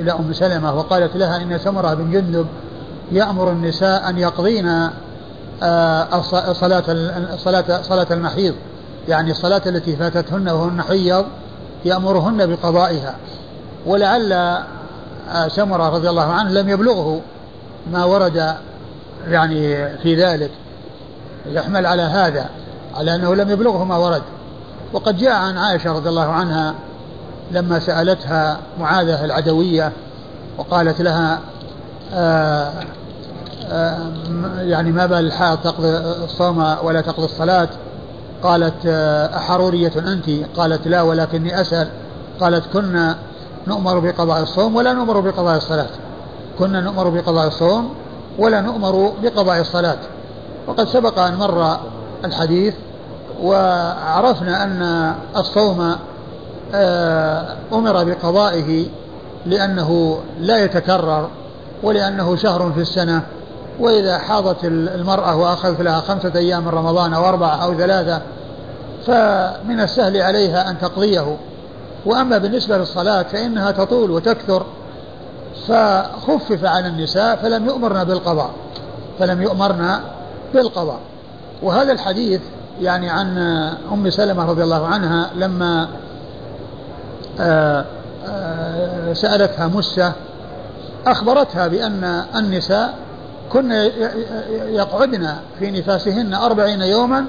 إلى 0.00 0.12
أم 0.12 0.32
سلمة 0.32 0.74
وقالت 0.74 1.16
لها 1.16 1.36
إن 1.36 1.58
سمرة 1.58 1.94
بن 1.94 2.10
جندب 2.10 2.46
يأمر 3.12 3.50
النساء 3.50 4.08
أن 4.08 4.18
يقضين 4.18 4.88
آه، 5.62 6.22
صلاة 6.52 6.82
صلاة 7.36 7.82
صلاة 7.82 8.06
المحيض 8.10 8.54
يعني 9.08 9.30
الصلاة 9.30 9.62
التي 9.66 9.96
فاتتهن 9.96 10.48
وهن 10.48 10.82
حيض 10.82 11.24
يأمرهن 11.84 12.46
بقضائها. 12.46 13.14
ولعل 13.86 14.32
آه، 14.32 15.48
سمرة 15.48 15.88
رضي 15.88 16.10
الله 16.10 16.32
عنه 16.32 16.50
لم 16.50 16.68
يبلغه 16.68 17.20
ما 17.92 18.04
ورد 18.04 18.54
يعني 19.28 19.88
في 19.98 20.14
ذلك. 20.14 20.50
يحمل 21.46 21.86
على 21.86 22.02
هذا. 22.02 22.46
على 22.96 23.14
أنه 23.14 23.34
لم 23.34 23.50
يبلغه 23.50 23.84
ما 23.84 23.96
ورد. 23.96 24.22
وقد 24.92 25.16
جاء 25.16 25.32
عن 25.32 25.58
عائشة 25.58 25.92
رضي 25.92 26.08
الله 26.08 26.26
عنها 26.26 26.74
لما 27.50 27.78
سألتها 27.78 28.58
معاذة 28.80 29.24
العدوية 29.24 29.92
وقالت 30.58 31.00
لها 31.00 31.40
آآ 32.14 32.68
آه، 32.68 32.72
آآ 33.70 34.12
آه، 34.58 34.60
يعني 34.60 34.92
ما 34.92 35.06
بال 35.06 35.26
الحائض 35.26 35.58
تقضي 35.58 35.88
الصوم 36.24 36.76
ولا 36.82 37.00
تقضي 37.00 37.24
الصلاة؟ 37.24 37.68
قالت 38.42 38.74
آه، 38.86 39.36
أحرورية 39.36 39.92
أنت؟ 39.98 40.30
قالت 40.56 40.88
لا 40.88 41.02
ولكني 41.02 41.60
أسأل. 41.60 41.88
قالت 42.40 42.64
كنا 42.72 43.16
نؤمر 43.66 43.98
بقضاء 43.98 44.42
الصوم 44.42 44.76
ولا 44.76 44.92
نؤمر 44.92 45.20
بقضاء 45.20 45.56
الصلاة. 45.56 45.90
كنا 46.58 46.80
نؤمر 46.80 47.08
بقضاء 47.08 47.48
الصوم 47.48 47.94
ولا 48.38 48.60
نؤمر 48.60 49.12
بقضاء 49.22 49.60
الصلاة. 49.60 49.98
وقد 50.66 50.88
سبق 50.88 51.18
أن 51.18 51.34
مر 51.34 51.78
الحديث 52.24 52.74
وعرفنا 53.42 54.64
أن 54.64 55.12
الصوم 55.36 55.96
آه، 56.74 57.56
أمر 57.72 58.04
بقضائه 58.04 58.86
لأنه 59.46 60.18
لا 60.40 60.64
يتكرر 60.64 61.28
ولأنه 61.82 62.36
شهر 62.36 62.72
في 62.72 62.80
السنة 62.80 63.22
وإذا 63.80 64.18
حاضت 64.18 64.64
المرأة 64.64 65.36
وأخذت 65.36 65.80
لها 65.80 66.00
خمسة 66.00 66.32
أيام 66.34 66.62
من 66.62 66.68
رمضان 66.68 67.14
أو 67.14 67.28
أربعة 67.28 67.64
أو 67.64 67.74
ثلاثة 67.74 68.22
فمن 69.06 69.80
السهل 69.80 70.16
عليها 70.16 70.70
أن 70.70 70.78
تقضيه. 70.78 71.36
وأما 72.06 72.38
بالنسبة 72.38 72.78
للصلاة 72.78 73.22
فإنها 73.22 73.70
تطول 73.70 74.10
وتكثر 74.10 74.66
فخفف 75.68 76.64
على 76.64 76.86
النساء 76.86 77.36
فلم 77.36 77.66
يؤمرنا 77.66 78.04
بالقضاء 78.04 78.50
فلم 79.18 79.42
يؤمرنا 79.42 80.00
بالقضاء. 80.54 80.98
وهذا 81.62 81.92
الحديث 81.92 82.40
يعني 82.80 83.10
عن 83.10 83.38
أم 83.92 84.10
سلمة 84.10 84.44
رضي 84.44 84.62
الله 84.62 84.86
عنها 84.86 85.30
لما 85.36 85.88
آه، 87.40 87.84
آه، 88.28 89.12
سألتها 89.12 89.66
مسة 89.66 90.12
أخبرتها 91.06 91.68
بأن 91.68 92.24
النساء 92.36 92.94
كن 93.52 93.72
يقعدن 94.50 95.28
في 95.58 95.70
نفاسهن 95.70 96.34
أربعين 96.34 96.80
يوما 96.80 97.24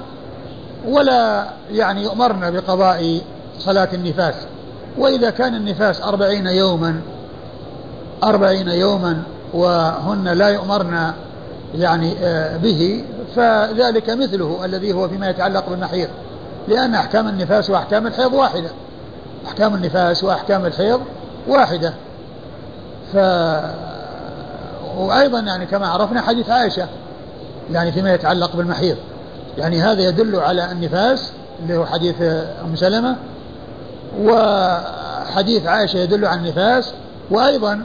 ولا 0.88 1.48
يعني 1.72 2.03
يؤمرن 2.03 2.52
بقضاء 2.52 3.22
صلاة 3.60 3.90
النفاس. 3.94 4.36
وإذا 4.98 5.30
كان 5.30 5.56
النفاس 5.56 6.02
أربعين 6.02 6.48
يوما 6.48 7.02
أربعين 8.24 8.68
يوما 8.68 9.24
وهن 9.53 10.28
لا 10.28 10.49
يؤمرن 10.49 11.14
يعني 11.78 12.14
آه، 12.24 12.58
به 12.58 13.04
فذلك 13.36 14.10
مثله 14.10 14.66
الذي 14.66 14.94
هو 14.94 15.10
فيما 15.10 15.30
يتعلق 15.30 15.70
بالمحيض. 15.70 16.10
لأن 16.68 16.95
أحكام 16.95 17.28
النفاس 17.28 17.70
وأحكام 17.70 18.08
الحيض 18.08 18.34
واحدة. 18.34 18.70
أحكام 19.48 19.76
النفاس 19.76 20.24
وأحكام 20.24 20.66
الحيض 20.66 21.02
واحدة. 21.48 21.94
ف 23.14 23.18
وأيضا 24.98 25.40
يعني 25.40 25.66
كما 25.66 25.88
عرفنا 25.88 26.22
حديث 26.22 26.49
عائشة 26.49 26.88
يعني 27.72 27.91
فيما 27.91 28.14
يتعلق 28.14 28.56
بالمحيض. 28.56 28.98
يعني 29.58 29.82
هذا 29.82 30.02
يدل 30.02 30.36
على 30.36 30.72
النفاس 30.72 31.32
اللي 31.64 31.78
هو 31.78 31.86
حديث 31.86 32.22
أم 32.66 32.76
سلمة. 32.76 33.16
وحديث 34.22 35.66
عائشة 35.66 35.98
يدل 35.98 36.26
على 36.26 36.40
النفاس. 36.40 36.94
وأيضا 37.32 37.84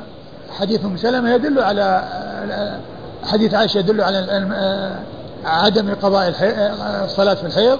حديث 0.61 0.85
أم 0.85 0.97
سلمة 0.97 1.35
يدل 1.35 1.63
على 1.63 2.05
حديث 3.25 3.55
عائشة 3.55 3.79
يدل 3.79 4.01
على 4.01 4.47
عدم 5.45 5.95
قضاء 5.95 6.35
الصلاة 7.05 7.35
في 7.35 7.47
الحيض 7.47 7.79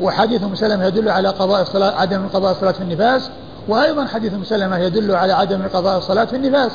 وحديث 0.00 0.42
أم 0.42 0.54
سلمة 0.54 0.84
يدل 0.84 1.08
على 1.08 1.28
قضاء 1.28 1.62
الصلاة 1.62 2.00
عدم 2.00 2.28
قضاء 2.28 2.52
الصلاة 2.52 2.72
في 2.72 2.80
النفاس 2.80 3.30
وأيضا 3.68 4.04
حديث 4.04 4.34
أم 4.34 4.44
سلمة 4.44 4.78
يدل 4.78 5.14
على 5.14 5.32
عدم 5.32 5.62
قضاء 5.74 5.98
الصلاة 5.98 6.24
في 6.24 6.36
النفاس 6.36 6.72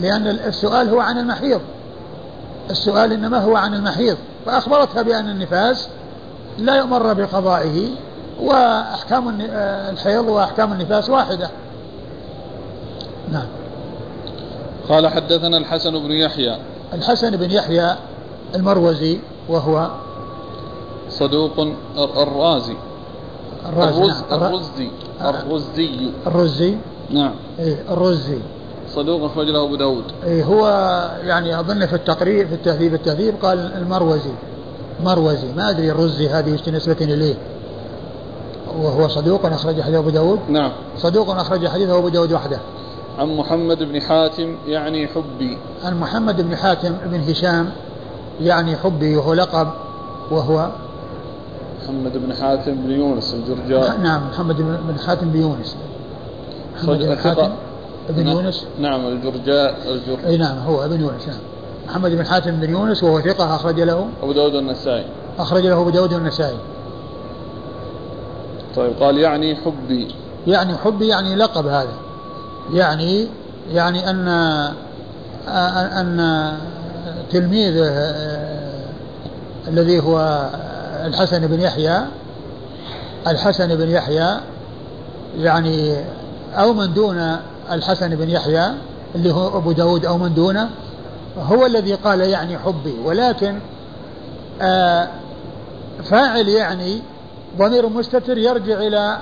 لأن 0.00 0.26
السؤال 0.26 0.88
هو 0.88 1.00
عن 1.00 1.18
المحيض. 1.18 1.60
السؤال 2.70 3.12
إنما 3.12 3.38
هو 3.38 3.56
عن 3.56 3.74
المحيض. 3.74 4.16
فأخبرتها 4.46 5.02
بأن 5.02 5.28
النفاس 5.28 5.88
لا 6.58 6.76
يؤمر 6.76 7.12
بقضائه 7.12 7.88
وأحكام 8.40 9.40
الحيض 9.90 10.28
وأحكام 10.28 10.72
النفاس 10.72 11.10
واحدة. 11.10 11.50
نعم. 13.32 13.46
قال 14.88 15.08
حدثنا 15.08 15.56
الحسن 15.56 15.90
بن 15.90 16.10
يحيى 16.10 16.58
الحسن 16.92 17.36
بن 17.36 17.50
يحيى 17.50 17.96
المروزي 18.54 19.18
وهو 19.48 19.90
صدوق 21.08 21.52
الرازي. 21.98 22.76
الرازي 23.66 23.98
الرز 23.98 24.22
نعم. 24.30 24.42
الرزي. 24.42 24.90
الرزي. 25.20 26.10
الرزي؟ 26.26 26.76
نعم. 27.10 27.34
إيه 27.58 27.84
الرزي. 27.90 28.38
صدوق 28.94 29.24
أخرج 29.24 29.46
له 29.46 29.64
أبو 29.64 29.76
داود. 29.76 30.04
إيه 30.24 30.44
هو 30.44 30.66
يعني 31.24 31.60
أظن 31.60 31.86
في 31.86 31.92
التقرير 31.92 32.48
في 32.48 32.54
التهذيب 32.54 32.94
التهذيب 32.94 33.34
قال 33.42 33.72
المروزي. 33.76 34.32
مروزي 35.04 35.52
ما 35.56 35.70
أدري 35.70 35.90
الرزي 35.90 36.28
هذه 36.28 36.54
وش 36.54 36.68
نسبة 36.68 36.96
إليه. 37.00 37.34
وهو 38.78 39.08
صدوق 39.08 39.46
أخرج 39.46 39.80
حديث 39.80 39.96
أبو 39.96 40.10
داود. 40.10 40.38
نعم. 40.48 40.72
صدوق 40.98 41.30
أخرج 41.30 41.68
حديثه 41.68 41.98
أبو 41.98 42.08
داود 42.08 42.32
وحده. 42.32 42.58
عن 43.18 43.36
محمد 43.36 43.82
بن 43.82 44.00
حاتم 44.02 44.56
يعني 44.66 45.08
حبي. 45.08 45.58
عن 45.84 46.00
محمد 46.00 46.40
بن 46.40 46.56
حاتم 46.56 46.96
بن 47.04 47.20
هشام 47.20 47.70
يعني 48.40 48.76
حبي 48.76 49.16
وهو 49.16 49.34
لقب 49.34 49.68
وهو 50.30 50.70
محمد 51.82 52.12
بن 52.16 52.34
حاتم 52.34 52.74
بن 52.74 52.90
يونس 52.90 53.34
الجرجاء. 53.34 53.98
نعم 53.98 54.28
محمد 54.28 54.56
بن 54.56 54.98
حاتم 55.06 55.30
بن 55.30 55.40
يونس. 55.40 55.76
محمد 56.76 56.98
بن 56.98 57.18
حاتم 57.18 57.50
بن 58.08 58.24
نعم. 58.24 58.36
يونس؟ 58.36 58.66
نعم 58.80 59.06
الجرجاء 59.06 59.76
الجر 59.88 60.18
أي 60.26 60.36
نعم 60.36 60.58
هو 60.58 60.84
ابن 60.84 61.00
يونس 61.00 61.28
نعم. 61.28 61.38
محمد 61.88 62.10
بن 62.10 62.26
حاتم 62.26 62.60
بن 62.60 62.70
يونس 62.70 63.02
وهو 63.02 63.20
ثقة 63.20 63.54
أخرج 63.54 63.80
له. 63.80 64.08
أبو 64.22 64.32
داود 64.32 64.54
النسائي 64.54 65.04
أخرج 65.38 65.66
له 65.66 65.80
أبو 65.80 65.90
داود 65.90 66.12
النسائي 66.12 66.56
طيب 68.76 68.92
قال 69.00 69.18
يعني 69.18 69.56
حبي. 69.56 70.08
يعني 70.46 70.76
حبي 70.76 71.08
يعني 71.08 71.36
لقب 71.36 71.66
هذا. 71.66 71.92
يعني 72.72 73.28
يعني 73.72 74.10
أن 74.10 74.28
أن 75.98 76.52
تلميذه 77.30 77.90
الذي 79.68 80.00
هو 80.00 80.48
الحسن 81.04 81.46
بن 81.46 81.60
يحيى 81.60 82.00
الحسن 83.26 83.76
بن 83.76 83.88
يحيى 83.88 84.36
يعني 85.38 86.04
أو 86.54 86.72
من 86.72 86.94
دون 86.94 87.36
الحسن 87.72 88.16
بن 88.16 88.30
يحيى 88.30 88.74
اللي 89.14 89.32
هو 89.34 89.58
أبو 89.58 89.72
داود 89.72 90.04
أو 90.04 90.18
من 90.18 90.34
دونه 90.34 90.70
هو 91.38 91.66
الذي 91.66 91.94
قال 91.94 92.20
يعني 92.20 92.58
حبي 92.58 92.98
ولكن 93.04 93.58
فاعل 96.04 96.48
يعني 96.48 97.02
ضمير 97.58 97.88
مستتر 97.88 98.38
يرجع 98.38 98.78
إلى 98.78 99.18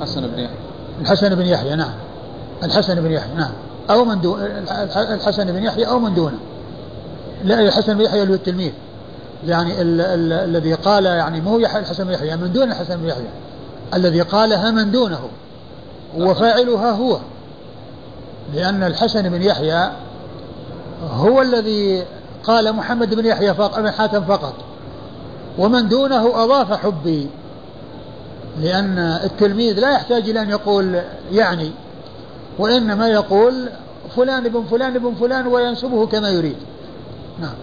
حسن 0.00 0.20
بن 0.20 0.38
يحيى. 0.38 0.56
الحسن 1.00 1.34
بن 1.34 1.46
يحيى 1.46 1.76
نعم. 1.76 1.94
الحسن 2.62 2.94
بن 2.94 3.12
يحيى 3.12 3.34
نعم. 3.34 3.52
أو 3.90 4.04
من 4.04 4.20
دون 4.20 4.40
الحسن 4.96 5.52
بن 5.52 5.62
يحيى 5.62 5.86
أو 5.86 5.98
من 5.98 6.14
دونه. 6.14 6.38
لا 7.44 7.60
الحسن 7.60 7.98
بن 7.98 8.04
يحيى 8.04 8.22
اللي 8.22 8.32
هو 8.32 8.36
التلميذ. 8.36 8.72
يعني 9.46 9.80
ال 9.82 10.00
ال 10.00 10.32
الذي 10.32 10.74
قال 10.74 11.04
يعني 11.04 11.40
مو 11.40 11.58
يحيى 11.58 11.80
الحسن 11.80 12.04
بن 12.04 12.12
يحيى 12.12 12.36
من 12.36 12.52
دون 12.52 12.70
الحسن 12.70 12.96
بن 12.96 13.08
يحيى. 13.08 13.28
الذي 13.94 14.20
قالها 14.20 14.70
من 14.70 14.90
دونه. 14.90 15.20
وفاعلها 16.16 16.90
هو. 16.90 17.18
لأن 18.54 18.82
الحسن 18.82 19.28
بن 19.28 19.42
يحيى 19.42 19.90
هو 21.10 21.42
الذي 21.42 22.04
قال 22.44 22.72
محمد 22.72 23.14
بن 23.14 23.26
يحيى 23.26 23.52
بن 23.52 23.90
حاتم 23.90 24.24
فقط. 24.24 24.54
ومن 25.58 25.88
دونه 25.88 26.44
أضاف 26.44 26.72
حبي. 26.72 27.28
لأن 28.60 28.98
التلميذ 28.98 29.80
لا 29.80 29.92
يحتاج 29.92 30.28
إلى 30.28 30.42
أن 30.42 30.50
يقول 30.50 31.00
يعني 31.32 31.70
وإنما 32.58 33.08
يقول 33.08 33.68
فلان 34.16 34.46
ابن 34.46 34.64
فلان 34.70 34.96
ابن 34.96 35.14
فلان 35.14 35.46
وينسبه 35.46 36.06
كما 36.06 36.30
يريد. 36.30 36.56
نعم. 37.40 37.54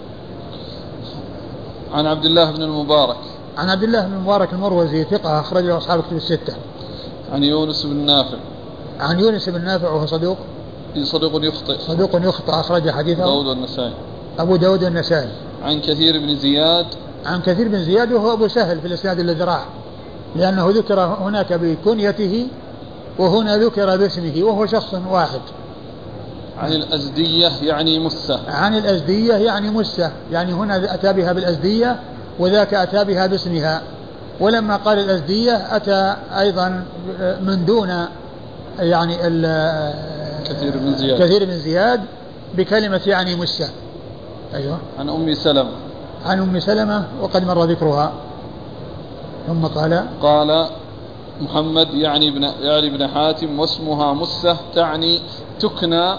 عن 1.93 2.05
عبد 2.05 2.25
الله 2.25 2.51
بن 2.51 2.61
المبارك. 2.61 3.17
عن 3.57 3.69
عبد 3.69 3.83
الله 3.83 4.07
بن 4.07 4.13
المبارك 4.13 4.53
المروزي 4.53 5.03
ثقة 5.03 5.39
أخرج 5.39 5.63
له 5.63 5.77
أصحاب 5.77 6.03
كتب 6.03 6.17
الستة. 6.17 6.53
عن 7.31 7.43
يونس 7.43 7.85
بن 7.85 7.95
نافع. 7.95 8.37
عن 8.99 9.19
يونس 9.19 9.49
بن 9.49 9.65
نافع 9.65 9.89
وهو 9.89 10.05
صدوق. 10.05 10.37
صدوق 11.03 11.45
يخطئ. 11.45 11.79
صدوق 11.79 12.15
يخطئ 12.15 12.51
أخرج 12.51 12.89
حديثه. 12.89 13.23
داود 13.23 13.45
والنسائي. 13.45 13.93
أبو 14.39 14.55
داود 14.55 14.83
النسائي 14.83 15.31
عن 15.63 15.81
كثير 15.81 16.19
بن 16.19 16.35
زياد. 16.35 16.85
عن 17.25 17.41
كثير 17.41 17.67
بن 17.67 17.83
زياد 17.83 18.11
وهو 18.11 18.33
أبو 18.33 18.47
سهل 18.47 18.81
في 18.81 18.87
الإسناد 18.87 19.19
الذي 19.19 19.43
راح 19.43 19.65
لأنه 20.35 20.69
ذكر 20.69 20.99
هناك 20.99 21.53
بكنيته 21.53 22.47
وهنا 23.19 23.57
ذكر 23.57 23.97
باسمه 23.97 24.43
وهو 24.43 24.65
شخص 24.65 24.93
واحد. 24.93 25.41
عن 26.57 26.71
الأزدية 26.71 27.49
يعني 27.61 27.99
مسة. 27.99 28.39
عن 28.47 28.75
الأزدية 28.75 29.33
يعني 29.33 29.69
مسة. 29.69 30.11
يعني 30.31 30.53
هنا 30.53 30.93
أتى 30.93 31.13
بها 31.13 31.33
بالأزدية 31.33 31.99
وذاك 32.39 32.73
أتى 32.73 33.03
بها 33.03 33.27
باسمها. 33.27 33.81
ولما 34.39 34.75
قال 34.75 34.99
الأزدية 34.99 35.75
أتى 35.75 36.15
أيضا 36.39 36.85
من 37.41 37.65
دون 37.65 37.89
يعني 38.79 39.15
كثير 40.45 40.77
بن 40.77 40.95
زياد. 40.95 41.21
كثير 41.21 41.45
بن 41.45 41.57
زياد 41.57 42.01
بكلمة 42.57 43.01
يعني 43.07 43.35
مسة. 43.35 43.69
أيوه. 44.53 44.77
عن 44.99 45.09
أم 45.09 45.33
سلمة. 45.33 45.71
عن 46.25 46.39
أم 46.39 46.59
سلمة 46.59 47.03
وقد 47.21 47.45
مر 47.47 47.63
ذكرها. 47.63 48.11
ثم 49.47 49.65
قال 49.65 50.07
قال 50.21 50.67
محمد 51.41 51.93
يعني 51.93 52.29
ابن 52.29 52.43
يعني 52.43 52.87
ابن 52.87 53.07
حاتم 53.07 53.59
واسمها 53.59 54.13
مسة 54.13 54.57
تعني 54.75 55.21
تكنى 55.59 56.13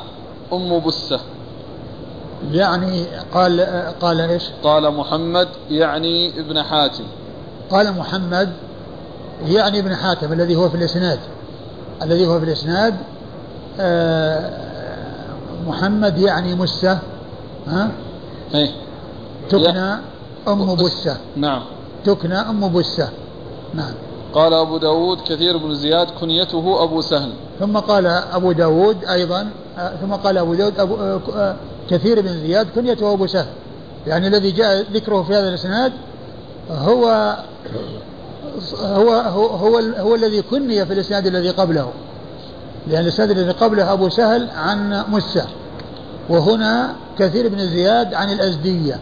أم 0.53 0.81
بسة. 0.87 1.21
يعني 2.53 3.05
قال 3.35 3.61
قال 4.01 4.21
إيش؟ 4.21 4.43
قال 4.63 4.95
محمد 4.95 5.49
يعني 5.71 6.41
ابن 6.41 6.63
حاتم. 6.63 7.05
قال 7.71 7.93
محمد 7.93 8.53
يعني 9.47 9.79
ابن 9.79 9.95
حاتم 9.95 10.33
الذي 10.33 10.57
هو 10.57 10.69
في 10.69 10.75
الإسناد. 10.75 11.19
الذي 12.03 12.27
هو 12.27 12.39
في 12.39 12.45
الإسناد 12.45 12.95
آه 13.81 14.65
محمد 15.67 16.19
يعني 16.19 16.55
مسة 16.55 16.99
ها؟ 17.67 17.91
إيه. 18.55 18.71
تكنى 19.49 19.95
أم 20.49 20.75
بسة. 20.75 21.17
نعم. 21.37 21.63
تكنى 22.05 22.35
أم 22.35 22.73
بسة 22.73 23.09
نعم. 23.75 23.95
قال 24.35 24.55
أبو 24.55 24.79
داود 24.79 25.19
كثير 25.21 25.57
بن 25.57 25.75
زياد 25.75 26.07
كنيته 26.21 26.85
أبو 26.85 27.01
سهل. 27.01 27.33
ثم 27.61 27.79
قال 27.79 28.07
أبو 28.07 28.53
داود 28.53 29.05
أيضا 29.05 29.51
ثم 30.01 30.13
قال 30.13 30.39
أبو 30.39 30.55
داود 30.55 30.81
أبو 30.81 31.19
كثير 31.91 32.21
بن 32.21 32.29
زياد 32.29 32.67
كنيته 32.75 33.13
أبو 33.13 33.27
سهل. 33.27 33.47
يعني 34.07 34.27
الذي 34.27 34.51
جاء 34.51 34.87
ذكره 34.93 35.23
في 35.23 35.35
هذا 35.35 35.49
الإسناد 35.49 35.93
هو 36.71 37.37
هو 38.83 39.11
هو 39.13 39.51
هو, 39.53 39.79
هو 39.79 40.15
الذي 40.15 40.43
كني 40.43 40.87
في 40.87 40.93
الإسناد 40.93 41.27
الذي 41.27 41.51
قبله. 41.51 41.89
لأن 42.87 43.03
الإسناد 43.03 43.31
الذي 43.31 43.51
قبله 43.51 43.93
أبو 43.93 44.09
سهل 44.09 44.49
عن 44.57 45.05
مسة. 45.09 45.47
وهنا 46.29 46.95
كثير 47.19 47.49
بن 47.49 47.67
زياد 47.67 48.15
عن 48.15 48.33
الأزدية. 48.33 49.01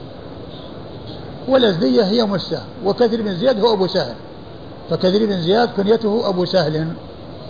والأزدية 1.49 2.03
هي 2.03 2.25
مسة 2.25 2.63
وكثير 2.85 3.23
بن 3.23 3.35
زياد 3.35 3.61
هو 3.61 3.73
أبو 3.73 3.87
سهل. 3.87 4.15
فكثير 4.91 5.27
بن 5.27 5.41
زياد 5.41 5.69
كنيته 5.77 6.29
أبو 6.29 6.45
سهل. 6.45 6.89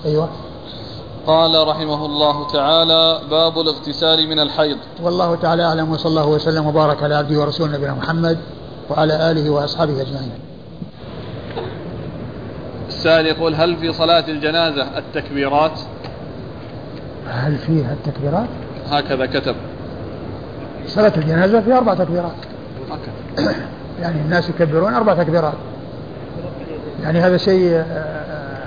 أيوة. 0.04 0.28
قال 1.26 1.68
رحمه 1.68 2.06
الله 2.06 2.46
تعالى 2.52 3.20
باب 3.30 3.58
الاغتسال 3.60 4.28
من 4.28 4.40
الحيض. 4.40 4.76
والله 5.02 5.34
تعالى 5.34 5.64
أعلم 5.64 5.92
وصلى 5.92 6.10
الله 6.10 6.26
وسلم 6.26 6.66
وبارك 6.66 7.02
على 7.02 7.14
عبده 7.14 7.40
ورسوله 7.40 7.72
نبينا 7.72 7.94
محمد 7.94 8.38
وعلى 8.90 9.30
آله 9.30 9.50
وأصحابه 9.50 10.02
أجمعين. 10.02 10.32
السائل 12.88 13.26
يقول 13.26 13.54
هل 13.54 13.76
في 13.76 13.92
صلاة 13.92 14.24
الجنازة 14.28 14.98
التكبيرات؟ 14.98 15.80
هل 17.28 17.58
فيها 17.58 17.92
التكبيرات؟ 17.92 18.48
هكذا 18.90 19.26
كتب. 19.26 19.56
صلاة 20.86 21.12
الجنازة 21.16 21.60
فيها 21.60 21.78
أربع 21.78 21.94
تكبيرات. 21.94 22.36
يعني 24.02 24.20
الناس 24.20 24.48
يكبرون 24.48 24.94
أربع 24.94 25.14
تكبيرات. 25.14 25.54
يعني 27.02 27.20
هذا 27.20 27.36
شيء 27.36 27.74
آه، 27.74 27.80
آه، 27.80 28.62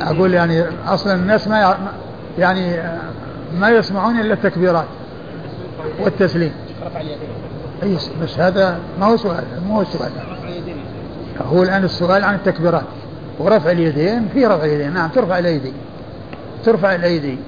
أقول 0.00 0.34
يعني 0.34 0.64
أصلا 0.86 1.14
الناس 1.14 1.48
ما 1.48 1.76
يعني 2.38 2.74
آه، 2.74 2.98
ما 3.60 3.70
يسمعون 3.70 4.20
إلا 4.20 4.34
التكبيرات 4.34 4.86
والتسليم. 6.00 6.52
أي 7.82 7.96
بس 8.22 8.38
هذا 8.38 8.78
ما 9.00 9.06
هو 9.06 9.16
سؤال 9.16 9.44
ما 9.68 9.76
هو 9.76 9.82
السؤال. 9.82 10.10
هو 11.52 11.62
الآن 11.62 11.84
السؤال 11.84 12.24
عن 12.24 12.34
التكبيرات. 12.34 12.84
ورفع 13.38 13.70
اليدين 13.70 14.28
في 14.32 14.46
رفع 14.46 14.64
اليدين 14.64 14.94
نعم 14.94 15.08
ترفع 15.08 15.38
الأيدي. 15.38 15.72
ترفع 16.64 16.94
الأيدي 16.94 17.38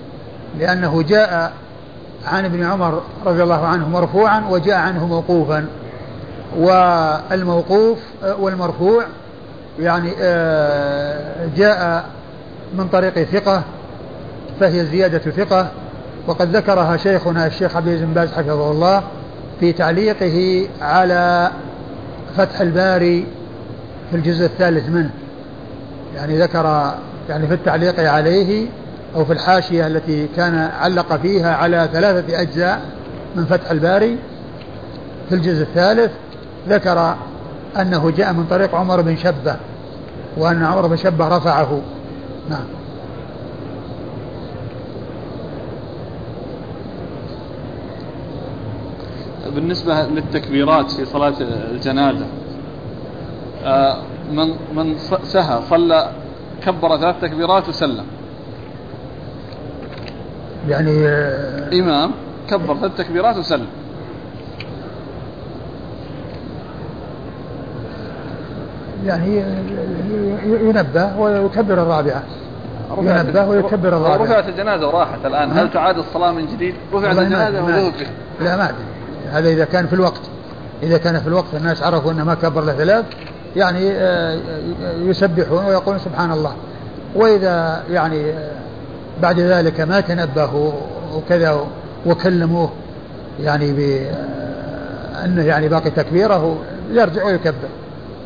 لأنه 0.59 1.03
جاء 1.03 1.53
عن 2.27 2.45
ابن 2.45 2.65
عمر 2.65 3.03
رضي 3.27 3.43
الله 3.43 3.67
عنه 3.67 3.89
مرفوعا 3.89 4.45
وجاء 4.51 4.79
عنه 4.79 5.07
موقوفا. 5.07 5.67
والموقوف 6.57 7.99
والمرفوع 8.39 9.05
يعني 9.81 10.13
آه، 10.21 11.49
جاء 11.57 12.05
من 12.75 12.89
طريق 12.89 13.23
ثقة 13.23 13.63
فهي 14.61 14.85
زيادة 14.85 15.19
ثقة. 15.19 15.69
وقد 16.27 16.57
ذكرها 16.57 16.97
شيخنا 16.97 17.47
الشيخ 17.47 17.77
عبد 17.77 17.87
العزيز 17.87 18.07
بن 18.07 18.15
باز 18.15 18.33
حفظه 18.33 18.71
الله 18.71 19.03
في 19.61 19.73
تعليقه 19.73 20.69
على 20.81 21.51
فتح 22.37 22.61
الباري 22.61 23.27
في 24.11 24.17
الجزء 24.17 24.45
الثالث 24.45 24.89
منه. 24.89 25.11
يعني 26.17 26.39
ذكر 26.39 26.95
يعني 27.29 27.47
في 27.47 27.55
التعليق 27.55 28.11
عليه 28.11 28.67
أو 29.17 29.25
في 29.25 29.33
الحاشية 29.33 29.87
التي 29.87 30.29
كان 30.37 30.71
علق 30.81 31.17
فيها 31.17 31.55
على 31.55 31.89
ثلاثة 31.93 32.41
أجزاء 32.41 32.81
من 33.37 33.45
فتح 33.45 33.71
الباري 33.71 34.19
في 35.29 35.35
الجزء 35.35 35.63
الثالث. 35.63 36.11
ذكر 36.69 37.17
أنه 37.81 38.11
جاء 38.11 38.33
من 38.33 38.47
طريق 38.51 38.75
عمر 38.75 39.01
بن 39.01 39.17
شبة 39.17 39.57
وأن 40.37 40.65
عمر 40.65 40.87
بن 40.87 40.97
شبة 40.97 41.29
رفعه. 41.37 41.81
نعم. 42.51 42.65
بالنسبة 49.55 50.03
للتكبيرات 50.03 50.91
في 50.91 51.05
صلاة 51.05 51.35
الجنازة 51.41 52.27
آه، 53.65 53.97
من 54.33 54.55
من 54.75 54.99
سهى 55.23 55.61
صلى 55.71 56.11
كبر 56.65 56.97
ثلاث 56.97 57.21
تكبيرات 57.23 57.69
وسلم. 57.69 58.05
يعني 60.69 61.09
آه، 61.09 61.81
إمام 61.81 62.11
كبر 62.51 62.77
ثلاث 62.77 62.97
تكبيرات 62.97 63.37
وسلم. 63.37 63.67
يعني 69.07 69.45
ينبه 70.45 71.17
ويكبر 71.17 71.75
الرابعة. 71.75 72.23
ينبه 72.99 73.47
ويكبر 73.47 73.89
الرابعة. 73.89 74.17
رفعت 74.17 74.49
الجنازة 74.49 74.89
وراحت 74.89 75.27
الآن. 75.27 75.51
هل 75.51 75.71
تعاد 75.71 75.99
الصلاة 75.99 76.33
من 76.33 76.47
جديد؟ 76.47 76.75
رفعت 76.95 77.19
الجنازة 77.19 77.65
وذهب 77.65 77.93
لا 78.41 78.57
ما 78.57 78.65
أدري. 78.65 78.85
هذا 79.31 79.49
إذا 79.49 79.65
كان 79.65 79.87
في 79.87 79.93
الوقت. 79.93 80.21
إذا 80.83 80.99
كان 80.99 81.21
في 81.21 81.27
الوقت 81.27 81.55
الناس 81.55 81.83
عرفوا 81.83 82.13
أنه 82.13 82.25
ما 82.25 82.35
كبر 82.35 82.65
له 82.65 82.73
ثلاث 82.73 83.05
يعني 83.57 83.93
آه، 83.93 84.39
يسبحون 85.03 85.65
ويقولون 85.65 86.01
سبحان 86.01 86.33
الله. 86.33 86.53
وإذا 87.15 87.83
يعني 87.91 88.31
آه، 88.31 88.51
بعد 89.23 89.41
ذلك 89.41 89.81
ما 89.81 90.01
تنبهوا 90.01 90.73
وكذا 91.15 91.67
وكلموه 92.07 92.71
يعني 93.41 93.73
بأنه 93.73 95.43
يعني 95.43 95.69
باقي 95.69 95.91
تكبيره 95.91 96.57
يرجع 96.91 97.25
ويكبر. 97.25 97.69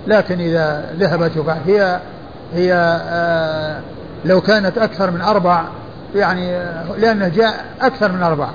لكن 0.07 0.41
إذا 0.41 0.95
ذهبت 0.99 1.33
هي 1.67 2.01
هي 2.55 2.75
آه 3.05 3.81
لو 4.25 4.41
كانت 4.41 4.79
أكثر 4.79 5.11
من 5.11 5.21
أربع 5.21 5.65
يعني 6.15 6.59
لأنه 6.99 7.29
جاء 7.29 7.65
أكثر 7.81 8.13
من 8.13 8.23
أربعة 8.23 8.53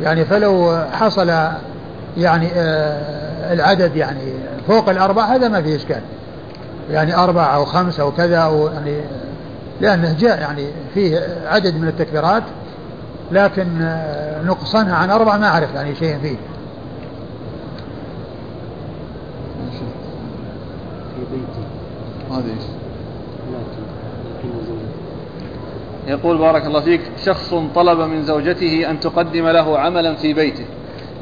يعني 0.00 0.24
فلو 0.24 0.78
حصل 0.92 1.28
يعني 2.16 2.48
آه، 2.56 3.52
العدد 3.52 3.96
يعني 3.96 4.32
فوق 4.68 4.88
الأربعة 4.88 5.24
هذا 5.24 5.48
ما 5.48 5.62
فيه 5.62 5.76
إشكال. 5.76 6.00
يعني 6.90 7.16
أربعة 7.16 7.54
أو 7.54 7.64
خمسة 7.64 8.02
أو 8.02 8.12
كذا 8.12 8.38
أو 8.38 8.68
يعني 8.68 9.00
لأنه 9.80 10.16
جاء 10.18 10.40
يعني 10.40 10.66
فيه 10.94 11.20
عدد 11.46 11.76
من 11.76 11.88
التكبيرات 11.88 12.42
لكن 13.32 13.82
آه، 13.82 14.42
نقصانها 14.42 14.96
عن 14.96 15.10
أربعة 15.10 15.36
ما 15.36 15.46
أعرف 15.46 15.74
يعني 15.74 15.94
شيء 15.94 16.18
فيه. 16.22 16.36
بيتي. 21.32 21.66
هذا 22.30 22.50
إيش؟ 22.50 22.62
يقول 26.06 26.38
بارك 26.38 26.66
الله 26.66 26.80
فيك 26.80 27.00
شخص 27.24 27.54
طلب 27.74 28.00
من 28.00 28.22
زوجته 28.22 28.90
أن 28.90 29.00
تقدم 29.00 29.48
له 29.48 29.78
عملا 29.78 30.14
في 30.14 30.34
بيته. 30.34 30.64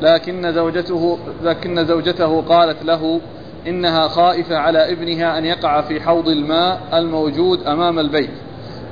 لكن 0.02 0.52
زوجته 0.52 1.18
لكن 1.42 1.84
زوجته 1.84 2.42
قالت 2.42 2.84
له 2.84 3.20
إنها 3.66 4.08
خائفة 4.08 4.56
على 4.56 4.92
ابنها 4.92 5.38
أن 5.38 5.44
يقع 5.44 5.80
في 5.80 6.00
حوض 6.00 6.28
الماء 6.28 6.80
الموجود 6.92 7.62
أمام 7.62 7.98
البيت. 7.98 8.30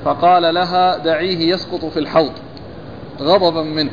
فقال 0.05 0.55
لها 0.55 0.97
دعيه 0.97 1.55
يسقط 1.55 1.85
في 1.85 1.99
الحوض. 1.99 2.33
غضبا 3.21 3.63
منه. 3.63 3.93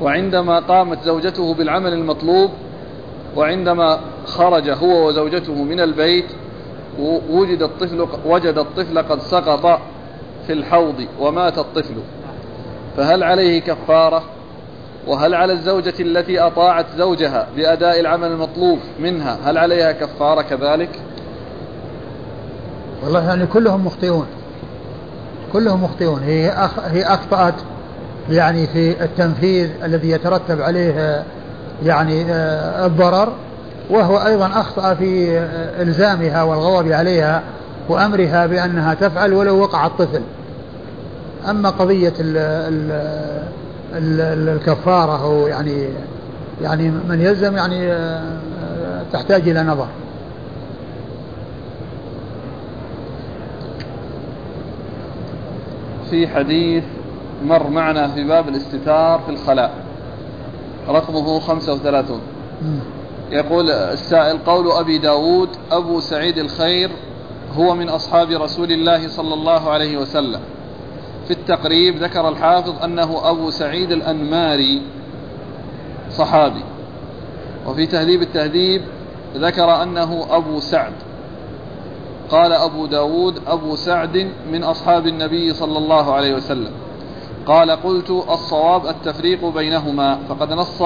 وعندما 0.00 0.58
قامت 0.58 1.02
زوجته 1.02 1.54
بالعمل 1.54 1.92
المطلوب 1.92 2.50
وعندما 3.38 4.00
خرج 4.26 4.70
هو 4.70 5.08
وزوجته 5.08 5.54
من 5.54 5.80
البيت 5.80 6.24
وجد 7.30 7.62
الطفل 7.62 8.06
وجد 8.26 8.58
الطفل 8.58 8.98
قد 8.98 9.20
سقط 9.20 9.80
في 10.46 10.52
الحوض 10.52 11.06
ومات 11.20 11.58
الطفل. 11.58 11.94
فهل 12.96 13.22
عليه 13.22 13.60
كفارة؟ 13.60 14.22
وهل 15.06 15.34
على 15.34 15.52
الزوجة 15.52 15.94
التي 16.00 16.40
أطاعت 16.40 16.86
زوجها 16.96 17.46
بأداء 17.56 18.00
العمل 18.00 18.28
المطلوب 18.28 18.78
منها 19.00 19.38
هل 19.44 19.58
عليها 19.58 19.92
كفارة 19.92 20.42
كذلك؟ 20.42 21.00
والله 23.04 23.28
يعني 23.28 23.46
كلهم 23.46 23.86
مخطئون. 23.86 24.26
كلهم 25.52 25.84
مخطئون. 25.84 26.22
هي 26.22 26.50
أخ 26.50 26.78
هي 26.78 27.02
أخطأت 27.02 27.54
يعني 28.30 28.66
في 28.66 29.04
التنفيذ 29.04 29.70
الذي 29.84 30.10
يترتب 30.10 30.60
عليه 30.60 31.24
يعني 31.84 32.24
آه، 32.24 32.86
الضرر 32.86 33.32
وهو 33.90 34.16
أيضا 34.18 34.46
أخطأ 34.46 34.94
في 34.94 35.38
آه، 35.38 35.82
إلزامها 35.82 36.42
والغضب 36.42 36.92
عليها 36.92 37.42
وأمرها 37.88 38.46
بأنها 38.46 38.94
تفعل 38.94 39.32
ولو 39.32 39.58
وقع 39.58 39.86
الطفل. 39.86 40.22
أما 41.50 41.70
قضية 41.70 42.12
ال 42.20 42.36
ال 42.36 42.90
ال 43.94 44.48
الكفارة 44.48 45.22
أو 45.24 45.46
يعني 45.46 45.88
يعني 46.62 46.90
من 46.90 47.20
يلزم 47.20 47.56
يعني 47.56 47.92
آه، 47.92 49.02
تحتاج 49.12 49.48
إلى 49.48 49.62
نظر. 49.62 49.86
في 56.10 56.28
حديث 56.28 56.84
مر 57.44 57.70
معنا 57.70 58.08
في 58.08 58.24
باب 58.24 58.48
الاستتار 58.48 59.20
في 59.26 59.30
الخلاء. 59.30 59.87
رقمه 60.88 61.40
35 61.40 62.20
يقول 63.30 63.70
السائل 63.70 64.38
قول 64.38 64.70
أبي 64.72 64.98
داود 64.98 65.48
أبو 65.70 66.00
سعيد 66.00 66.38
الخير 66.38 66.90
هو 67.56 67.74
من 67.74 67.88
أصحاب 67.88 68.30
رسول 68.30 68.72
الله 68.72 69.08
صلى 69.08 69.34
الله 69.34 69.70
عليه 69.70 69.96
وسلم. 69.96 70.40
في 71.26 71.30
التقريب 71.30 71.96
ذكر 71.96 72.28
الحافظ 72.28 72.82
أنه 72.84 73.30
أبو 73.30 73.50
سعيد 73.50 73.92
الأنماري 73.92 74.82
صحابي. 76.10 76.64
وفي 77.66 77.86
تهذيب 77.86 78.22
التهذيب 78.22 78.82
ذكر 79.36 79.82
أنه 79.82 80.26
أبو 80.30 80.60
سعد. 80.60 80.92
قال 82.30 82.52
أبو 82.52 82.86
داود 82.86 83.40
أبو 83.46 83.76
سعد 83.76 84.30
من 84.52 84.64
أصحاب 84.64 85.06
النبي 85.06 85.54
صلى 85.54 85.78
الله 85.78 86.14
عليه 86.14 86.34
وسلم. 86.34 86.72
قال 87.48 87.70
قلت 87.70 88.10
الصواب 88.10 88.86
التفريق 88.86 89.44
بينهما 89.44 90.18
فقد 90.28 90.52
نص 90.52 90.82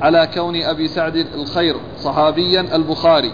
على 0.00 0.28
كون 0.34 0.62
أبي 0.62 0.88
سعد 0.88 1.16
الخير 1.16 1.76
صحابيا 1.98 2.76
البخاري 2.76 3.32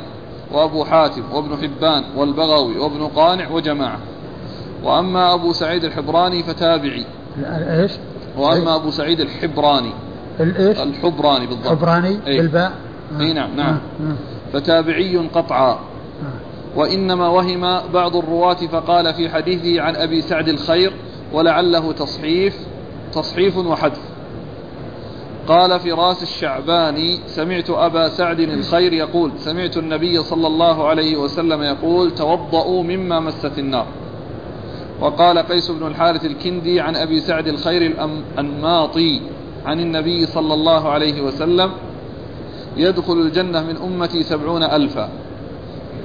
وأبو 0.52 0.84
حاتم 0.84 1.22
وابن 1.32 1.56
حبان 1.56 2.05
والبغوي 2.16 2.78
وابن 2.78 3.06
قانع 3.06 3.51
وجماعة. 3.51 3.98
وأما 4.84 5.34
أبو 5.34 5.52
سعيد 5.52 5.84
الحبراني 5.84 6.43
فتابعي. 6.43 7.06
إيش؟ 7.38 7.93
وأما 8.38 8.76
أبو 8.76 8.90
سعيد 8.90 9.20
الحبراني. 9.20 9.93
الإيش 10.40 10.78
الحبراني 10.78 11.47
بالضبط. 11.47 11.68
حبراني؟ 11.68 12.18
إيه؟ 12.26 12.40
بالباء؟ 12.40 12.72
اي 13.20 13.32
نعم 13.32 13.56
نعم. 13.56 13.68
آه. 13.74 14.05
آه. 14.05 14.16
فتابعي 14.52 15.16
قطعا. 15.16 15.70
آه. 15.72 15.78
وإنما 16.76 17.28
وهم 17.28 17.80
بعض 17.94 18.16
الرواة 18.16 18.55
فقال 18.55 19.14
في 19.14 19.28
حديثه 19.28 19.82
عن 19.82 19.97
أبي 19.97 20.22
سعد 20.22 20.48
الخير 20.48 20.93
ولعله 21.32 21.93
تصحيف 21.93 22.57
تصحيف 23.12 23.57
وحذف. 23.57 24.01
قال 25.48 25.81
فراس 25.81 26.23
الشعباني 26.23 27.20
سمعت 27.27 27.70
أبا 27.70 28.09
سعد 28.09 28.40
الخير 28.40 28.93
يقول 28.93 29.31
سمعت 29.36 29.77
النبي 29.77 30.23
صلى 30.23 30.47
الله 30.47 30.89
عليه 30.89 31.16
وسلم 31.16 31.62
يقول 31.62 32.11
توضؤوا 32.11 32.82
مما 32.82 33.20
مست 33.20 33.59
النار. 33.59 33.86
وقال 35.01 35.39
قيس 35.39 35.70
بن 35.70 35.86
الحارث 35.86 36.24
الكندي 36.24 36.81
عن 36.81 36.97
أبي 36.97 37.20
سعد 37.20 37.48
الخير 37.48 37.82
الأنماطي 37.82 39.20
عن 39.66 39.81
النبي 39.81 40.27
صلى 40.27 40.55
الله 40.55 40.89
عليه 40.89 41.20
وسلم 41.20 41.70
يدخل 42.77 43.12
الجنة 43.12 43.62
من 43.62 43.77
أمتي 43.77 44.23
سبعون 44.23 44.62
ألفا. 44.62 45.09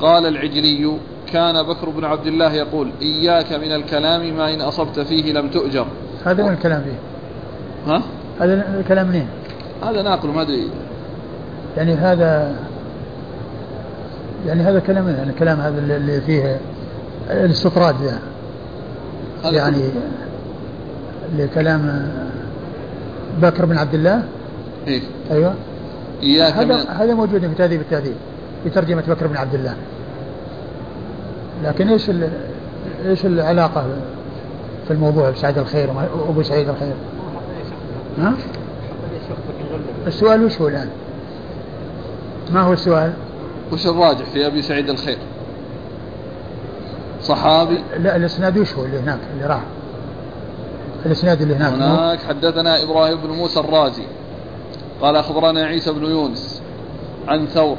قال 0.02 0.26
العجلي 0.26 0.98
كان 1.34 1.64
بكر 1.64 1.90
بن 1.90 2.06
عبد 2.06 2.28
الله 2.28 2.54
يقول 2.54 2.92
إياك 3.02 3.54
من 3.54 3.72
الكلام 3.72 4.38
ما 4.38 4.54
إن 4.54 4.62
أصبت 4.62 5.00
فيه 5.00 5.34
لم 5.34 5.50
تؤجر. 5.50 5.88
هذا 6.26 6.44
من 6.44 6.54
الكلام 6.54 6.84
فيه. 6.84 7.00
ها؟ 7.94 8.02
هذا 8.40 8.80
الكلام 8.80 9.08
منين؟ 9.08 9.28
هذا 9.84 10.02
ناقل 10.02 10.30
ما 10.30 10.42
أدري. 10.42 10.70
يعني 11.78 11.94
هذا 11.94 12.56
يعني 14.48 14.62
هذا 14.62 14.80
كلام 14.80 15.10
يعني 15.10 15.30
الكلام 15.30 15.60
هذا 15.60 15.80
اللي 15.80 16.22
فيه 16.22 16.60
الاستطراد 17.30 17.96
يعني 18.02 19.58
يعني 19.58 19.90
لكلام 21.38 22.12
بكر 23.42 23.66
بن 23.66 23.78
عبد 23.78 23.94
الله؟ 23.94 24.24
إيه؟ 24.88 25.02
أيوه. 25.32 25.54
إياك 26.24 26.54
هذا 26.54 26.90
هذا 26.90 27.14
موجود 27.14 27.42
في 27.42 27.56
تهذيب 27.56 27.82
التهذيب 27.82 28.16
في 28.64 28.70
ترجمة 28.70 29.04
بكر 29.08 29.28
بن 29.28 29.38
عبد 29.38 29.54
الله. 29.54 29.76
لكن 31.64 31.90
إيش 31.90 32.12
إيش 33.06 33.26
العلاقة 33.26 33.86
في 34.88 34.94
الموضوع 34.94 35.30
بسعيد 35.30 35.58
الخير 35.58 35.90
وابو 36.28 36.44
سعيد 36.44 36.70
الخير؟ 36.70 36.94
ها؟ 38.20 38.34
السؤال 40.08 40.44
وش 40.46 40.62
هو 40.62 40.68
الآن؟ 40.68 40.90
ما 42.52 42.62
هو 42.62 42.74
السؤال؟ 42.74 43.14
وش 43.72 43.88
الراجح 43.88 44.26
في 44.26 44.48
أبي 44.48 44.62
سعيد 44.62 44.90
الخير؟ 44.90 45.18
صحابي 47.22 47.78
لا 48.00 48.16
الإسناد 48.16 48.58
وش 48.58 48.74
هو 48.74 48.86
اللي 48.86 49.00
هناك 49.00 49.20
اللي 49.34 49.46
راح؟ 49.46 49.62
الإسناد 51.06 51.42
اللي 51.42 51.56
هناك 51.56 51.74
هناك 51.74 52.20
حدثنا 52.20 52.84
إبراهيم 52.84 53.18
بن 53.22 53.30
موسى 53.30 53.60
الرازي 53.60 54.04
قال 55.02 55.16
أخبرنا 55.16 55.64
عيسى 55.64 55.92
بن 55.92 56.04
يونس 56.04 56.62
عن 57.28 57.46
ثور 57.48 57.78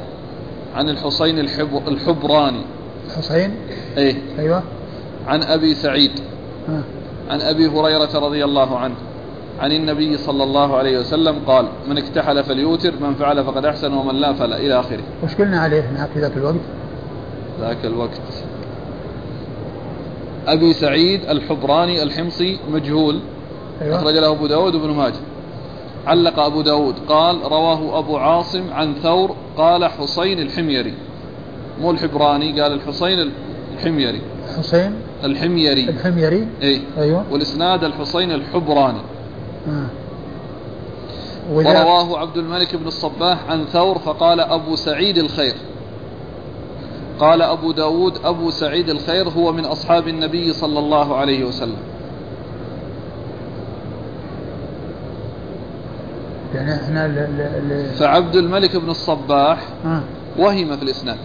عن 0.75 0.89
الحسين 0.89 1.39
الحبراني 1.87 2.61
الحسين 3.07 3.55
إيه 3.97 4.15
أيوه 4.39 4.63
عن 5.27 5.43
أبي 5.43 5.73
سعيد 5.75 6.11
ها. 6.67 6.81
عن 7.29 7.41
أبي 7.41 7.67
هريرة 7.67 8.09
رضي 8.19 8.43
الله 8.45 8.77
عنه 8.77 8.95
عن 9.59 9.71
النبي 9.71 10.17
صلى 10.17 10.43
الله 10.43 10.77
عليه 10.77 10.99
وسلم 10.99 11.35
قال 11.47 11.65
من 11.89 11.97
اكتحل 11.97 12.43
فليوتر 12.43 12.93
من 13.01 13.13
فعل 13.13 13.43
فقد 13.43 13.65
أحسن 13.65 13.93
ومن 13.93 14.15
لا 14.15 14.33
فلا 14.33 14.57
إلى 14.57 14.79
آخره. 14.79 15.03
وش 15.23 15.35
قلنا 15.35 15.59
عليه 15.59 15.81
هناك 15.81 16.09
في 16.13 16.19
ذاك 16.19 16.37
الوقت؟ 16.37 16.55
ذاك 17.61 17.85
الوقت 17.85 18.21
أبي 20.47 20.73
سعيد 20.73 21.21
الحبراني 21.29 22.03
الحمصي 22.03 22.59
مجهول 22.71 23.19
أيوة. 23.81 23.95
أخرج 23.95 24.13
له 24.13 24.31
أبو 24.31 24.47
داود 24.47 24.75
وابن 24.75 24.89
ماجه. 24.89 25.19
علق 26.07 26.39
أبو 26.39 26.61
داود 26.61 26.95
قال 27.09 27.41
رواه 27.43 27.99
أبو 27.99 28.17
عاصم 28.17 28.73
عن 28.73 28.93
ثور 29.03 29.35
قال 29.57 29.85
حسين 29.85 30.39
الحميري 30.39 30.93
مو 31.81 31.91
الحبراني 31.91 32.61
قال 32.61 32.73
الحصين 32.73 33.31
الحميري. 33.73 34.21
حسين 34.57 34.93
الحميري. 35.23 35.89
الحميري؟ 35.89 36.47
اي 36.61 36.81
أيوه. 36.97 37.25
والإسناد 37.31 37.83
الحصين 37.83 38.31
الحبراني. 38.31 39.01
آه. 39.67 39.85
ورواه 41.51 42.19
عبد 42.19 42.37
الملك 42.37 42.75
بن 42.75 42.87
الصباح 42.87 43.37
عن 43.49 43.65
ثور 43.65 43.99
فقال 43.99 44.39
أبو 44.39 44.75
سعيد 44.75 45.17
الخير. 45.17 45.55
قال 47.19 47.41
أبو 47.41 47.71
داود 47.71 48.17
أبو 48.25 48.49
سعيد 48.49 48.89
الخير 48.89 49.29
هو 49.29 49.51
من 49.51 49.65
أصحاب 49.65 50.07
النبي 50.07 50.53
صلى 50.53 50.79
الله 50.79 51.15
عليه 51.15 51.43
وسلم. 51.43 51.77
يعني 56.55 56.75
إحنا 56.75 57.07
ل... 57.07 57.11
ل... 57.11 57.69
ل... 57.69 57.85
فعبد 57.95 58.35
الملك 58.35 58.75
بن 58.75 58.89
الصباح 58.89 59.59
آه. 59.85 60.01
وهم 60.37 60.77
في 60.77 60.83
الإسناد. 60.83 61.17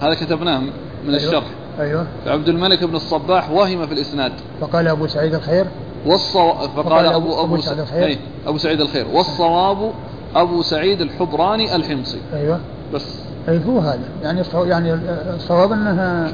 هذا 0.00 0.14
كتبناه 0.14 0.58
من 0.60 0.70
أيوه. 1.04 1.16
الشرح. 1.16 1.44
أيوه. 1.80 2.06
فعبد 2.24 2.48
الملك 2.48 2.84
بن 2.84 2.94
الصباح 2.96 3.50
وهم 3.50 3.86
في 3.86 3.94
الإسناد. 3.94 4.32
فقال 4.60 4.88
أبو 4.88 5.06
سعيد 5.06 5.34
الخير؟ 5.34 5.66
والصو... 6.06 6.52
فقال 6.52 6.84
فقال 6.84 7.06
أبو, 7.06 7.36
أبو- 7.36 7.38
أبو. 7.38 7.56
سعيد 7.56 7.78
الخير. 7.78 8.18
أبو 8.46 8.58
سعيد 8.58 8.80
الخير. 8.80 9.06
والصواب 9.12 9.92
أبو 10.36 10.62
سعيد 10.62 11.00
الحبراني 11.00 11.76
الحمصي. 11.76 12.18
أيوه. 12.34 12.60
بس. 12.94 13.18
أي 13.48 13.60
هو 13.66 13.78
هذا. 13.78 14.08
يعني 14.22 14.44
الصو- 14.44 14.66
يعني 14.66 14.94
الصواب 15.34 15.72
أنها 15.72 16.32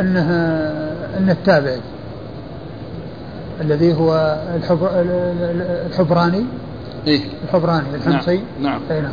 أنها 0.00 0.72
أن 1.18 1.30
التابعي 1.30 1.80
الذي 3.60 3.94
هو 3.94 4.38
الحبر 4.56 4.90
الحبراني. 5.86 6.44
إيه. 7.06 7.20
الحبراني 7.44 7.86
الحمصي. 7.94 8.40
نعم. 8.60 8.80
أي 8.90 9.00
نعم. 9.00 9.12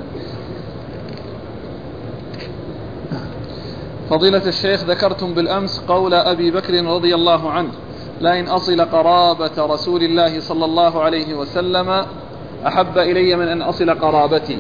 فضيلة 4.10 4.48
الشيخ 4.48 4.84
ذكرتم 4.84 5.34
بالأمس 5.34 5.80
قول 5.88 6.14
أبي 6.14 6.52
بكر 6.52 6.86
رضي 6.86 7.16
الله 7.16 7.50
عنه 7.52 7.70
لئن 8.22 8.48
أصل 8.48 8.82
قرابة 8.82 9.52
رسول 9.58 10.04
الله 10.04 10.40
صلى 10.40 10.66
الله 10.66 11.02
عليه 11.02 11.34
وسلم 11.34 12.06
أحب 12.68 12.98
إلي 12.98 13.36
من 13.36 13.48
أن 13.48 13.62
أصل 13.62 13.90
قرابتي. 14.00 14.58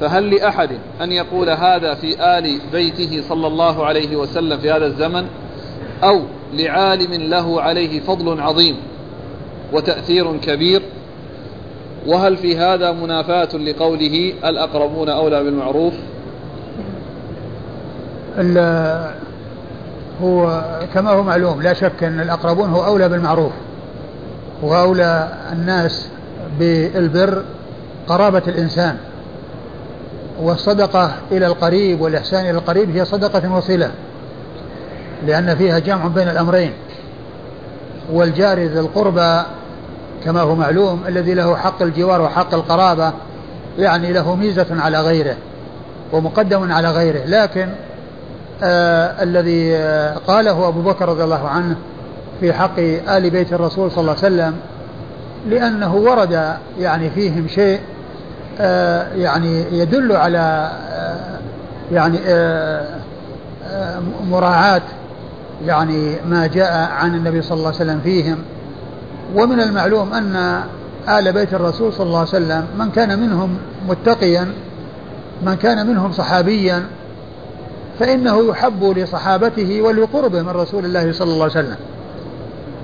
فهل 0.00 0.30
لأحد 0.34 0.70
أن 1.02 1.12
يقول 1.12 1.50
هذا 1.50 1.94
في 1.94 2.38
آل 2.38 2.60
بيته 2.72 3.22
صلى 3.28 3.46
الله 3.46 3.86
عليه 3.86 4.16
وسلم 4.16 4.58
في 4.58 4.70
هذا 4.70 4.86
الزمن؟ 4.86 5.26
أو 6.04 6.20
لعالم 6.52 7.12
له 7.22 7.60
عليه 7.62 8.00
فضل 8.00 8.40
عظيم 8.40 8.76
وتأثير 9.72 10.36
كبير؟ 10.36 10.82
وهل 12.06 12.36
في 12.36 12.56
هذا 12.56 12.92
منافاة 12.92 13.56
لقوله 13.56 14.32
الأقربون 14.44 15.08
أولى 15.08 15.44
بالمعروف؟ 15.44 15.94
ال- 15.94 16.17
هو 20.22 20.64
كما 20.94 21.10
هو 21.10 21.22
معلوم 21.22 21.62
لا 21.62 21.74
شك 21.74 22.04
أن 22.04 22.20
الأقربون 22.20 22.70
هو 22.70 22.84
أولى 22.84 23.08
بالمعروف 23.08 23.52
وأولى 24.62 25.28
الناس 25.52 26.08
بالبر 26.58 27.42
قرابة 28.08 28.42
الإنسان 28.48 28.96
والصدقة 30.40 31.12
إلى 31.32 31.46
القريب 31.46 32.00
والإحسان 32.00 32.40
إلى 32.40 32.50
القريب 32.50 32.96
هي 32.96 33.04
صدقة 33.04 33.56
وصلة 33.56 33.90
لأن 35.26 35.56
فيها 35.56 35.78
جمع 35.78 36.06
بين 36.06 36.28
الأمرين 36.28 36.72
والجار 38.12 38.58
ذي 38.58 38.80
القربى 38.80 39.42
كما 40.24 40.40
هو 40.40 40.54
معلوم 40.54 41.02
الذي 41.08 41.34
له 41.34 41.56
حق 41.56 41.82
الجوار 41.82 42.22
وحق 42.22 42.54
القرابة 42.54 43.12
يعني 43.78 44.12
له 44.12 44.34
ميزة 44.34 44.66
على 44.70 45.00
غيره 45.00 45.36
ومقدم 46.12 46.72
على 46.72 46.90
غيره 46.90 47.24
لكن 47.26 47.68
آه 48.62 49.22
الذي 49.22 49.76
آه 49.76 50.14
قاله 50.14 50.68
أبو 50.68 50.82
بكر 50.82 51.08
رضي 51.08 51.24
الله 51.24 51.48
عنه 51.48 51.76
في 52.40 52.52
حق 52.52 52.78
آل 53.08 53.30
بيت 53.30 53.52
الرسول 53.52 53.90
صلى 53.90 54.00
الله 54.00 54.10
عليه 54.12 54.20
وسلم 54.34 54.54
لأنه 55.48 55.94
ورد 55.94 56.54
يعني 56.78 57.10
فيهم 57.10 57.48
شيء 57.48 57.80
آه 58.60 59.14
يعني 59.14 59.78
يدل 59.78 60.12
على 60.12 60.70
آه 60.90 61.38
يعني 61.92 62.18
آه 62.26 62.98
آه 63.66 64.00
مراعاة 64.30 64.82
يعني 65.66 66.16
ما 66.28 66.46
جاء 66.46 66.90
عن 66.90 67.14
النبي 67.14 67.42
صلى 67.42 67.56
الله 67.56 67.66
عليه 67.66 67.76
وسلم 67.76 68.00
فيهم. 68.00 68.38
ومن 69.34 69.60
المعلوم 69.60 70.12
أن 70.12 70.62
آل 71.08 71.32
بيت 71.32 71.54
الرسول 71.54 71.92
صلى 71.92 72.06
الله 72.06 72.18
عليه 72.18 72.28
وسلم 72.28 72.66
من 72.78 72.90
كان 72.90 73.18
منهم 73.18 73.58
متقيا 73.88 74.52
من 75.42 75.54
كان 75.54 75.86
منهم 75.86 76.12
صحابيا 76.12 76.84
فإنه 77.98 78.48
يحب 78.48 78.84
لصحابته 78.84 79.82
ولقربه 79.82 80.42
من 80.42 80.48
رسول 80.48 80.84
الله 80.84 81.12
صلى 81.12 81.32
الله 81.32 81.42
عليه 81.42 81.52
وسلم. 81.52 81.76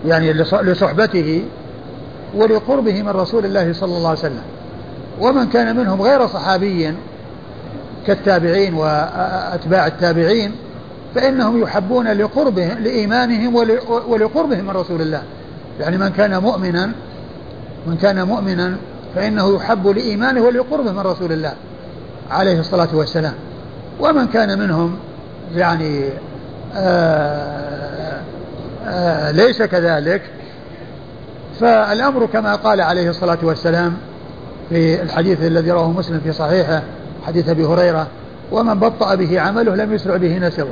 يعني 0.06 0.32
لصحبته 0.62 1.44
ولقربه 2.34 3.02
من 3.02 3.08
رسول 3.08 3.44
الله 3.44 3.72
صلى 3.72 3.96
الله 3.96 4.08
عليه 4.08 4.18
وسلم. 4.18 4.42
ومن 5.20 5.48
كان 5.48 5.76
منهم 5.76 6.02
غير 6.02 6.26
صحابي 6.26 6.94
كالتابعين 8.06 8.74
وأتباع 8.74 9.86
التابعين 9.86 10.52
فإنهم 11.14 11.62
يحبون 11.62 12.08
لقربه 12.08 12.66
لإيمانهم 12.66 13.54
ولقربهم 14.08 14.64
من 14.64 14.70
رسول 14.70 15.00
الله. 15.00 15.22
يعني 15.80 15.98
من 15.98 16.08
كان 16.08 16.38
مؤمنا 16.38 16.92
من 17.86 17.96
كان 17.96 18.22
مؤمنا 18.22 18.76
فإنه 19.14 19.56
يحب 19.56 19.86
لإيمانه 19.86 20.42
ولقربه 20.42 20.92
من 20.92 21.00
رسول 21.00 21.32
الله 21.32 21.52
عليه 22.30 22.60
الصلاة 22.60 22.88
والسلام. 22.92 23.34
ومن 24.00 24.26
كان 24.26 24.58
منهم 24.58 24.96
يعني 25.54 26.04
آآ 26.76 28.20
آآ 28.86 29.32
ليس 29.32 29.62
كذلك. 29.62 30.22
فالأمر 31.60 32.26
كما 32.26 32.54
قال 32.54 32.80
عليه 32.80 33.10
الصلاة 33.10 33.38
والسلام 33.42 33.96
في 34.68 35.02
الحديث 35.02 35.42
الذي 35.42 35.70
رواه 35.70 35.90
مسلم 35.90 36.20
في 36.24 36.32
صحيحه 36.32 36.82
حديث 37.26 37.48
أبي 37.48 37.64
هريرة 37.64 38.06
ومن 38.52 38.80
بطأ 38.80 39.14
به 39.14 39.40
عمله 39.40 39.74
لم 39.74 39.92
يسرع 39.92 40.16
به 40.16 40.38
نسبه. 40.38 40.68